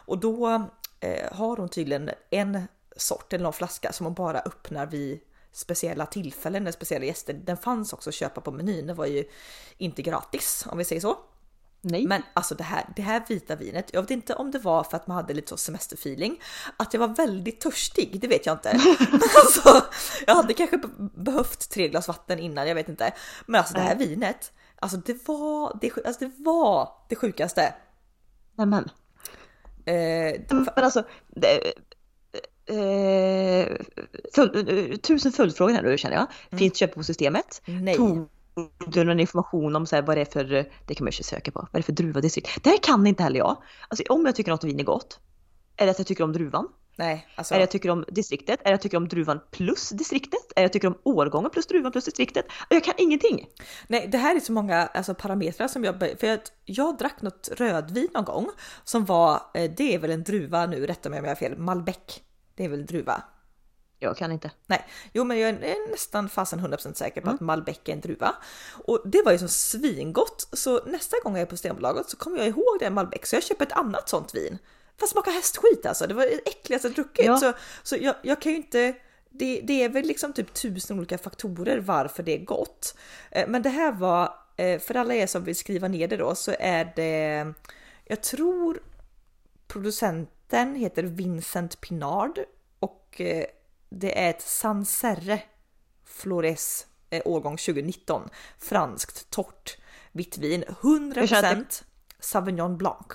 Och 0.06 0.18
då 0.18 0.68
eh, 1.00 1.32
har 1.32 1.56
hon 1.56 1.68
tydligen 1.68 2.10
en 2.30 2.62
sort 2.96 3.32
eller 3.32 3.42
någon 3.42 3.52
flaska 3.52 3.92
som 3.92 4.06
hon 4.06 4.14
bara 4.14 4.40
öppnar 4.40 4.86
vid 4.86 5.20
speciella 5.52 6.06
tillfällen 6.06 6.64
när 6.64 6.72
speciella 6.72 7.04
gäster. 7.06 7.34
Den 7.34 7.56
fanns 7.56 7.92
också 7.92 8.10
att 8.10 8.14
köpa 8.14 8.40
på 8.40 8.50
menyn. 8.50 8.86
Det 8.86 8.94
var 8.94 9.06
ju 9.06 9.24
inte 9.78 10.02
gratis 10.02 10.64
om 10.70 10.78
vi 10.78 10.84
säger 10.84 11.00
så. 11.00 11.18
Nej. 11.80 12.06
Men 12.06 12.22
alltså 12.34 12.54
det 12.54 12.64
här, 12.64 12.86
det 12.96 13.02
här 13.02 13.24
vita 13.28 13.56
vinet, 13.56 13.90
jag 13.92 14.02
vet 14.02 14.10
inte 14.10 14.34
om 14.34 14.50
det 14.50 14.58
var 14.58 14.84
för 14.84 14.96
att 14.96 15.06
man 15.06 15.16
hade 15.16 15.34
lite 15.34 15.48
så 15.48 15.56
semesterfeeling, 15.56 16.40
att 16.76 16.94
jag 16.94 17.00
var 17.00 17.08
väldigt 17.08 17.60
törstig, 17.60 18.20
det 18.20 18.28
vet 18.28 18.46
jag 18.46 18.54
inte. 18.54 18.70
alltså, 19.36 19.84
jag 20.26 20.34
hade 20.34 20.54
kanske 20.54 20.80
behövt 21.14 21.70
tre 21.70 21.88
glas 21.88 22.08
vatten 22.08 22.38
innan, 22.38 22.68
jag 22.68 22.74
vet 22.74 22.88
inte. 22.88 23.14
Men 23.46 23.58
alltså 23.58 23.74
det 23.74 23.80
här 23.80 23.96
vinet, 23.96 24.52
alltså 24.76 24.98
det 24.98 25.28
var 25.28 25.78
det, 25.80 26.06
alltså 26.06 26.24
det, 26.24 26.32
var 26.36 26.88
det 27.08 27.16
sjukaste. 27.16 27.74
Nämen. 28.54 28.90
Eh, 29.88 30.40
men 30.50 30.84
alltså, 30.84 31.02
det, 31.28 31.72
eh, 32.66 33.76
full, 34.34 34.98
tusen 34.98 35.32
följdfrågor 35.32 35.72
här 35.72 35.82
nu 35.82 35.98
känner 35.98 36.16
jag. 36.16 36.26
Mm. 36.50 36.58
Finns 36.58 36.76
köp 36.78 36.94
på 36.94 37.02
systemet? 37.02 37.62
Nej. 37.64 37.96
Tog 37.96 38.28
du 38.86 39.04
någon 39.04 39.20
information 39.20 39.76
om 39.76 39.86
så 39.86 39.96
här, 39.96 40.02
vad 40.02 40.16
det 40.16 40.20
är 40.20 40.24
för, 40.24 40.44
det 40.86 40.94
kan 40.94 41.04
man 41.04 41.10
ju 41.10 41.22
söka 41.22 41.50
på, 41.50 41.60
vad 41.60 41.74
är 41.74 41.78
det 41.78 41.82
för 41.82 41.92
druvadistrikt? 41.92 42.64
Det 42.64 42.70
här 42.70 42.78
kan 42.82 43.06
inte 43.06 43.22
heller 43.22 43.38
jag. 43.38 43.62
Alltså 43.88 44.04
om 44.08 44.26
jag 44.26 44.34
tycker 44.34 44.50
något 44.50 44.64
vin 44.64 44.80
är 44.80 44.84
gott, 44.84 45.20
eller 45.76 45.90
att 45.90 45.98
jag 45.98 46.06
tycker 46.06 46.24
om 46.24 46.32
druvan, 46.32 46.68
Nej, 46.98 47.28
alltså... 47.34 47.54
Är 47.54 47.58
det 47.58 47.62
jag 47.62 47.70
tycker 47.70 47.90
om 47.90 48.04
distriktet? 48.08 48.60
Är 48.60 48.64
det 48.64 48.70
jag 48.70 48.80
tycker 48.80 48.96
om 48.96 49.08
druvan 49.08 49.40
plus 49.50 49.88
distriktet? 49.88 50.52
Är 50.56 50.60
det 50.60 50.62
jag 50.62 50.72
tycker 50.72 50.88
om 50.88 50.98
årgången 51.02 51.50
plus 51.50 51.66
druvan 51.66 51.92
plus 51.92 52.04
distriktet? 52.04 52.46
Jag 52.68 52.84
kan 52.84 52.94
ingenting! 52.98 53.48
Nej, 53.86 54.08
det 54.12 54.18
här 54.18 54.36
är 54.36 54.40
så 54.40 54.52
många 54.52 54.86
alltså, 54.86 55.14
parametrar 55.14 55.68
som 55.68 55.84
jag... 55.84 55.98
För 55.98 56.26
jag, 56.26 56.40
jag 56.64 56.98
drack 56.98 57.22
något 57.22 57.48
rödvin 57.52 58.08
någon 58.14 58.24
gång 58.24 58.50
som 58.84 59.04
var, 59.04 59.42
eh, 59.54 59.70
det 59.76 59.94
är 59.94 59.98
väl 59.98 60.10
en 60.10 60.22
druva 60.22 60.66
nu, 60.66 60.86
rätta 60.86 61.08
mig 61.08 61.18
om 61.18 61.24
jag 61.24 61.30
har 61.30 61.36
fel, 61.36 61.58
Malbec. 61.58 62.20
Det 62.54 62.64
är 62.64 62.68
väl 62.68 62.86
druva? 62.86 63.22
Jag 63.98 64.16
kan 64.16 64.32
inte. 64.32 64.50
Nej, 64.66 64.86
jo 65.12 65.24
men 65.24 65.38
jag 65.38 65.50
är 65.50 65.90
nästan 65.90 66.28
fasen 66.28 66.60
100% 66.60 66.92
säker 66.92 67.20
på 67.20 67.26
mm. 67.26 67.34
att 67.34 67.40
Malbec 67.40 67.78
är 67.84 67.92
en 67.92 68.00
druva. 68.00 68.34
Och 68.84 69.02
det 69.04 69.22
var 69.24 69.32
ju 69.32 69.38
så 69.38 69.48
svingott 69.48 70.48
så 70.52 70.84
nästa 70.84 71.16
gång 71.22 71.32
jag 71.32 71.42
är 71.42 71.46
på 71.46 71.56
Stenbolaget 71.56 72.10
så 72.10 72.16
kommer 72.16 72.38
jag 72.38 72.48
ihåg 72.48 72.76
det 72.80 72.90
Malbec 72.90 73.28
så 73.28 73.36
jag 73.36 73.42
köper 73.42 73.66
ett 73.66 73.72
annat 73.72 74.08
sånt 74.08 74.34
vin. 74.34 74.58
Fast 75.00 75.12
smakar 75.12 75.32
hästskit 75.32 75.86
alltså, 75.86 76.06
det 76.06 76.14
var 76.14 76.22
det 76.22 76.48
äckligaste 76.48 76.88
jag 76.88 76.94
druckit. 76.94 77.24
Ja. 77.24 77.36
Så, 77.36 77.52
så 77.82 77.96
jag, 78.00 78.14
jag 78.22 78.40
kan 78.40 78.52
ju 78.52 78.58
inte, 78.58 78.94
det, 79.30 79.60
det, 79.60 79.82
är 79.82 79.88
väl 79.88 80.04
liksom 80.06 80.32
typ 80.32 80.54
tusen 80.54 80.98
olika 80.98 81.18
faktorer 81.18 81.78
varför 81.78 82.22
det 82.22 82.34
är 82.34 82.44
gott. 82.44 82.98
Eh, 83.30 83.48
men 83.48 83.62
det 83.62 83.68
här 83.68 83.92
var, 83.92 84.34
eh, 84.56 84.80
för 84.80 84.94
alla 84.94 85.14
er 85.14 85.26
som 85.26 85.44
vill 85.44 85.56
skriva 85.56 85.88
ner 85.88 86.08
det 86.08 86.16
då, 86.16 86.34
så 86.34 86.54
är 86.58 86.92
det, 86.96 87.52
jag 88.04 88.22
tror 88.22 88.82
producenten 89.66 90.74
heter 90.74 91.02
Vincent 91.02 91.80
Pinard 91.80 92.38
och 92.78 93.20
eh, 93.20 93.44
det 93.88 94.24
är 94.24 94.30
ett 94.30 94.42
Sancerre 94.42 95.42
Flores 96.04 96.86
årgång 97.24 97.56
2019. 97.56 98.28
Franskt 98.58 99.30
torrt 99.30 99.78
vitt 100.12 100.38
vin, 100.38 100.64
100% 100.64 101.82
Sauvignon 102.20 102.78
Blanc. 102.78 103.06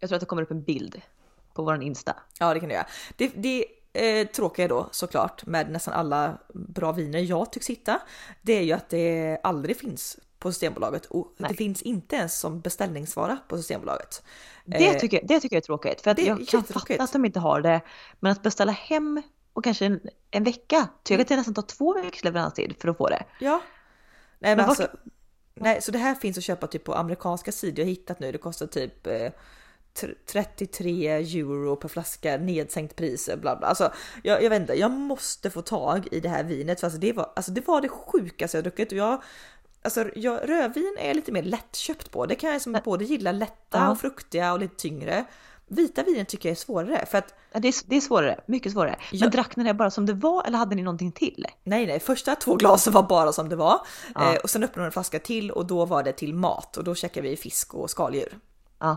Jag 0.00 0.08
tror 0.08 0.16
att 0.16 0.20
det 0.20 0.26
kommer 0.26 0.42
upp 0.42 0.50
en 0.50 0.62
bild 0.62 1.02
på 1.54 1.62
våran 1.62 1.82
Insta. 1.82 2.16
Ja, 2.38 2.54
det 2.54 2.60
kan 2.60 2.68
du 2.68 2.74
göra. 2.74 2.86
Det, 3.16 3.28
det 3.28 3.64
eh, 3.92 4.26
tråkiga 4.26 4.68
då 4.68 4.88
såklart 4.90 5.46
med 5.46 5.70
nästan 5.70 5.94
alla 5.94 6.38
bra 6.54 6.92
viner 6.92 7.18
jag 7.18 7.52
tycks 7.52 7.70
hitta, 7.70 8.00
det 8.42 8.52
är 8.52 8.62
ju 8.62 8.72
att 8.72 8.88
det 8.88 9.40
aldrig 9.42 9.76
finns 9.76 10.18
på 10.38 10.52
Systembolaget 10.52 11.06
och 11.06 11.34
Nej. 11.36 11.50
det 11.50 11.56
finns 11.56 11.82
inte 11.82 12.16
ens 12.16 12.40
som 12.40 12.60
beställningsvara 12.60 13.38
på 13.48 13.56
Systembolaget. 13.56 14.22
Det 14.64 14.86
eh, 14.86 14.98
tycker, 14.98 15.20
det 15.24 15.40
tycker 15.40 15.56
jag 15.56 15.62
är 15.62 15.66
tråkigt 15.66 16.00
för 16.00 16.10
att 16.10 16.18
jag 16.18 16.48
kan 16.48 16.64
fatta 16.64 17.02
att 17.02 17.12
de 17.12 17.24
inte 17.24 17.40
har 17.40 17.60
det. 17.60 17.80
Men 18.20 18.32
att 18.32 18.42
beställa 18.42 18.72
hem 18.72 19.22
och 19.52 19.64
kanske 19.64 19.86
en, 19.86 20.00
en 20.30 20.44
vecka, 20.44 20.88
tycker 21.02 21.14
jag 21.14 21.22
att 21.22 21.28
det 21.28 21.36
nästan 21.36 21.54
tar 21.54 21.62
två 21.62 21.94
veckors 21.94 22.24
leveranstid 22.24 22.74
för 22.78 22.88
att 22.88 22.96
få 22.96 23.08
det. 23.08 23.24
Ja. 23.40 23.62
Nej 24.38 24.50
men, 24.50 24.56
men 24.56 24.68
alltså, 24.68 24.88
nej, 25.54 25.82
så 25.82 25.92
det 25.92 25.98
här 25.98 26.14
finns 26.14 26.38
att 26.38 26.44
köpa 26.44 26.66
typ 26.66 26.84
på 26.84 26.94
amerikanska 26.94 27.52
sidor 27.52 27.78
jag 27.78 27.86
hittat 27.86 28.20
nu. 28.20 28.32
Det 28.32 28.38
kostar 28.38 28.66
typ 28.66 29.06
eh, 29.06 29.30
33 30.26 31.08
euro 31.08 31.76
per 31.76 31.88
flaska 31.88 32.36
nedsänkt 32.36 32.96
pris 32.96 33.30
bla 33.36 33.56
bla. 33.56 33.66
Alltså 33.66 33.92
jag, 34.22 34.42
jag 34.42 34.50
vet 34.50 34.60
inte, 34.60 34.74
jag 34.74 34.90
måste 34.90 35.50
få 35.50 35.62
tag 35.62 36.08
i 36.10 36.20
det 36.20 36.28
här 36.28 36.44
vinet 36.44 36.80
för 36.80 36.86
alltså 36.86 37.00
det 37.00 37.12
var, 37.12 37.32
alltså 37.36 37.52
det 37.52 37.66
var 37.68 37.80
det 37.80 37.88
sjukaste 37.88 38.56
jag 38.56 38.64
druckit 38.64 38.92
och 38.92 38.98
jag 38.98 39.22
Alltså 39.82 40.04
jag, 40.14 40.48
rödvin 40.48 40.96
är 40.98 41.06
jag 41.06 41.16
lite 41.16 41.32
mer 41.32 41.42
lättköpt 41.42 42.10
på. 42.10 42.26
Det 42.26 42.34
kan 42.34 42.52
jag 42.52 42.62
som 42.62 42.78
både 42.84 43.04
gilla 43.04 43.32
lätta 43.32 43.90
och 43.90 44.00
fruktiga 44.00 44.52
och 44.52 44.58
lite 44.58 44.76
tyngre. 44.76 45.24
Vita 45.66 46.02
vinen 46.02 46.26
tycker 46.26 46.48
jag 46.48 46.56
är 46.56 46.56
svårare 46.56 47.06
för 47.06 47.18
att 47.18 47.34
Ja, 47.52 47.60
Det 47.60 47.68
är, 47.68 47.74
det 47.86 47.96
är 47.96 48.00
svårare, 48.00 48.40
mycket 48.46 48.72
svårare. 48.72 48.96
Men 49.20 49.30
drack 49.30 49.56
ni 49.56 49.64
det 49.64 49.74
bara 49.74 49.90
som 49.90 50.06
det 50.06 50.12
var 50.12 50.44
eller 50.46 50.58
hade 50.58 50.74
ni 50.74 50.82
någonting 50.82 51.12
till? 51.12 51.46
Nej, 51.64 51.86
nej, 51.86 52.00
första 52.00 52.34
två 52.34 52.56
glasen 52.56 52.92
var 52.92 53.02
bara 53.02 53.32
som 53.32 53.48
det 53.48 53.56
var 53.56 53.80
Ja. 54.14 54.34
eh, 54.34 54.40
och 54.40 54.50
sen 54.50 54.64
öppnade 54.64 54.80
hon 54.80 54.86
en 54.86 54.92
flaska 54.92 55.18
till 55.18 55.50
och 55.50 55.66
då 55.66 55.84
var 55.84 56.02
det 56.02 56.12
till 56.12 56.34
mat 56.34 56.76
och 56.76 56.84
då 56.84 56.94
käkade 56.94 57.28
vi 57.28 57.36
fisk 57.36 57.74
och 57.74 57.90
skaldjur. 57.90 58.38
Ja, 58.80 58.96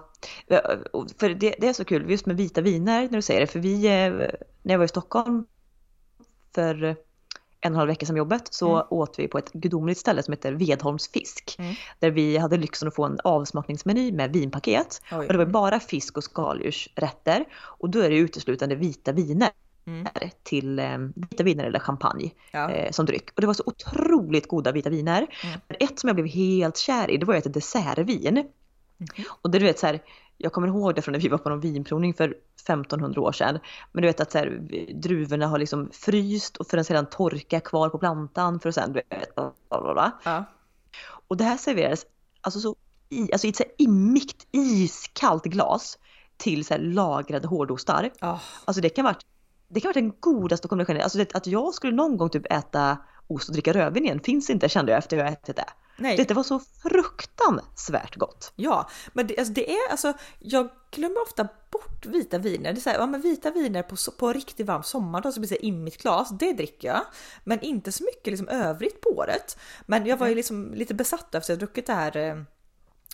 och 0.94 1.08
för 1.20 1.30
det, 1.30 1.56
det 1.60 1.68
är 1.68 1.74
så 1.74 1.86
kul 1.86 2.10
just 2.12 2.26
med 2.26 2.38
vita 2.38 2.62
viner 2.62 3.02
när 3.02 3.10
du 3.18 3.22
säger 3.22 3.42
det, 3.42 3.48
för 3.48 3.60
vi, 3.60 3.86
eh, 3.86 4.10
när 4.62 4.74
jag 4.74 4.78
var 4.78 4.86
i 4.86 4.88
Stockholm 4.88 5.46
för 6.56 6.84
en 6.84 6.96
och 6.96 6.98
en 7.62 7.76
halv 7.76 7.88
vecka 7.88 8.06
sedan 8.06 8.16
jobbet 8.16 8.54
så 8.54 8.76
Mm. 8.76 8.88
åt 8.90 9.20
vi 9.20 9.28
på 9.28 9.38
ett 9.38 9.52
gudomligt 9.54 9.98
ställe 9.98 10.24
som 10.24 10.32
heter 10.32 10.52
Vedholms 10.54 11.08
fisk. 11.12 11.56
Mm. 11.60 11.76
Där 12.00 12.12
vi 12.12 12.38
hade 12.38 12.58
lyxen 12.58 12.88
att 12.88 12.96
få 12.96 13.04
en 13.06 13.20
avsmakningsmeny 13.24 14.12
med 14.12 14.34
vinpaket. 14.34 15.02
Oj. 15.12 15.18
Och 15.28 15.34
det 15.34 15.38
var 15.38 15.46
bara 15.46 15.80
fisk 15.80 16.18
och 16.18 16.24
skaldjursrätter. 16.24 17.46
Och 17.56 17.90
då 17.90 18.00
är 18.00 18.10
det 18.10 18.16
uteslutande 18.16 18.76
vita 18.76 19.12
viner 19.12 19.50
Mm. 19.86 20.08
till 20.44 20.80
eh, 20.80 20.98
vita 21.16 21.44
viner 21.44 21.64
eller 21.64 21.80
champagne 21.80 22.32
Ja. 22.52 22.72
eh, 22.72 22.92
som 22.92 23.06
dryck. 23.06 23.30
Och 23.36 23.42
det 23.42 23.48
var 23.48 23.54
så 23.54 23.64
otroligt 23.66 24.48
goda 24.48 24.72
vita 24.72 24.90
viner. 24.90 25.18
Mm. 25.44 25.60
Men 25.68 25.78
ett 25.80 26.00
som 26.00 26.08
jag 26.08 26.16
blev 26.16 26.28
helt 26.28 26.78
kär 26.78 27.12
i 27.12 27.18
det 27.18 27.26
var 27.26 27.36
ett 27.36 27.54
dessertvin. 27.54 28.48
Mhm. 29.18 29.26
Och 29.42 29.52
det 29.52 29.60
du 29.60 29.66
vet 29.66 29.80
så 29.80 29.88
här, 29.88 30.02
jag 30.38 30.54
kommer 30.54 30.68
ihåg 30.68 30.96
det 30.96 31.02
från 31.02 31.14
när 31.14 31.20
vi 31.20 31.28
var 31.28 31.38
på 31.38 31.50
någon 31.50 31.60
vinprovning 31.60 32.14
för 32.14 32.36
1500 32.64 33.22
år 33.22 33.32
sedan. 33.32 33.60
Men 33.92 34.02
du 34.02 34.08
vet 34.08 34.20
att 34.20 34.32
så 34.32 34.38
här, 34.38 34.62
druvorna 34.94 35.48
har 35.48 35.58
liksom 35.60 35.90
fryst 35.94 36.58
och 36.58 36.68
för 36.68 36.78
att 36.78 36.88
sedan 36.88 37.06
torka 37.06 37.60
kvar 37.60 37.90
på 37.90 37.98
plantan 37.98 38.60
för 38.60 38.70
att 38.70 38.76
sen 38.76 38.94
du 38.94 39.02
vet, 39.10 39.36
bla, 39.36 39.52
bla, 39.70 39.94
bla. 39.94 40.12
Ja. 40.24 40.46
Och 41.28 41.38
det 41.38 41.44
här 41.44 41.58
serverades 41.58 42.06
alltså, 42.42 42.60
så 42.60 42.76
i, 43.10 43.32
alltså 43.32 43.48
i 43.48 43.50
ett 43.50 43.56
så 43.56 43.64
här 43.64 43.72
immigt 43.78 44.48
iskallt 44.52 45.44
glas 45.44 45.98
till 46.38 46.66
så 46.66 46.74
här 46.74 46.82
lagrade 46.82 47.48
hårdostar. 47.48 48.10
Ja. 48.20 48.40
Alltså 48.66 48.82
det 48.82 48.90
kan 48.90 49.06
vara 49.06 49.16
det 49.68 49.80
kan 49.80 49.90
vara 49.90 50.02
den 50.02 50.14
godaste 50.20 50.68
kombinationen. 50.68 51.02
Alltså 51.02 51.18
det, 51.18 51.36
att 51.36 51.48
jag 51.48 51.74
skulle 51.74 51.96
någon 51.96 52.18
gång 52.18 52.30
typ 52.30 52.54
äta 52.54 52.98
ost 53.28 53.50
och 53.50 53.54
dricka 53.54 53.74
rödvin 53.74 54.04
igen 54.06 54.20
finns 54.20 54.50
inte 54.50 54.70
kände 54.70 54.92
jag 54.92 55.00
efter 55.00 55.18
jag 55.18 55.28
ätit 55.28 55.56
det. 55.56 55.66
Nej. 55.98 56.18
Det, 56.18 56.28
det 56.28 56.34
var 56.34 56.44
så 56.44 56.60
fruktansvärt 56.60 58.16
gott. 58.16 58.54
Ja, 58.56 58.90
men 59.14 59.28
det, 59.28 59.38
alltså 59.38 59.54
det 59.54 59.72
är 59.72 59.92
alltså, 59.92 60.14
jag 60.40 60.70
glömmer 60.92 61.22
ofta 61.22 61.48
bort 61.72 62.06
vita 62.06 62.38
viner. 62.38 62.74
Det 62.74 62.80
är 62.80 62.82
så 62.82 62.90
här, 62.90 62.98
ja 62.98 63.06
men 63.06 63.22
vita 63.22 63.52
viner 63.52 63.84
på, 63.84 63.96
på 64.20 64.34
riktigt 64.34 64.68
varm 64.68 64.84
sommardag 64.84 65.34
så 65.34 65.40
blir 65.40 65.50
så 65.50 65.56
immigt 65.56 66.02
glas, 66.02 66.30
det 66.40 66.54
dricker 66.54 66.88
jag. 66.88 67.02
Men 67.44 67.62
inte 67.62 67.92
så 67.92 68.04
mycket 68.04 68.28
liksom 68.28 68.48
övrigt 68.48 69.02
på 69.02 69.10
året. 69.10 69.58
Men 69.86 70.06
jag 70.06 70.18
var 70.18 70.28
ju 70.28 70.36
liksom 70.36 70.74
lite 70.74 70.94
besatt 70.94 71.36
efter 71.36 71.38
att 71.38 71.50
jag 71.50 71.60
druckit 71.60 71.88
det 71.88 71.94
här 71.94 72.18
eh, 72.18 72.36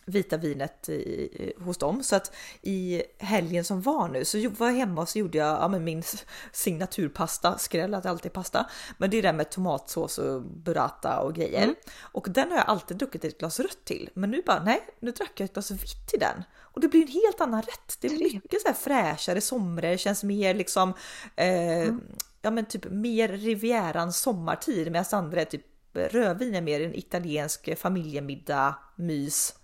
vita 0.10 0.38
vinet 0.38 0.90
i, 0.90 1.54
hos 1.58 1.78
dem. 1.78 2.04
Så 2.04 2.16
att 2.16 2.36
i 2.62 3.04
helgen 3.18 3.64
som 3.64 3.82
var 3.82 4.08
nu 4.08 4.26
så 4.26 4.50
var 4.50 4.68
jag 4.68 4.76
hemma 4.76 5.02
och 5.02 5.10
så 5.10 5.20
gjorde 5.20 5.38
jag 5.38 5.62
ja, 5.62 5.68
men 5.68 5.84
min 5.84 6.04
signaturpasta, 6.52 7.58
skräll 7.58 7.94
att 7.94 8.04
det 8.04 8.10
alltid 8.10 8.26
är 8.26 8.34
pasta. 8.34 8.70
Men 8.98 9.10
det 9.10 9.18
är 9.18 9.22
det 9.22 9.34
med 9.34 9.50
tomatsås 9.52 10.18
och 10.18 10.42
burrata 10.42 11.20
och 11.20 11.36
grejer. 11.36 11.64
Mm. 11.64 11.76
Och 12.00 12.28
den 12.30 12.52
har 12.52 12.58
jag 12.58 12.68
alltid 12.68 12.98
druckit 12.98 13.26
ett 13.26 13.40
glas 13.40 13.60
rött 13.60 13.86
till. 13.86 14.10
Men 14.14 14.32
nu 14.32 14.42
bara 14.46 14.64
nej, 14.64 14.82
nu 15.00 15.12
drack 15.12 15.32
jag 15.36 15.46
ett 15.46 15.54
glas 15.54 15.72
vitt 15.72 16.08
till 16.08 16.20
den. 16.20 16.44
Och 16.58 16.82
det 16.82 16.88
blir 16.88 17.02
en 17.02 17.08
helt 17.08 17.42
annan 17.42 17.62
rätt. 17.62 17.98
Det 18.02 18.08
är 18.08 18.34
mycket 18.34 18.62
så 18.62 18.68
här 18.68 18.76
fräschare, 18.76 19.42
somrigare, 19.42 19.98
känns 19.98 20.24
mer 20.24 20.54
liksom 20.54 20.94
eh, 21.36 21.94
ja 22.42 22.52
men 22.52 22.66
typ 22.66 22.86
mer 22.90 23.28
Rivieran 23.28 24.14
sommartid 24.14 24.92
medan 24.92 25.06
andra 25.12 25.42
är 25.42 25.46
typ 25.46 25.66
rödvin 25.94 26.56
är 26.56 26.62
mer 26.62 26.82
en 26.82 26.96
italiensk 26.96 27.78
familjemiddag, 27.78 28.76
mys. 28.96 29.59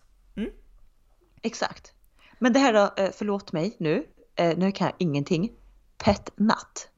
Exakt. 1.45 1.93
Men 2.39 2.53
det 2.53 2.59
här 2.59 2.73
då, 2.73 3.03
eh, 3.03 3.11
förlåt 3.13 3.51
mig 3.51 3.75
nu, 3.79 4.07
eh, 4.35 4.57
nu 4.57 4.71
kan 4.71 4.87
jag 4.87 4.95
ingenting. 4.97 5.51
Pet 5.97 6.29
nut. 6.35 6.89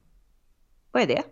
Vad 0.92 1.02
är 1.02 1.06
det? 1.06 1.22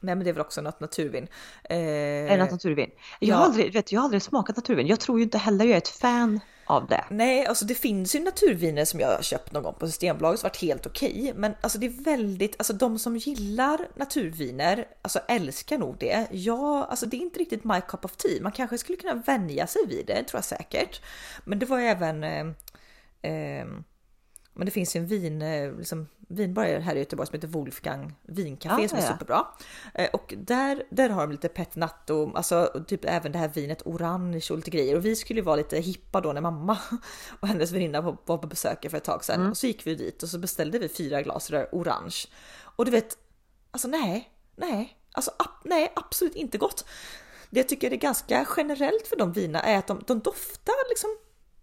Nej 0.00 0.14
men 0.14 0.24
det 0.24 0.30
är 0.30 0.32
väl 0.32 0.40
också 0.40 0.60
något 0.60 0.80
naturvin. 0.80 1.28
Eh, 1.64 1.76
Är 1.78 2.28
det 2.28 2.36
något 2.36 2.50
naturvin? 2.50 2.90
Jag, 3.20 3.28
ja. 3.28 3.36
har 3.36 3.44
aldrig, 3.44 3.72
vet, 3.72 3.92
jag 3.92 4.00
har 4.00 4.04
aldrig 4.04 4.22
smakat 4.22 4.56
naturvin. 4.56 4.86
Jag 4.86 5.00
tror 5.00 5.18
ju 5.18 5.24
inte 5.24 5.38
heller 5.38 5.64
jag 5.64 5.74
är 5.74 5.78
ett 5.78 5.88
fan 5.88 6.40
av 6.66 6.86
det. 6.86 7.04
Nej, 7.10 7.46
alltså 7.46 7.64
det 7.64 7.74
finns 7.74 8.14
ju 8.14 8.20
naturviner 8.20 8.84
som 8.84 9.00
jag 9.00 9.08
har 9.08 9.22
köpt 9.22 9.52
någon 9.52 9.62
gång 9.62 9.74
på 9.74 9.86
Systembolaget 9.86 10.40
som 10.40 10.46
varit 10.46 10.60
helt 10.60 10.86
okej. 10.86 11.32
Men 11.36 11.54
alltså 11.60 11.78
det 11.78 11.86
är 11.86 12.04
väldigt, 12.04 12.54
alltså 12.58 12.72
de 12.72 12.98
som 12.98 13.16
gillar 13.16 13.88
naturviner, 13.94 14.88
alltså 15.02 15.18
älskar 15.28 15.78
nog 15.78 15.96
det. 15.98 16.26
Ja, 16.30 16.86
alltså 16.90 17.06
det 17.06 17.16
är 17.16 17.18
inte 17.18 17.38
riktigt 17.38 17.64
my 17.64 17.80
cup 17.80 18.04
of 18.04 18.16
tea. 18.16 18.42
Man 18.42 18.52
kanske 18.52 18.78
skulle 18.78 18.98
kunna 18.98 19.14
vänja 19.14 19.66
sig 19.66 19.82
vid 19.86 20.06
det, 20.06 20.24
tror 20.24 20.38
jag 20.38 20.44
säkert. 20.44 21.02
Men 21.44 21.58
det 21.58 21.66
var 21.66 21.78
ju 21.78 21.86
även 21.86 22.24
eh, 22.24 22.46
eh, 23.32 23.66
men 24.54 24.64
det 24.66 24.70
finns 24.70 24.96
ju 24.96 25.00
en 25.00 25.06
vin, 25.06 25.42
eh, 25.42 25.76
liksom, 25.76 26.08
vinbar 26.28 26.64
här 26.64 26.96
i 26.96 26.98
Göteborg 26.98 27.26
som 27.26 27.34
heter 27.34 27.48
Wolfgang 27.48 28.14
vincafé 28.22 28.82
Ja, 28.82 28.88
som 28.88 28.98
är 28.98 29.02
ja. 29.02 29.08
superbra. 29.08 29.46
Eh, 29.94 30.08
Och 30.12 30.34
där, 30.36 30.84
där 30.90 31.08
har 31.08 31.20
de 31.26 31.32
lite 31.32 31.48
pet 31.48 31.76
natto, 31.76 32.32
alltså 32.34 32.84
typ 32.86 33.04
även 33.04 33.32
det 33.32 33.38
här 33.38 33.48
vinet 33.48 33.82
orange 33.86 34.46
och 34.50 34.56
lite 34.56 34.70
grejer. 34.70 34.96
Och 34.96 35.04
vi 35.04 35.16
skulle 35.16 35.40
ju 35.40 35.44
vara 35.44 35.56
lite 35.56 35.78
hippa 35.78 36.20
då 36.20 36.32
när 36.32 36.40
mamma 36.40 36.78
och 37.40 37.48
hennes 37.48 37.72
väninna 37.72 38.00
var 38.00 38.12
på 38.12 38.36
besök 38.36 38.90
för 38.90 38.96
ett 38.96 39.04
tag 39.04 39.24
sedan. 39.24 39.50
Och 39.50 39.56
så 39.56 39.66
gick 39.66 39.86
vi 39.86 39.94
dit 39.94 40.22
och 40.22 40.28
så 40.28 40.38
beställde 40.38 40.78
vi 40.78 40.88
fyra 40.88 41.22
glas 41.22 41.50
röd 41.50 41.68
orange. 41.72 42.16
Och 42.76 42.84
du 42.84 42.90
vet, 42.90 43.18
alltså 43.70 43.88
nej, 43.88 44.30
nej, 44.56 44.98
alltså 45.12 45.30
nej, 45.64 45.92
absolut 45.96 46.34
inte 46.34 46.58
gott. 46.58 46.84
Det 47.50 47.60
jag 47.60 47.68
tycker 47.68 47.90
är 47.90 47.96
ganska 47.96 48.46
generellt 48.56 49.06
för 49.06 49.16
de 49.16 49.32
vina 49.32 49.62
är 49.62 49.78
att 49.78 49.86
de, 49.86 50.02
de 50.06 50.20
doftar 50.20 50.88
liksom 50.88 51.10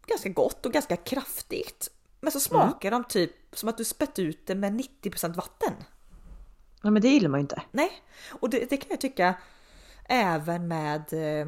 ganska 0.08 0.30
gott 0.30 0.66
och 0.66 0.74
ganska 0.74 0.96
kraftigt. 0.96 1.92
Men 2.22 2.32
så 2.32 2.40
smakar 2.40 2.92
de 2.92 3.04
typ 3.04 3.32
som 3.54 3.70
att 3.70 3.78
du 3.78 3.86
spett 3.86 4.20
ut 4.20 4.48
det 4.48 4.56
med 4.56 4.82
90% 5.04 5.36
vatten. 5.36 5.74
Ja, 6.82 6.92
men 6.92 7.02
det 7.02 7.08
gillar 7.08 7.30
man 7.30 7.40
ju 7.40 7.42
inte. 7.42 7.62
Nej, 7.72 7.92
och 8.30 8.50
det, 8.50 8.70
det 8.70 8.78
kan 8.78 8.88
jag 8.90 9.02
tycka 9.02 9.36
även 10.06 10.68
med, 10.68 11.14
eh, 11.14 11.48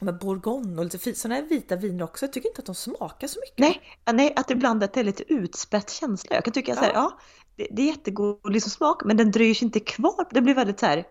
med 0.00 0.18
bourgogne 0.18 0.78
och 0.78 0.84
lite 0.84 1.14
sådana 1.14 1.34
här 1.34 1.42
vita 1.42 1.76
viner 1.76 2.04
också. 2.04 2.24
Jag 2.26 2.32
tycker 2.32 2.48
inte 2.48 2.58
att 2.60 2.66
de 2.66 2.74
smakar 2.74 3.28
så 3.28 3.40
mycket. 3.40 3.58
Nej, 3.58 3.80
ja, 4.04 4.12
nej 4.12 4.32
att 4.36 4.50
ibland 4.50 4.84
att 4.84 4.92
det 4.92 5.00
är 5.00 5.04
lite 5.04 5.32
utspätt 5.32 5.90
känsla. 5.90 6.34
Jag 6.34 6.44
kan 6.44 6.52
tycka 6.52 6.74
så 6.74 6.80
här, 6.80 6.92
Ja. 6.92 6.94
ja, 6.94 7.18
det, 7.56 7.68
det 7.70 7.82
är 7.82 7.86
jättegod 7.86 8.52
liksom 8.52 8.70
smak, 8.70 9.04
men 9.04 9.16
den 9.16 9.30
dröjer 9.30 9.54
sig 9.54 9.64
inte 9.64 9.80
kvar. 9.80 10.28
Det 10.30 10.40
blir 10.40 10.54
väldigt 10.54 10.80
så 10.80 10.86
här, 10.86 11.04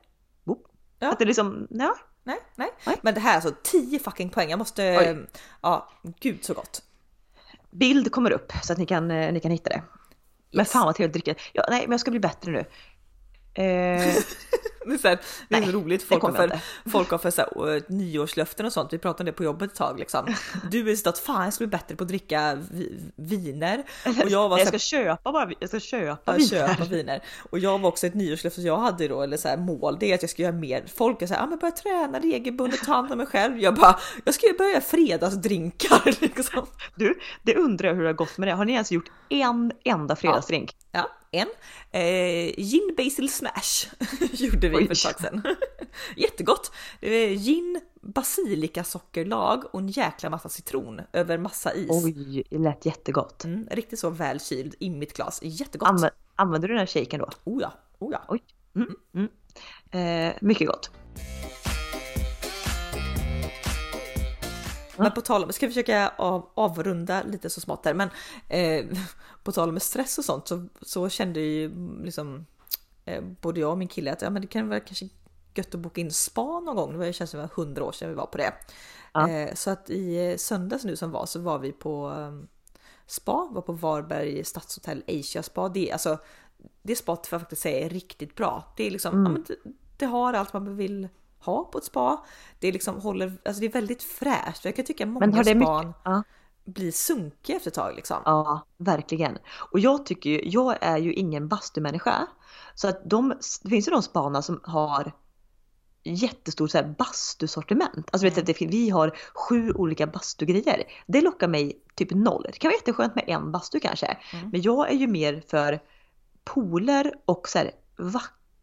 boop. 0.43 0.67
Ja. 0.99 1.11
att 1.11 1.19
det 1.19 1.25
liksom, 1.25 1.67
ja. 1.69 1.95
Nej, 2.23 2.39
nej, 2.55 2.69
Nej. 2.85 2.97
Men 3.01 3.13
det 3.13 3.19
här 3.19 3.31
är 3.31 3.35
alltså 3.35 3.53
10 3.63 3.99
fucking 3.99 4.29
poäng. 4.29 4.49
Jag 4.49 4.59
måste, 4.59 4.97
Oj. 4.99 5.27
ja, 5.61 5.89
gud 6.19 6.45
så 6.45 6.53
gott. 6.53 6.83
Bild 7.71 8.11
kommer 8.11 8.31
upp 8.31 8.51
så 8.63 8.73
att 8.73 8.79
ni 8.79 8.85
kan, 8.85 9.11
eh, 9.11 9.33
ni 9.33 9.39
kan 9.39 9.51
hitta 9.51 9.69
det. 9.69 9.81
Men 10.51 10.59
Yes. 10.59 10.71
fan 10.71 10.85
vad 10.85 10.95
trevligt 10.95 11.15
att 11.17 11.25
dricka. 11.25 11.39
Ja, 11.53 11.65
nej, 11.69 11.81
men 11.81 11.91
jag 11.91 11.99
ska 11.99 12.11
bli 12.11 12.19
bättre 12.19 12.51
nu. 12.51 12.59
Eh, 13.63 14.07
Det 14.85 14.93
är, 14.93 14.97
så 14.97 15.07
här, 15.07 15.19
det 15.49 15.55
är 15.55 15.59
Nej, 15.61 15.71
så 15.71 15.77
roligt, 15.77 16.03
folk 16.03 16.21
har, 16.23 16.31
för, 16.31 16.59
folk 16.89 17.11
har 17.11 17.17
för 17.17 17.31
så 17.31 17.41
här, 17.41 17.75
eh, 17.75 17.81
nyårslöften 17.87 18.65
och 18.65 18.73
sånt. 18.73 18.93
Vi 18.93 18.97
pratade 18.97 19.21
om 19.21 19.25
det 19.25 19.31
på 19.33 19.43
jobbet 19.43 19.71
ett 19.71 19.77
tag 19.77 19.99
liksom. 19.99 20.35
Du 20.71 20.91
är 20.91 20.95
så 20.95 21.09
att 21.09 21.19
fan 21.19 21.43
jag 21.43 21.53
ska 21.53 21.61
bli 21.61 21.71
bättre 21.77 21.95
på 21.95 22.03
att 22.03 22.07
dricka 22.07 22.59
vi, 22.71 22.99
viner. 23.15 23.83
Och 24.05 24.29
jag 24.29 24.49
var 24.49 24.57
nej, 24.57 24.59
jag 24.59 24.67
ska 24.67 24.79
köpa 24.79 25.31
bara, 25.31 25.51
jag 25.59 25.69
ska 25.69 25.79
köpa 25.79 26.31
Ja, 26.31 26.33
viner. 26.37 26.47
köpa 26.67 26.83
viner. 26.85 27.23
Och 27.51 27.59
jag 27.59 27.79
var 27.79 27.89
också 27.89 28.07
ett 28.07 28.13
nyårslöfte 28.13 28.61
jag 28.61 28.77
hade 28.77 29.07
då, 29.07 29.21
eller 29.21 29.37
så 29.37 29.47
här 29.47 29.57
mål, 29.57 29.97
det 29.99 30.11
är 30.11 30.15
att 30.15 30.21
jag 30.23 30.29
ska 30.29 30.41
göra 30.41 30.53
mer. 30.55 30.83
Folk 30.95 31.21
är 31.21 31.27
så 31.27 31.33
här, 31.33 31.43
ah, 31.43 31.47
men 31.47 31.59
börja 31.59 31.71
träna 31.71 32.19
regelbundet, 32.19 32.79
ta 32.85 32.93
hand 32.93 33.11
om 33.11 33.17
mig 33.17 33.27
själv. 33.27 33.59
Jag 33.59 33.75
bara, 33.75 33.99
jag 34.25 34.33
ska 34.33 34.47
börja 34.57 34.81
fredagsdrinkar 34.81 36.21
liksom. 36.21 36.65
Du, 36.95 37.19
det 37.43 37.55
undrar 37.55 37.87
jag 37.89 37.95
hur 37.95 38.01
det 38.03 38.09
har 38.09 38.13
gått 38.13 38.37
med 38.37 38.47
det. 38.47 38.53
Har 38.53 38.65
ni 38.65 38.73
ens 38.73 38.91
gjort 38.91 39.11
en 39.29 39.71
enda 39.83 40.15
fredagsdrink? 40.15 40.75
Ja, 40.91 41.09
en. 41.31 41.47
Eh, 41.91 42.53
gin 42.57 42.93
basil 42.97 43.29
smash 43.29 43.87
gjorde 44.31 44.69
vi 44.69 44.75
Oj. 44.75 44.85
för 44.87 44.93
ett 44.93 45.03
tag 45.03 45.19
sedan. 45.19 45.41
Jättegott! 46.15 46.71
Det 46.99 47.07
är 47.15 47.35
gin, 47.35 47.81
basilikasockerlag 48.01 49.63
och 49.71 49.79
en 49.79 49.87
jäkla 49.87 50.29
massa 50.29 50.49
citron 50.49 51.01
över 51.13 51.37
massa 51.37 51.73
is. 51.73 51.89
Oj, 51.89 52.43
det 52.49 52.57
lät 52.57 52.85
jättegott. 52.85 53.43
Mm, 53.43 53.67
riktigt 53.71 53.99
så 53.99 54.09
välkyld 54.09 54.75
i 54.79 54.89
mitt 54.89 55.13
glas. 55.13 55.39
Jättegott! 55.43 55.89
Anvä- 55.89 56.11
använder 56.35 56.67
du 56.67 56.73
den 56.73 56.79
här 56.79 56.87
shaken 56.87 57.19
då? 57.19 57.29
Oh 57.43 57.61
ja, 57.61 57.73
oh 57.99 58.11
ja. 58.11 58.23
Oj. 58.27 58.43
Mm, 58.75 58.95
mm. 59.13 60.29
Eh, 60.29 60.35
mycket 60.41 60.67
gott. 60.67 60.91
Men 64.97 65.11
på 65.11 65.21
tal 65.21 65.43
om, 65.43 65.53
ska 65.53 65.67
vi 65.67 65.73
försöka 65.73 66.11
av, 66.17 66.49
avrunda 66.53 67.23
lite 67.23 67.49
så 67.49 67.61
smått 67.61 67.83
där, 67.83 67.93
men 67.93 68.09
eh, 68.49 68.85
på 69.43 69.51
tal 69.51 69.69
om 69.69 69.79
stress 69.79 70.17
och 70.17 70.25
sånt 70.25 70.47
så, 70.47 70.67
så 70.81 71.09
kände 71.09 71.39
ju 71.39 71.71
liksom 72.03 72.45
eh, 73.05 73.23
både 73.41 73.59
jag 73.59 73.71
och 73.71 73.77
min 73.77 73.87
kille 73.87 74.11
att 74.13 74.21
ja, 74.21 74.29
men 74.29 74.41
det 74.41 74.47
kan 74.47 74.69
vara 74.69 74.79
kanske 74.79 75.09
gött 75.55 75.75
att 75.75 75.81
boka 75.81 76.01
in 76.01 76.11
spa 76.11 76.59
någon 76.59 76.75
gång. 76.75 76.91
Det 76.91 76.97
var- 76.97 77.11
känns 77.11 77.29
som 77.29 77.37
det 77.39 77.45
var 77.57 77.63
hundra 77.63 77.83
år 77.83 77.91
sedan 77.91 78.09
vi 78.09 78.15
var 78.15 78.25
på 78.25 78.37
det. 78.37 78.53
Ja. 79.13 79.29
Eh, 79.29 79.53
så 79.55 79.69
att 79.71 79.89
i 79.89 80.29
eh, 80.31 80.37
söndags 80.37 80.83
nu 80.83 80.95
som 80.95 81.11
var 81.11 81.25
så 81.25 81.39
var 81.39 81.59
vi 81.59 81.71
på 81.71 82.13
eh, 82.17 82.47
spa 83.07 83.47
var 83.51 83.61
på 83.61 83.73
Varberg 83.73 84.43
stadshotell 84.43 85.03
Asia 85.07 85.43
spa. 85.43 85.69
Det 85.69 85.89
är 85.89 85.93
alltså 85.93 86.17
det 86.81 86.95
spat 86.95 87.27
för 87.27 87.35
att 87.37 87.41
faktiskt 87.41 87.61
säga 87.61 87.85
är 87.85 87.89
riktigt 87.89 88.35
bra. 88.35 88.73
Det 88.77 88.87
är 88.87 88.91
liksom, 88.91 89.13
Mm. 89.13 89.23
ja, 89.25 89.29
men 89.31 89.43
det, 89.47 89.55
det 89.97 90.05
har 90.05 90.33
allt 90.33 90.53
man 90.53 90.75
vill 90.77 91.07
ha 91.39 91.63
på 91.63 91.77
ett 91.77 91.83
spa. 91.83 92.25
Det 92.59 92.67
är 92.67 92.71
liksom 92.71 92.95
håller, 93.01 93.37
alltså 93.45 93.59
det 93.59 93.65
är 93.67 93.71
väldigt 93.71 94.03
fräscht. 94.03 94.65
Jag 94.65 94.75
kan 94.75 94.85
tycka 94.85 95.05
många 95.05 95.25
Men 95.25 95.33
har 95.35 95.43
det 95.43 95.59
span 95.61 95.87
mycket? 95.87 96.01
Ja. 96.05 96.23
Blir 96.65 96.91
sunkiga 96.91 97.55
efter 97.55 97.69
ett 97.69 97.75
tag 97.75 97.95
liksom. 97.95 98.17
Ja, 98.25 98.67
verkligen. 98.77 99.37
Och 99.71 99.79
jag 99.79 100.05
tycker 100.05 100.29
ju, 100.29 100.41
jag 100.43 100.77
är 100.81 100.97
ju 100.97 101.13
ingen 101.13 101.47
bastumänniska. 101.47 102.27
Så 102.75 102.87
att 102.87 103.09
de, 103.09 103.33
det 103.63 103.69
finns 103.69 103.87
ju 103.87 103.91
de 103.91 104.03
spana 104.03 104.41
som 104.41 104.59
har 104.63 105.11
jättestort 106.03 106.71
så 106.71 106.77
här 106.77 106.95
bastusortiment. 106.97 108.09
Alltså 108.11 108.29
vet 108.29 108.45
du, 108.45 108.53
fin- 108.53 108.69
vi 108.69 108.89
har 108.89 109.17
sju 109.33 109.71
olika 109.71 110.07
bastugrejer. 110.07 110.83
Det 111.07 111.21
lockar 111.21 111.47
mig 111.47 111.81
typ 111.95 112.11
noll. 112.11 112.43
Det 112.43 112.59
kan 112.59 112.69
vara 112.69 112.75
jätteskönt 112.75 113.15
med 113.15 113.23
en 113.27 113.51
bastu 113.51 113.79
kanske. 113.79 114.17
Mm. 114.33 114.49
Men 114.49 114.61
jag 114.61 114.89
är 114.89 114.95
ju 114.95 115.07
mer 115.07 115.43
för 115.47 115.79
pooler 116.43 117.13
och 117.25 117.49
så 117.49 117.57
här 117.57 117.71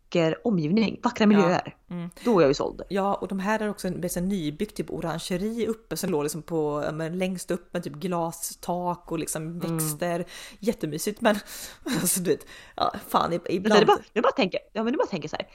vacker 0.09 0.47
omgivning, 0.47 1.01
vackra 1.03 1.27
miljöer. 1.27 1.77
Mm. 1.91 2.11
Då 2.25 2.39
är 2.39 2.43
jag 2.43 2.51
ju 2.51 2.55
såld. 2.55 2.83
Ja, 2.89 3.15
och 3.15 3.29
de 3.29 3.39
här 3.39 3.61
är 3.61 3.69
också 3.71 3.89
en, 3.89 4.05
en 4.17 4.29
nybyggt 4.29 4.77
typ 4.77 4.91
orangeri 4.91 5.67
uppe 5.67 5.97
som 5.97 6.11
låg 6.11 6.23
liksom 6.23 6.43
på, 6.43 6.83
ja, 6.87 6.93
men 6.93 7.19
längst 7.19 7.51
upp 7.51 7.73
med 7.75 7.85
typ 7.85 7.93
glastak 7.93 9.13
och 9.13 9.19
liksom 9.19 9.43
Mm. 9.43 9.59
växter. 9.79 10.25
Jättemysigt 10.59 11.21
men 11.21 11.37
alltså 11.85 12.21
du 12.21 12.31
vet, 12.31 12.47
ja, 12.77 12.95
fan 13.09 13.33
i- 13.33 13.37
Men 13.39 13.45
det 13.45 13.53
ibland. 13.55 13.87
bara, 13.87 13.99
är 14.13 14.23
bara 14.23 14.33
tänka, 14.33 14.59
ja 14.73 14.83
men 14.85 14.95
är 14.95 14.99
bara 14.99 15.07
tänka 15.07 15.29
så 15.29 15.37
här. 15.37 15.47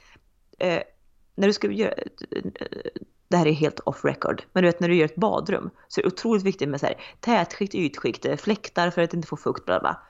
Eh, 0.58 0.82
när 1.34 1.46
du 1.46 1.52
ska 1.52 1.70
göra, 1.70 1.94
det 3.28 3.36
här 3.36 3.46
är 3.46 3.52
helt 3.52 3.80
off 3.80 4.04
record, 4.04 4.42
men 4.52 4.62
du 4.62 4.68
vet 4.68 4.80
när 4.80 4.88
du 4.88 4.94
gör 4.96 5.04
ett 5.04 5.16
badrum 5.16 5.70
så 5.88 6.00
är 6.00 6.02
det 6.02 6.08
otroligt 6.08 6.42
viktigt 6.42 6.68
med 6.68 6.80
så 6.80 6.86
här 6.86 7.00
tätskikt, 7.20 7.74
ytskikt, 7.74 8.24
eh, 8.26 8.36
fläktar 8.36 8.90
för 8.90 9.02
att 9.02 9.14
inte 9.14 9.28
få 9.28 9.36
fukt, 9.36 9.64
bla 9.64 9.80
bla. 9.80 10.02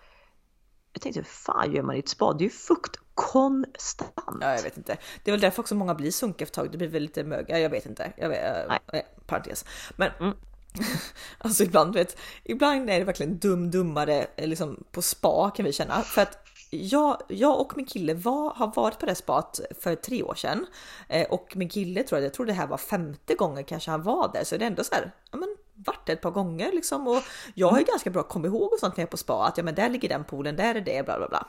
Jag 0.92 1.02
tänkte, 1.02 1.20
hur 1.20 1.24
fan 1.24 1.72
gör 1.72 1.82
man 1.82 1.96
i 1.96 1.98
ett 1.98 2.08
spa? 2.08 2.32
Det 2.32 2.42
är 2.42 2.46
ju 2.46 2.50
fukt 2.50 2.96
konstant. 3.14 4.38
Ja, 4.40 4.54
jag 4.54 4.62
vet 4.62 4.76
inte. 4.76 4.96
Det 5.24 5.30
är 5.30 5.32
väl 5.32 5.40
därför 5.40 5.62
också 5.62 5.74
många 5.74 5.94
blir 5.94 6.10
sunkiga 6.10 6.46
efter 6.46 6.62
tag. 6.62 6.70
Det 6.72 6.78
blir 6.78 6.88
väl 6.88 7.02
lite 7.02 7.24
mög. 7.24 7.46
Ja, 7.48 7.58
jag 7.58 7.70
vet 7.70 7.86
inte. 7.86 8.12
Jag 8.16 8.28
vet, 8.28 8.68
Nej. 8.68 8.78
nej. 8.92 9.06
parentes. 9.26 9.64
Men 9.96 10.10
Mm. 10.20 10.36
alltså 11.38 11.62
ibland, 11.62 11.94
vet, 11.94 12.16
ibland 12.44 12.90
är 12.90 12.98
det 12.98 13.04
verkligen 13.04 13.38
dum 13.38 13.70
dummare 13.70 14.26
eh, 14.36 14.48
liksom 14.48 14.84
på 14.92 15.02
spa 15.02 15.50
kan 15.50 15.64
vi 15.64 15.72
känna. 15.72 16.02
För 16.02 16.22
att 16.22 16.38
jag, 16.70 17.22
jag 17.28 17.60
och 17.60 17.76
min 17.76 17.86
kille 17.86 18.14
var, 18.14 18.54
har 18.54 18.72
varit 18.74 18.98
på 18.98 19.06
det 19.06 19.14
spat 19.14 19.60
för 19.80 19.94
tre 19.94 20.22
år 20.22 20.34
sedan 20.34 20.66
eh, 21.08 21.26
och 21.30 21.52
min 21.56 21.68
kille 21.68 22.02
tror 22.02 22.18
jag, 22.20 22.26
jag 22.26 22.34
tror 22.34 22.46
det 22.46 22.52
här 22.52 22.66
var 22.66 22.78
femte 22.78 23.34
gången 23.34 23.64
kanske 23.64 23.90
han 23.90 24.02
var 24.02 24.32
där, 24.32 24.44
så 24.44 24.56
det 24.56 24.64
är 24.64 24.66
ändå 24.66 24.84
så 24.84 24.94
här, 24.94 25.14
ja 25.30 25.38
men 25.38 25.56
varit 25.74 26.08
ett 26.08 26.20
par 26.20 26.30
gånger 26.30 26.72
liksom 26.72 27.08
och 27.08 27.22
jag 27.54 27.68
har 27.68 27.78
ju 27.78 27.84
ganska 27.84 28.10
bra 28.10 28.22
kommit 28.22 28.48
ihåg 28.48 28.72
och 28.72 28.78
sånt 28.78 28.96
när 28.96 29.02
jag 29.02 29.08
är 29.08 29.10
på 29.10 29.16
spa 29.16 29.46
att 29.46 29.58
ja 29.58 29.64
men 29.64 29.74
där 29.74 29.88
ligger 29.88 30.08
den 30.08 30.24
poolen, 30.24 30.56
där 30.56 30.74
är 30.74 30.80
det, 30.80 31.04
bla 31.04 31.18
bla 31.18 31.28
bla. 31.28 31.46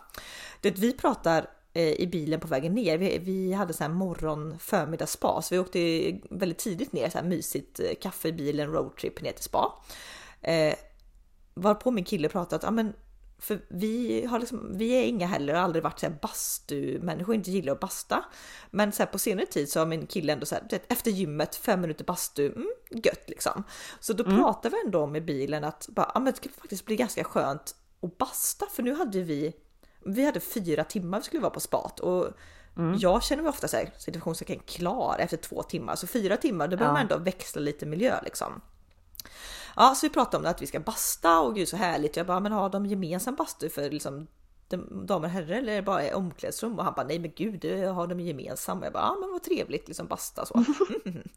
Du 0.61 0.69
vet, 0.69 0.79
vi 0.79 0.93
pratar 0.93 1.37
eh, 1.37 1.45
i 1.81 2.07
bilen 2.07 2.39
på 2.39 2.47
vägen 2.47 2.73
ner. 2.73 2.97
Vi, 2.97 3.17
vi 3.17 3.53
hade 3.53 3.73
så 3.73 3.83
här 3.83 3.91
morgon 3.91 4.59
förmiddag 4.59 5.07
spa 5.07 5.41
så 5.41 5.55
vi 5.55 5.59
åkte 5.59 5.79
väldigt 6.29 6.57
tidigt 6.57 6.93
ner, 6.93 7.09
så 7.09 7.17
här 7.17 7.25
mysigt 7.25 7.79
eh, 7.79 7.95
kaffe 8.01 8.27
i 8.27 8.33
bilen, 8.33 8.71
roadtrip 8.71 9.21
ner 9.21 9.31
till 9.31 9.43
spa. 9.43 9.83
Eh, 10.41 10.75
varpå 11.53 11.91
min 11.91 12.05
kille 12.05 12.29
pratade 12.29 12.55
att 12.55 12.63
ja, 12.63 12.71
men 12.71 12.93
för 13.37 13.59
vi, 13.67 14.25
har 14.25 14.39
liksom, 14.39 14.77
vi 14.77 14.91
är 14.91 15.03
inga 15.03 15.27
heller, 15.27 15.53
har 15.53 15.61
aldrig 15.61 15.83
varit 15.83 15.99
så 15.99 16.05
här 16.05 16.17
bastumänniskor, 16.21 17.35
inte 17.35 17.51
gillar 17.51 17.73
att 17.73 17.79
basta. 17.79 18.25
Men 18.71 18.91
så 18.91 19.05
på 19.05 19.19
senare 19.19 19.45
tid 19.45 19.69
så 19.69 19.79
har 19.79 19.85
min 19.85 20.07
kille 20.07 20.33
ändå 20.33 20.45
så 20.45 20.55
här, 20.55 20.79
efter 20.87 21.11
gymmet, 21.11 21.55
fem 21.55 21.81
minuter 21.81 22.05
bastu, 22.05 22.45
mm, 22.45 22.69
gött 22.91 23.29
liksom. 23.29 23.63
Så 23.99 24.13
då 24.13 24.23
pratar 24.23 24.69
vi 24.69 24.75
ändå 24.85 24.99
om 24.99 25.15
i 25.15 25.21
bilen 25.21 25.63
att 25.63 25.87
bara, 25.91 26.11
ja, 26.13 26.19
men 26.19 26.31
det 26.31 26.37
skulle 26.37 26.53
faktiskt 26.53 26.85
bli 26.85 26.95
ganska 26.95 27.23
skönt 27.23 27.75
att 28.01 28.17
basta, 28.17 28.65
för 28.65 28.83
nu 28.83 28.95
hade 28.95 29.21
vi, 29.21 29.53
vi 30.05 30.25
hade 30.25 30.39
fyra 30.39 30.83
timmar 30.83 31.17
vi 31.19 31.23
skulle 31.23 31.41
vara 31.41 31.51
på 31.53 31.59
spat 31.59 31.99
och 31.99 32.27
jag 32.99 33.23
känner 33.23 33.43
mig 33.43 33.49
ofta 33.49 33.67
så 33.67 33.77
här, 33.77 33.93
situationstecken 33.97 34.59
klar 34.65 35.15
efter 35.19 35.37
två 35.37 35.63
timmar, 35.63 35.95
så 35.95 36.07
fyra 36.07 36.37
timmar, 36.37 36.67
då 36.67 36.77
behöver 36.77 36.99
Ja. 36.99 37.03
man 37.05 37.11
ändå 37.11 37.23
växla 37.23 37.61
lite 37.61 37.85
miljö 37.85 38.19
liksom. 38.23 38.61
Ja, 39.75 39.95
så 39.95 40.05
vi 40.07 40.13
pratade 40.13 40.37
om 40.37 40.43
det, 40.43 40.49
att 40.49 40.61
vi 40.61 40.67
ska 40.67 40.79
basta 40.79 41.39
och 41.39 41.55
gud 41.55 41.67
så 41.67 41.77
härligt. 41.77 42.17
Jag 42.17 42.27
bara, 42.27 42.39
men 42.39 42.51
har 42.51 42.69
de 42.69 42.85
gemensam 42.85 43.35
bastu 43.35 43.69
för 43.69 43.89
liksom 43.89 44.27
damer 45.07 45.27
och 45.27 45.33
herrar 45.33 45.55
eller 45.55 45.71
är 45.71 45.75
det 45.75 45.81
bara 45.81 46.15
omklädningsrum? 46.15 46.79
Och 46.79 46.85
han 46.85 46.93
bara, 46.93 47.07
nej 47.07 47.19
men 47.19 47.31
gud, 47.35 47.59
det 47.59 47.85
har 47.85 48.07
de 48.07 48.19
gemensam. 48.19 48.83
Jag 48.83 48.93
bara, 48.93 49.03
ja 49.03 49.17
men 49.21 49.31
vad 49.31 49.43
trevligt, 49.43 49.87
liksom 49.87 50.07
basta 50.07 50.45
så. 50.45 50.65
Mm. 51.05 51.27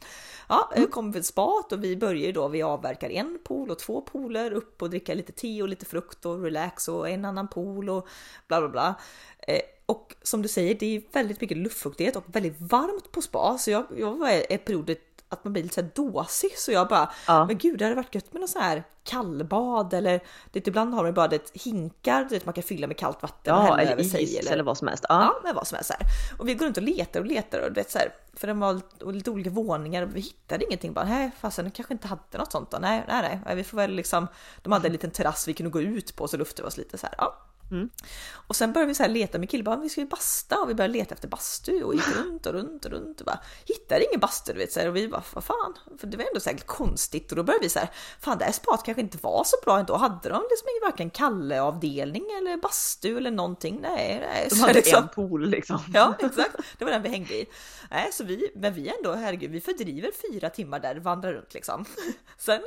Ja, 0.49 0.71
mm. 0.77 0.91
kom 0.91 1.13
vi 1.13 1.13
till 1.13 1.25
spat 1.25 1.73
och 1.73 1.85
vi 1.85 1.97
börjar 1.97 2.27
ju 2.27 2.33
då, 2.33 2.49
vi 2.49 2.63
avverkar 2.63 3.11
en 3.11 3.39
pool 3.45 3.71
och 3.71 3.79
två 3.79 4.01
pooler 4.01 4.53
upp 4.53 4.83
och 4.83 4.91
dricka 4.91 5.15
lite 5.15 5.33
te 5.33 5.63
och 5.63 5.69
lite 5.69 5.87
frukt 5.87 6.27
och 6.27 6.43
relax 6.43 6.89
och 6.89 7.09
en 7.09 7.25
annan 7.25 7.49
pool 7.49 7.91
och 7.91 8.09
bla 8.49 8.61
bla 8.61 8.69
bla. 8.69 8.95
Eh, 9.39 9.61
och 9.87 10.15
som 10.23 10.43
du 10.43 10.49
säger, 10.49 10.75
det 10.75 10.97
är 10.97 11.03
väldigt 11.13 11.41
mycket 11.41 11.57
luftfuktighet 11.57 12.17
och 12.17 12.25
väldigt 12.27 12.61
varmt 12.61 13.13
på 13.13 13.23
spa. 13.23 13.59
Så 13.59 13.71
jag, 13.71 13.87
jag 13.97 14.17
var 14.17 14.31
ett 14.49 14.65
period 14.65 14.91
att 15.29 15.45
man 15.45 15.53
blir 15.53 15.63
lite 15.63 15.75
så 15.75 16.03
dåsig 16.03 16.59
så 16.59 16.73
jag 16.73 16.89
bara, 16.89 17.13
Ja. 17.27 17.45
men 17.47 17.59
gud 17.59 17.79
det 17.79 17.85
hade 17.85 17.95
varit 17.97 18.15
gött 18.15 18.33
med 18.33 18.41
någon 18.41 18.49
sån 18.49 18.63
här 18.63 18.85
kallbad 19.05 19.95
eller 19.95 20.21
det, 20.53 20.67
ibland 20.69 20.95
har 20.95 21.03
man 21.03 21.15
bara 21.15 21.35
ett 21.35 21.51
hinkar 21.55 22.25
dit 22.25 22.45
man 22.45 22.53
kan 22.55 22.63
fylla 22.63 22.87
med 22.87 22.97
kallt 22.99 23.23
vatten 23.23 23.55
och 23.55 23.61
Ja, 23.61 23.65
hälla 23.65 23.81
eller 23.83 23.93
över 23.93 24.03
sig. 24.05 24.23
is 24.39 24.47
eller, 24.51 24.65
vad 24.65 24.79
som 24.79 24.89
helst. 24.89 25.05
Ja. 25.09 25.21
Ja, 25.23 25.41
men 25.45 25.55
vad 25.55 25.67
som 25.67 25.77
helst 25.77 25.89
så 25.91 25.95
här. 25.99 26.07
Och 26.39 26.49
vi 26.49 26.55
går 26.55 26.67
runt 26.67 26.77
och 26.77 26.83
letar 26.83 27.21
och 27.21 27.27
letar 27.27 27.59
och 27.71 27.77
vet 27.77 27.91
så 27.91 27.99
här, 27.99 28.13
för 28.35 28.47
de 28.47 28.61
var 28.61 28.73
lite- 28.75 29.05
och 29.05 29.13
lite 29.13 29.31
olika 29.31 29.51
våningar 29.51 30.03
och 30.03 30.17
vi 30.17 30.21
hittade 30.21 30.65
ingenting. 30.65 30.93
Bara, 30.93 31.05
nej, 31.05 31.31
fasen, 31.41 31.65
de 31.65 31.71
kanske 31.71 31.95
inte 31.95 32.09
hade 32.09 32.39
något 32.39 32.53
sånt 32.53 32.71
då. 32.71 32.79
Nej, 32.81 33.05
nej, 33.09 33.41
nej, 33.47 33.57
vi 33.57 33.65
får 33.65 33.77
väl 33.77 33.91
liksom. 33.91 34.27
De 34.63 34.73
hade 34.73 34.89
en 34.89 34.93
liten 34.93 35.11
terrass 35.11 35.49
vi 35.49 35.55
kunde 35.55 35.71
gå 35.71 35.81
ut 35.81 36.17
på 36.17 36.29
så 36.29 36.37
luftade 36.37 36.63
vi 36.63 36.69
oss 36.69 36.77
lite 36.77 36.99
så 36.99 37.07
här. 37.07 37.15
Ja. 37.19 37.37
Mm. 37.71 37.91
Och 38.33 38.57
sen 38.57 38.73
började 38.73 38.89
vi 38.89 38.95
så 38.95 39.03
här 39.03 39.11
leta 39.11 39.39
med 39.39 39.51
killar, 39.51 39.65
bara, 39.65 39.77
vi 39.77 39.89
ska 39.89 40.01
ju 40.01 40.07
basta 40.07 40.59
och 40.59 40.71
vi 40.71 40.75
började 40.75 40.95
leta 40.95 41.15
efter 41.15 41.29
bastu 41.29 41.83
och 41.83 41.95
gick 41.95 42.17
runt 42.17 42.47
och 42.47 42.53
runt 42.53 42.85
och 42.85 42.91
runt 42.91 43.21
och 43.21 43.27
bara 43.27 43.41
hittade 43.65 44.05
ingen 44.05 44.21
bastu 44.21 44.53
du 44.53 44.59
vet 44.59 44.73
så 44.73 44.81
här, 44.81 44.89
och 44.89 44.97
vi 44.97 45.09
bara 45.09 45.23
vad 45.35 45.45
fan, 45.45 45.79
för 45.99 46.07
det 46.07 46.17
var 46.17 46.25
ändå 46.25 46.41
här 46.47 46.57
konstigt 46.67 47.31
och 47.31 47.37
då 47.37 47.43
började 47.43 47.63
vi 47.63 47.69
så 47.69 47.79
här, 47.79 47.91
fan 48.21 48.39
det 48.39 48.45
här 48.45 48.53
spat 48.53 48.85
kanske 48.85 49.01
inte 49.01 49.19
var 49.21 49.45
så 49.45 49.57
bra 49.65 49.79
ändå, 49.79 49.97
hade 49.97 50.29
de 50.29 50.43
liksom 50.51 50.69
ingen 50.69 50.91
varken 50.91 51.11
Kalle-avdelning 51.11 52.25
eller 52.39 52.57
bastu 52.57 53.17
eller 53.17 53.31
någonting? 53.31 53.81
Nej, 53.81 54.19
nej. 54.21 54.49
De 54.51 54.61
hade 54.61 54.73
liksom- 54.73 55.03
en 55.03 55.09
pool 55.09 55.49
liksom. 55.49 55.79
Ja, 55.95 56.15
exakt. 56.19 56.57
Det 56.79 56.85
var 56.85 56.93
den 56.93 57.03
vi 57.03 57.09
hängde 57.09 57.35
i. 57.35 57.47
Nej, 57.91 58.13
så 58.13 58.25
vi, 58.25 58.51
men 58.55 58.75
vi 58.75 58.89
ändå, 58.89 59.15
herregud, 59.15 59.51
vi 59.51 59.61
fördriver 59.61 60.11
fyra 60.33 60.51
timmar 60.51 60.81
där, 60.81 60.97
vandrar 60.97 61.33
runt 61.33 61.55
liksom. 61.55 61.85
Sen 62.39 62.61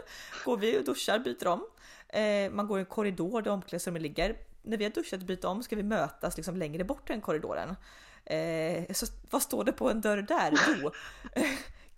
går 0.45 0.57
vi 0.57 0.79
och 0.79 0.83
duschar, 0.83 1.19
byter 1.19 1.47
om. 1.47 1.65
Eh, 2.09 2.51
man 2.51 2.67
går 2.67 2.77
i 2.77 2.81
en 2.81 2.85
korridor 2.85 3.41
där 3.41 3.51
omklädningsrummet 3.51 4.01
ligger. 4.01 4.35
När 4.61 4.77
vi 4.77 4.83
har 4.83 4.91
duschat 4.91 5.19
och 5.19 5.25
bytt 5.25 5.45
om 5.45 5.63
ska 5.63 5.75
vi 5.75 5.83
mötas 5.83 6.37
liksom 6.37 6.57
längre 6.57 6.83
bort 6.83 7.07
den 7.07 7.21
korridoren. 7.21 7.75
Eh, 8.25 8.93
så 8.93 9.05
vad 9.29 9.41
står 9.41 9.63
det 9.63 9.71
på 9.71 9.89
en 9.89 10.01
dörr 10.01 10.21
där? 10.21 10.53
Jo, 10.67 10.91
eh, 11.35 11.49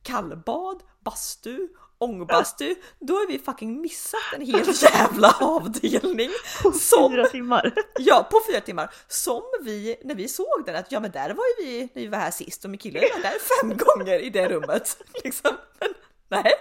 kallbad, 0.03 0.84
bastu, 0.99 1.68
ångbastu. 1.97 2.76
Då 2.99 3.14
har 3.14 3.28
vi 3.28 3.39
fucking 3.39 3.82
missat 3.82 4.34
en 4.36 4.41
hel 4.41 4.66
jävla 4.82 5.36
avdelning. 5.39 6.30
Som 6.74 7.11
Fyra 7.11 7.28
timmar. 7.28 7.74
Ja, 7.99 8.28
på 8.32 8.39
fyra 8.51 8.61
timmar. 8.61 8.93
Som 9.07 9.43
vi, 9.61 9.95
när 10.03 10.16
vi 10.16 10.28
såg 10.28 10.64
den, 10.66 10.76
att 10.76 10.91
ja 10.91 10.99
men 10.99 11.11
där 11.11 11.34
var 11.34 11.43
ju 11.45 11.66
vi 11.66 11.89
när 11.93 12.01
vi 12.01 12.07
var 12.07 12.18
här 12.18 12.32
sist 12.32 12.64
och 12.64 12.72
min 12.72 12.78
kille 12.78 12.99
var 12.99 13.22
där 13.22 13.61
fem 13.61 13.78
gånger 13.78 14.20
i 14.20 14.30
det 14.30 14.49
rummet. 14.49 14.97
Liksom. 15.24 15.51
Men, 15.80 15.89
nej, 16.43 16.53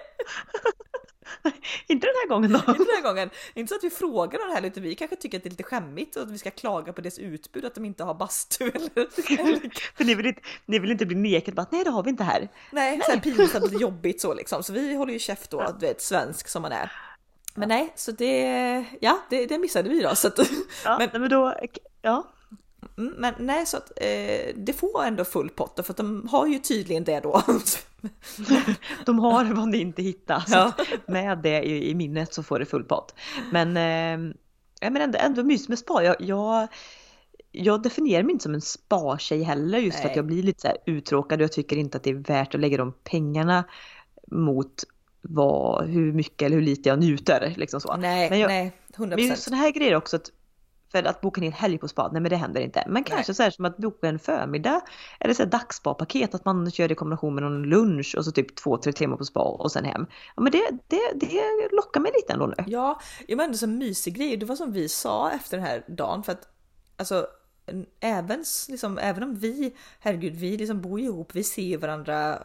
Inte 1.86 2.06
den 2.06 2.14
här 2.22 2.28
gången 2.28 2.52
då. 2.52 2.58
inte 2.58 2.72
den 2.72 2.86
här 2.96 3.02
gången. 3.02 3.30
Inte 3.54 3.68
så 3.70 3.74
att 3.76 3.84
vi 3.84 3.90
frågar 3.90 4.38
någon 4.38 4.54
heller, 4.54 4.68
utan 4.68 4.82
vi 4.82 4.94
kanske 4.94 5.16
tycker 5.16 5.38
att 5.38 5.42
det 5.44 5.48
är 5.48 5.50
lite 5.50 5.62
skämmigt 5.62 6.16
och 6.16 6.22
att 6.22 6.30
vi 6.30 6.38
ska 6.38 6.50
klaga 6.50 6.92
på 6.92 7.00
deras 7.00 7.18
utbud, 7.18 7.64
att 7.64 7.74
de 7.74 7.84
inte 7.84 8.04
har 8.04 8.14
bastu 8.14 8.64
eller... 8.68 8.90
eller 8.96 9.92
För 9.96 10.04
ni 10.04 10.14
vill, 10.14 10.26
inte, 10.26 10.40
ni 10.66 10.78
vill 10.78 10.90
inte 10.90 11.06
bli 11.06 11.16
nekade 11.16 11.54
bara, 11.54 11.66
nej 11.70 11.84
det 11.84 11.90
har 11.90 12.02
vi 12.02 12.10
inte 12.10 12.24
här. 12.24 12.48
nej, 12.70 13.00
här 13.08 13.20
pinsamt, 13.20 13.64
lite 13.64 13.82
jobbigt 13.82 14.20
så 14.20 14.34
liksom. 14.34 14.62
Så 14.62 14.72
vi 14.72 14.94
håller 14.94 15.12
ju 15.12 15.18
käft 15.18 15.50
då, 15.50 15.74
du 15.80 15.86
vet, 15.86 16.02
svensk 16.02 16.48
som 16.48 16.62
man 16.62 16.72
är. 16.72 16.92
Men 17.54 17.68
nej, 17.68 17.92
så 17.96 18.12
det, 18.12 18.84
ja, 19.00 19.18
det, 19.30 19.46
det 19.46 19.58
missade 19.58 19.88
vi 19.88 20.00
då. 20.00 20.14
Så 20.14 20.28
att, 20.28 20.38
Ja, 20.84 20.98
Men- 20.98 21.08
men, 21.12 21.20
men 21.20 21.30
då, 21.30 21.54
ja. 22.02 22.28
Mm, 22.98 23.14
Men 23.18 23.34
nej, 23.38 23.66
så 23.66 23.76
att 23.76 23.90
eh, 23.96 24.54
det 24.56 24.72
får 24.80 25.04
ändå 25.04 25.24
full 25.24 25.48
pott 25.50 25.80
för 25.86 25.92
att 25.92 25.96
de 25.96 26.28
har 26.28 26.46
ju 26.46 26.58
tydligen 26.58 27.04
det 27.04 27.20
då. 27.20 27.42
De 29.06 29.18
har 29.18 29.44
vad 29.44 29.68
ni 29.68 29.78
inte 29.78 30.02
hittar. 30.02 30.44
Ja. 30.48 30.72
med 31.06 31.38
det 31.38 31.62
i, 31.62 31.90
i 31.90 31.94
minnet 31.94 32.34
så 32.34 32.42
får 32.42 32.58
det 32.58 32.64
full 32.66 32.84
pott. 32.84 33.14
Men, 33.52 33.76
eh, 33.76 34.34
ja, 34.80 34.90
men 34.90 34.96
ändå, 35.02 35.18
ändå 35.18 35.44
mysigt 35.44 35.68
med 35.68 35.78
spa. 35.78 36.02
Jag, 36.02 36.16
jag, 36.20 36.68
jag 37.52 37.82
definierar 37.82 38.22
mig 38.22 38.32
inte 38.32 38.42
som 38.42 38.54
en 38.54 38.60
spa-tjej 38.60 39.42
heller 39.42 39.78
just 39.78 39.96
för 39.96 40.04
Nej. 40.04 40.10
att 40.10 40.16
jag 40.16 40.26
blir 40.26 40.42
lite 40.42 40.60
så 40.60 40.68
här 40.68 40.76
uttråkad 40.86 41.40
och 41.40 41.42
jag 41.44 41.52
tycker 41.52 41.76
inte 41.76 41.96
att 41.96 42.02
det 42.04 42.10
är 42.10 42.14
värt 42.14 42.54
att 42.54 42.60
lägga 42.60 42.76
de 42.76 42.92
pengarna 43.04 43.64
mot 44.30 44.84
vad, 45.22 45.86
hur 45.88 46.12
mycket 46.12 46.42
eller 46.46 46.56
hur 46.56 46.62
lite 46.62 46.88
jag 46.88 46.98
njuter. 46.98 47.54
Liksom 47.56 47.80
så. 47.80 47.96
nej, 47.96 48.30
Men 48.30 48.38
jag- 48.38 48.48
nej, 48.48 48.72
100 48.96 49.16
Men 49.16 49.26
just 49.26 49.42
sådana 49.42 49.62
här 49.62 49.70
grejer 49.70 49.94
också 49.96 50.16
att 50.16 50.30
För 50.92 51.02
att 51.02 51.20
boka 51.20 51.40
en 51.40 51.52
helg 51.52 51.78
på 51.78 51.88
spa, 51.88 52.08
nej 52.12 52.22
men 52.22 52.30
det 52.30 52.36
händer 52.36 52.60
inte. 52.60 52.84
Men 52.88 53.04
kanske 53.04 53.30
Nej. 53.30 53.36
så 53.36 53.42
här 53.42 53.50
som 53.50 53.64
att 53.64 53.76
boka 53.76 54.08
en 54.08 54.18
förmiddag 54.18 54.80
eller 55.20 55.34
så 55.34 55.42
här 55.42 55.50
dagsspa-paket, 55.50 56.34
att 56.34 56.44
man 56.44 56.70
kör 56.70 56.88
det 56.88 56.92
i 56.92 56.94
kombination 56.94 57.34
med 57.34 57.42
någon 57.42 57.62
lunch 57.62 58.14
och 58.18 58.24
så 58.24 58.32
typ 58.32 58.56
två, 58.56 58.76
tre 58.76 58.92
timmar 58.92 59.16
på 59.16 59.24
spa 59.24 59.40
och 59.42 59.72
sen 59.72 59.84
hem. 59.84 60.06
Ja 60.36 60.42
men 60.42 60.52
det, 60.52 60.70
det, 60.88 61.12
det 61.14 61.42
lockar 61.72 62.00
mig 62.00 62.12
lite 62.14 62.32
ändå 62.32 62.46
nu. 62.46 62.54
Ja, 62.66 63.00
jag 63.26 63.36
men 63.36 63.44
ändå 63.44 63.58
så 63.58 63.66
en 63.66 63.78
mysig 63.78 64.16
grej. 64.16 64.36
Det 64.36 64.46
var 64.46 64.56
som 64.56 64.72
vi 64.72 64.88
sa 64.88 65.30
efter 65.30 65.56
den 65.56 65.66
här 65.66 65.84
dagen 65.88 66.22
för 66.22 66.32
att 66.32 66.48
alltså 66.96 67.26
en- 67.66 67.86
även, 68.00 68.44
liksom, 68.68 68.98
även 68.98 69.22
om 69.22 69.34
vi, 69.34 69.76
herregud, 70.00 70.36
vi 70.36 70.56
liksom 70.56 70.80
bor 70.80 71.00
ihop, 71.00 71.34
vi 71.34 71.44
ser 71.44 71.78
varandra, 71.78 72.42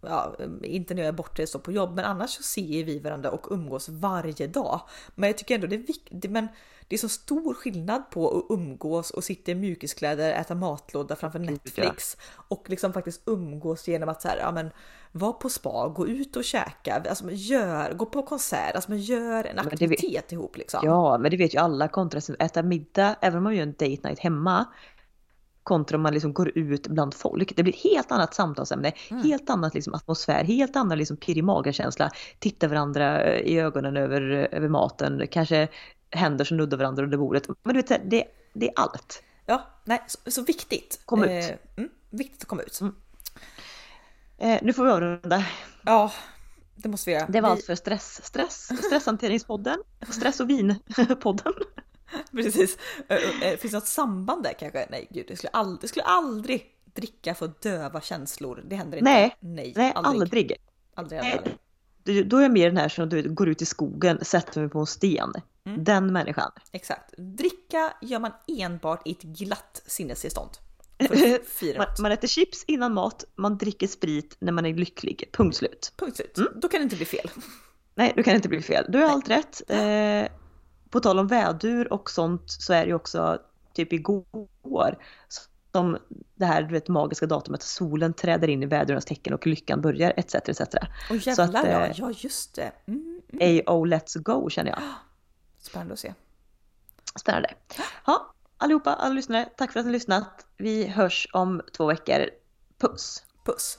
ja, 0.00 0.36
inte 0.62 0.94
när 0.94 1.02
jag 1.02 1.08
är 1.08 1.12
borta 1.12 1.46
så 1.46 1.58
på 1.58 1.72
jobb, 1.72 1.96
men 1.96 2.04
annars 2.04 2.30
så 2.30 2.42
ser 2.42 2.84
vi 2.84 2.98
varandra 2.98 3.30
och 3.30 3.46
umgås 3.50 3.88
varje 3.88 4.46
dag. 4.46 4.80
Men 5.14 5.26
jag 5.28 5.38
tycker 5.38 5.54
ändå 5.54 5.66
det 5.66 5.76
är 5.76 5.86
viktigt, 5.86 6.30
men 6.30 6.48
det 6.88 6.96
är 6.96 6.98
så 6.98 7.08
stor 7.08 7.54
skillnad 7.54 8.10
på 8.10 8.38
att 8.38 8.44
umgås 8.58 9.10
och 9.10 9.24
sitta 9.24 9.50
i 9.50 9.54
mjukiskläder, 9.54 10.32
äta 10.32 10.54
matlåda 10.54 11.16
framför 11.16 11.38
Netflix 11.38 12.16
och 12.48 12.64
liksom 12.70 12.92
faktiskt 12.92 13.22
umgås 13.26 13.88
genom 13.88 14.08
att 14.08 14.22
så 14.22 14.28
här, 14.28 14.36
ja 14.38 14.52
men 14.52 14.70
vara 15.12 15.32
på 15.32 15.48
spa, 15.48 15.88
gå 15.88 16.06
ut 16.08 16.36
och 16.36 16.44
käka, 16.44 17.02
alltså 17.08 17.30
gör, 17.30 17.92
gå 17.92 18.06
på 18.06 18.22
konsert, 18.22 18.74
alltså 18.74 18.90
man 18.90 19.00
gör 19.00 19.44
en 19.44 19.56
det 19.56 19.62
vet- 19.62 19.72
aktivitet 19.72 20.32
ihop 20.32 20.56
liksom. 20.56 20.80
Ja, 20.84 21.18
men 21.18 21.30
det 21.30 21.36
vet 21.36 21.54
ju 21.54 21.58
alla 21.58 21.88
kontra 21.88 22.18
att 22.18 22.30
äta 22.42 22.62
middag, 22.62 23.16
även 23.20 23.36
om 23.36 23.44
man 23.44 23.56
gör 23.56 23.62
en 23.62 23.72
date 23.72 24.08
night 24.08 24.18
hemma, 24.18 24.64
kontra 25.62 25.96
om 25.96 26.02
man 26.02 26.14
liksom 26.14 26.32
går 26.32 26.58
ut 26.58 26.88
bland 26.88 27.14
folk. 27.14 27.56
Det 27.56 27.62
blir 27.62 27.74
ett 27.74 27.80
helt 27.92 28.12
annat 28.12 28.34
samtalsämne, 28.34 28.92
Mm. 29.10 29.22
helt 29.22 29.50
annat 29.50 29.74
liksom 29.74 29.94
atmosfär, 29.94 30.44
helt 30.44 30.76
annan 30.76 30.98
liksom 30.98 31.16
pirr 31.16 31.38
i 31.38 31.42
magen-känsla. 31.42 32.10
Titta 32.38 32.68
varandra 32.68 33.22
eh, 33.24 33.40
i 33.40 33.58
ögonen 33.58 33.96
över, 33.96 34.48
över 34.52 34.68
maten, 34.68 35.22
kanske 35.30 35.68
händer 36.10 36.44
som 36.44 36.56
nuddar 36.56 36.78
varandra 36.78 37.02
under 37.04 37.18
bordet. 37.18 37.48
Men 37.62 37.74
du 37.74 37.82
vet, 37.82 38.10
det, 38.10 38.24
det 38.52 38.68
är 38.68 38.72
allt. 38.76 39.22
Ja, 39.46 39.66
nej, 39.84 40.02
så, 40.06 40.30
så 40.30 40.42
viktigt. 40.42 41.00
Kom 41.04 41.24
ut. 41.24 41.30
Eh, 41.30 41.56
mm, 41.76 41.90
viktigt 42.10 42.42
att 42.42 42.48
komma 42.48 42.62
ut. 42.62 42.80
Mm. 42.80 42.94
Eh, 44.38 44.58
nu 44.62 44.72
får 44.72 44.84
vi 44.84 44.90
avrunda. 44.90 45.44
Ja, 45.84 46.12
det 46.74 46.88
måste 46.88 47.10
vi 47.10 47.14
göra. 47.16 47.26
Det 47.28 47.40
var 47.40 47.48
vi, 47.48 47.52
allt 47.52 47.64
för 47.64 47.74
stress, 47.74 48.24
stress, 48.24 48.70
stresshanteringspodden, 48.86 49.78
stress 50.10 50.40
och 50.40 50.50
vinpodden. 50.50 51.52
Precis. 52.32 52.78
Eh, 53.08 53.16
eh, 53.16 53.56
Finns 53.58 53.72
det 53.72 53.76
något 53.78 53.86
samband 53.86 54.42
där 54.42 54.52
kanske? 54.58 54.86
Nej, 54.90 55.08
gud, 55.10 55.26
jag 55.28 55.38
skulle, 55.38 55.50
aldrig, 55.50 55.82
jag 55.82 55.90
skulle 55.90 56.04
aldrig 56.04 56.64
dricka 56.94 57.34
för 57.34 57.46
att 57.46 57.60
döva 57.62 58.00
känslor. 58.00 58.62
Det 58.68 58.76
händer 58.76 58.98
inte. 58.98 59.10
Nej, 59.10 59.36
nej, 59.40 59.72
Nej, 59.76 59.92
aldrig. 59.94 60.22
aldrig. 60.22 60.52
Aldrig, 60.94 61.20
aldrig. 61.20 61.58
Du- 62.02 62.24
Då 62.24 62.36
är 62.36 62.42
jag 62.42 62.52
mer 62.52 62.66
den 62.66 62.76
här 62.76 62.88
som 62.88 63.08
du 63.08 63.22
vet, 63.22 63.34
går 63.34 63.48
ut 63.48 63.62
i 63.62 63.66
skogen, 63.66 64.24
sätter 64.24 64.60
mig 64.60 64.70
på 64.70 64.78
en 64.78 64.86
sten. 64.86 65.32
Mm. 65.68 65.84
Den 65.84 66.12
människan. 66.12 66.50
Exakt. 66.72 67.14
Dricka 67.16 67.92
gör 68.00 68.18
man 68.18 68.32
enbart 68.46 69.02
i 69.06 69.10
ett 69.10 69.22
glatt 69.22 69.82
sinnestillstånd. 69.86 70.50
Man, 71.76 71.86
man 72.00 72.12
äter 72.12 72.28
chips 72.28 72.64
innan 72.64 72.94
mat, 72.94 73.24
man 73.36 73.58
dricker 73.58 73.86
sprit 73.86 74.36
när 74.38 74.52
man 74.52 74.66
är 74.66 74.74
lycklig. 74.74 75.30
Punkt 75.32 75.56
slut. 75.56 75.92
Punkt 75.96 76.16
slut. 76.16 76.38
Mm. 76.38 76.52
Då 76.56 76.68
kan 76.68 76.80
det 76.80 76.82
inte 76.82 76.96
bli 76.96 77.04
fel. 77.04 77.30
Nej, 77.94 78.12
då 78.16 78.22
kan 78.22 78.32
det 78.32 78.36
inte 78.36 78.48
bli 78.48 78.62
fel. 78.62 78.86
Du 78.88 78.98
har 78.98 79.08
allt 79.08 79.30
rätt. 79.30 79.62
Eh, 79.70 80.28
på 80.90 81.00
tal 81.00 81.18
om 81.18 81.26
vädur 81.26 81.92
och 81.92 82.10
sånt 82.10 82.50
så 82.50 82.72
är 82.72 82.80
det 82.80 82.86
ju 82.86 82.94
också 82.94 83.38
typ 83.74 83.92
igår 83.92 84.98
som 85.68 85.98
det 86.34 86.44
här 86.44 86.62
du 86.62 86.72
vet, 86.72 86.88
magiska 86.88 87.26
datumet 87.26 87.62
solen 87.62 88.14
träder 88.14 88.48
in 88.48 88.62
i 88.62 88.66
vädrens 88.66 89.04
tecken 89.04 89.34
och 89.34 89.46
lyckan 89.46 89.80
börjar 89.80 90.12
etc. 90.16 90.34
etc. 90.34 90.60
Och 91.10 91.22
Så 91.22 91.30
att, 91.30 91.54
jävlar 91.54 91.66
ja, 91.66 91.86
eh, 91.86 91.92
ja 91.96 92.12
just 92.16 92.54
det. 92.54 92.72
Mm, 92.86 93.20
mm. 93.32 93.62
AO 93.66 93.86
let's 93.86 94.18
go 94.18 94.50
känner 94.50 94.70
jag. 94.70 94.82
Spännande 95.60 95.92
att 95.92 95.98
se. 95.98 96.14
Spännande. 97.20 97.54
Ja, 98.06 98.34
allihopa, 98.58 98.94
alla 98.94 99.14
lyssnare, 99.14 99.48
tack 99.56 99.72
för 99.72 99.80
att 99.80 99.86
ni 99.86 99.92
lyssnat. 99.92 100.46
Vi 100.56 100.86
hörs 100.86 101.28
om 101.32 101.62
två 101.76 101.86
veckor. 101.86 102.30
Puss! 102.78 103.22
Puss! 103.44 103.78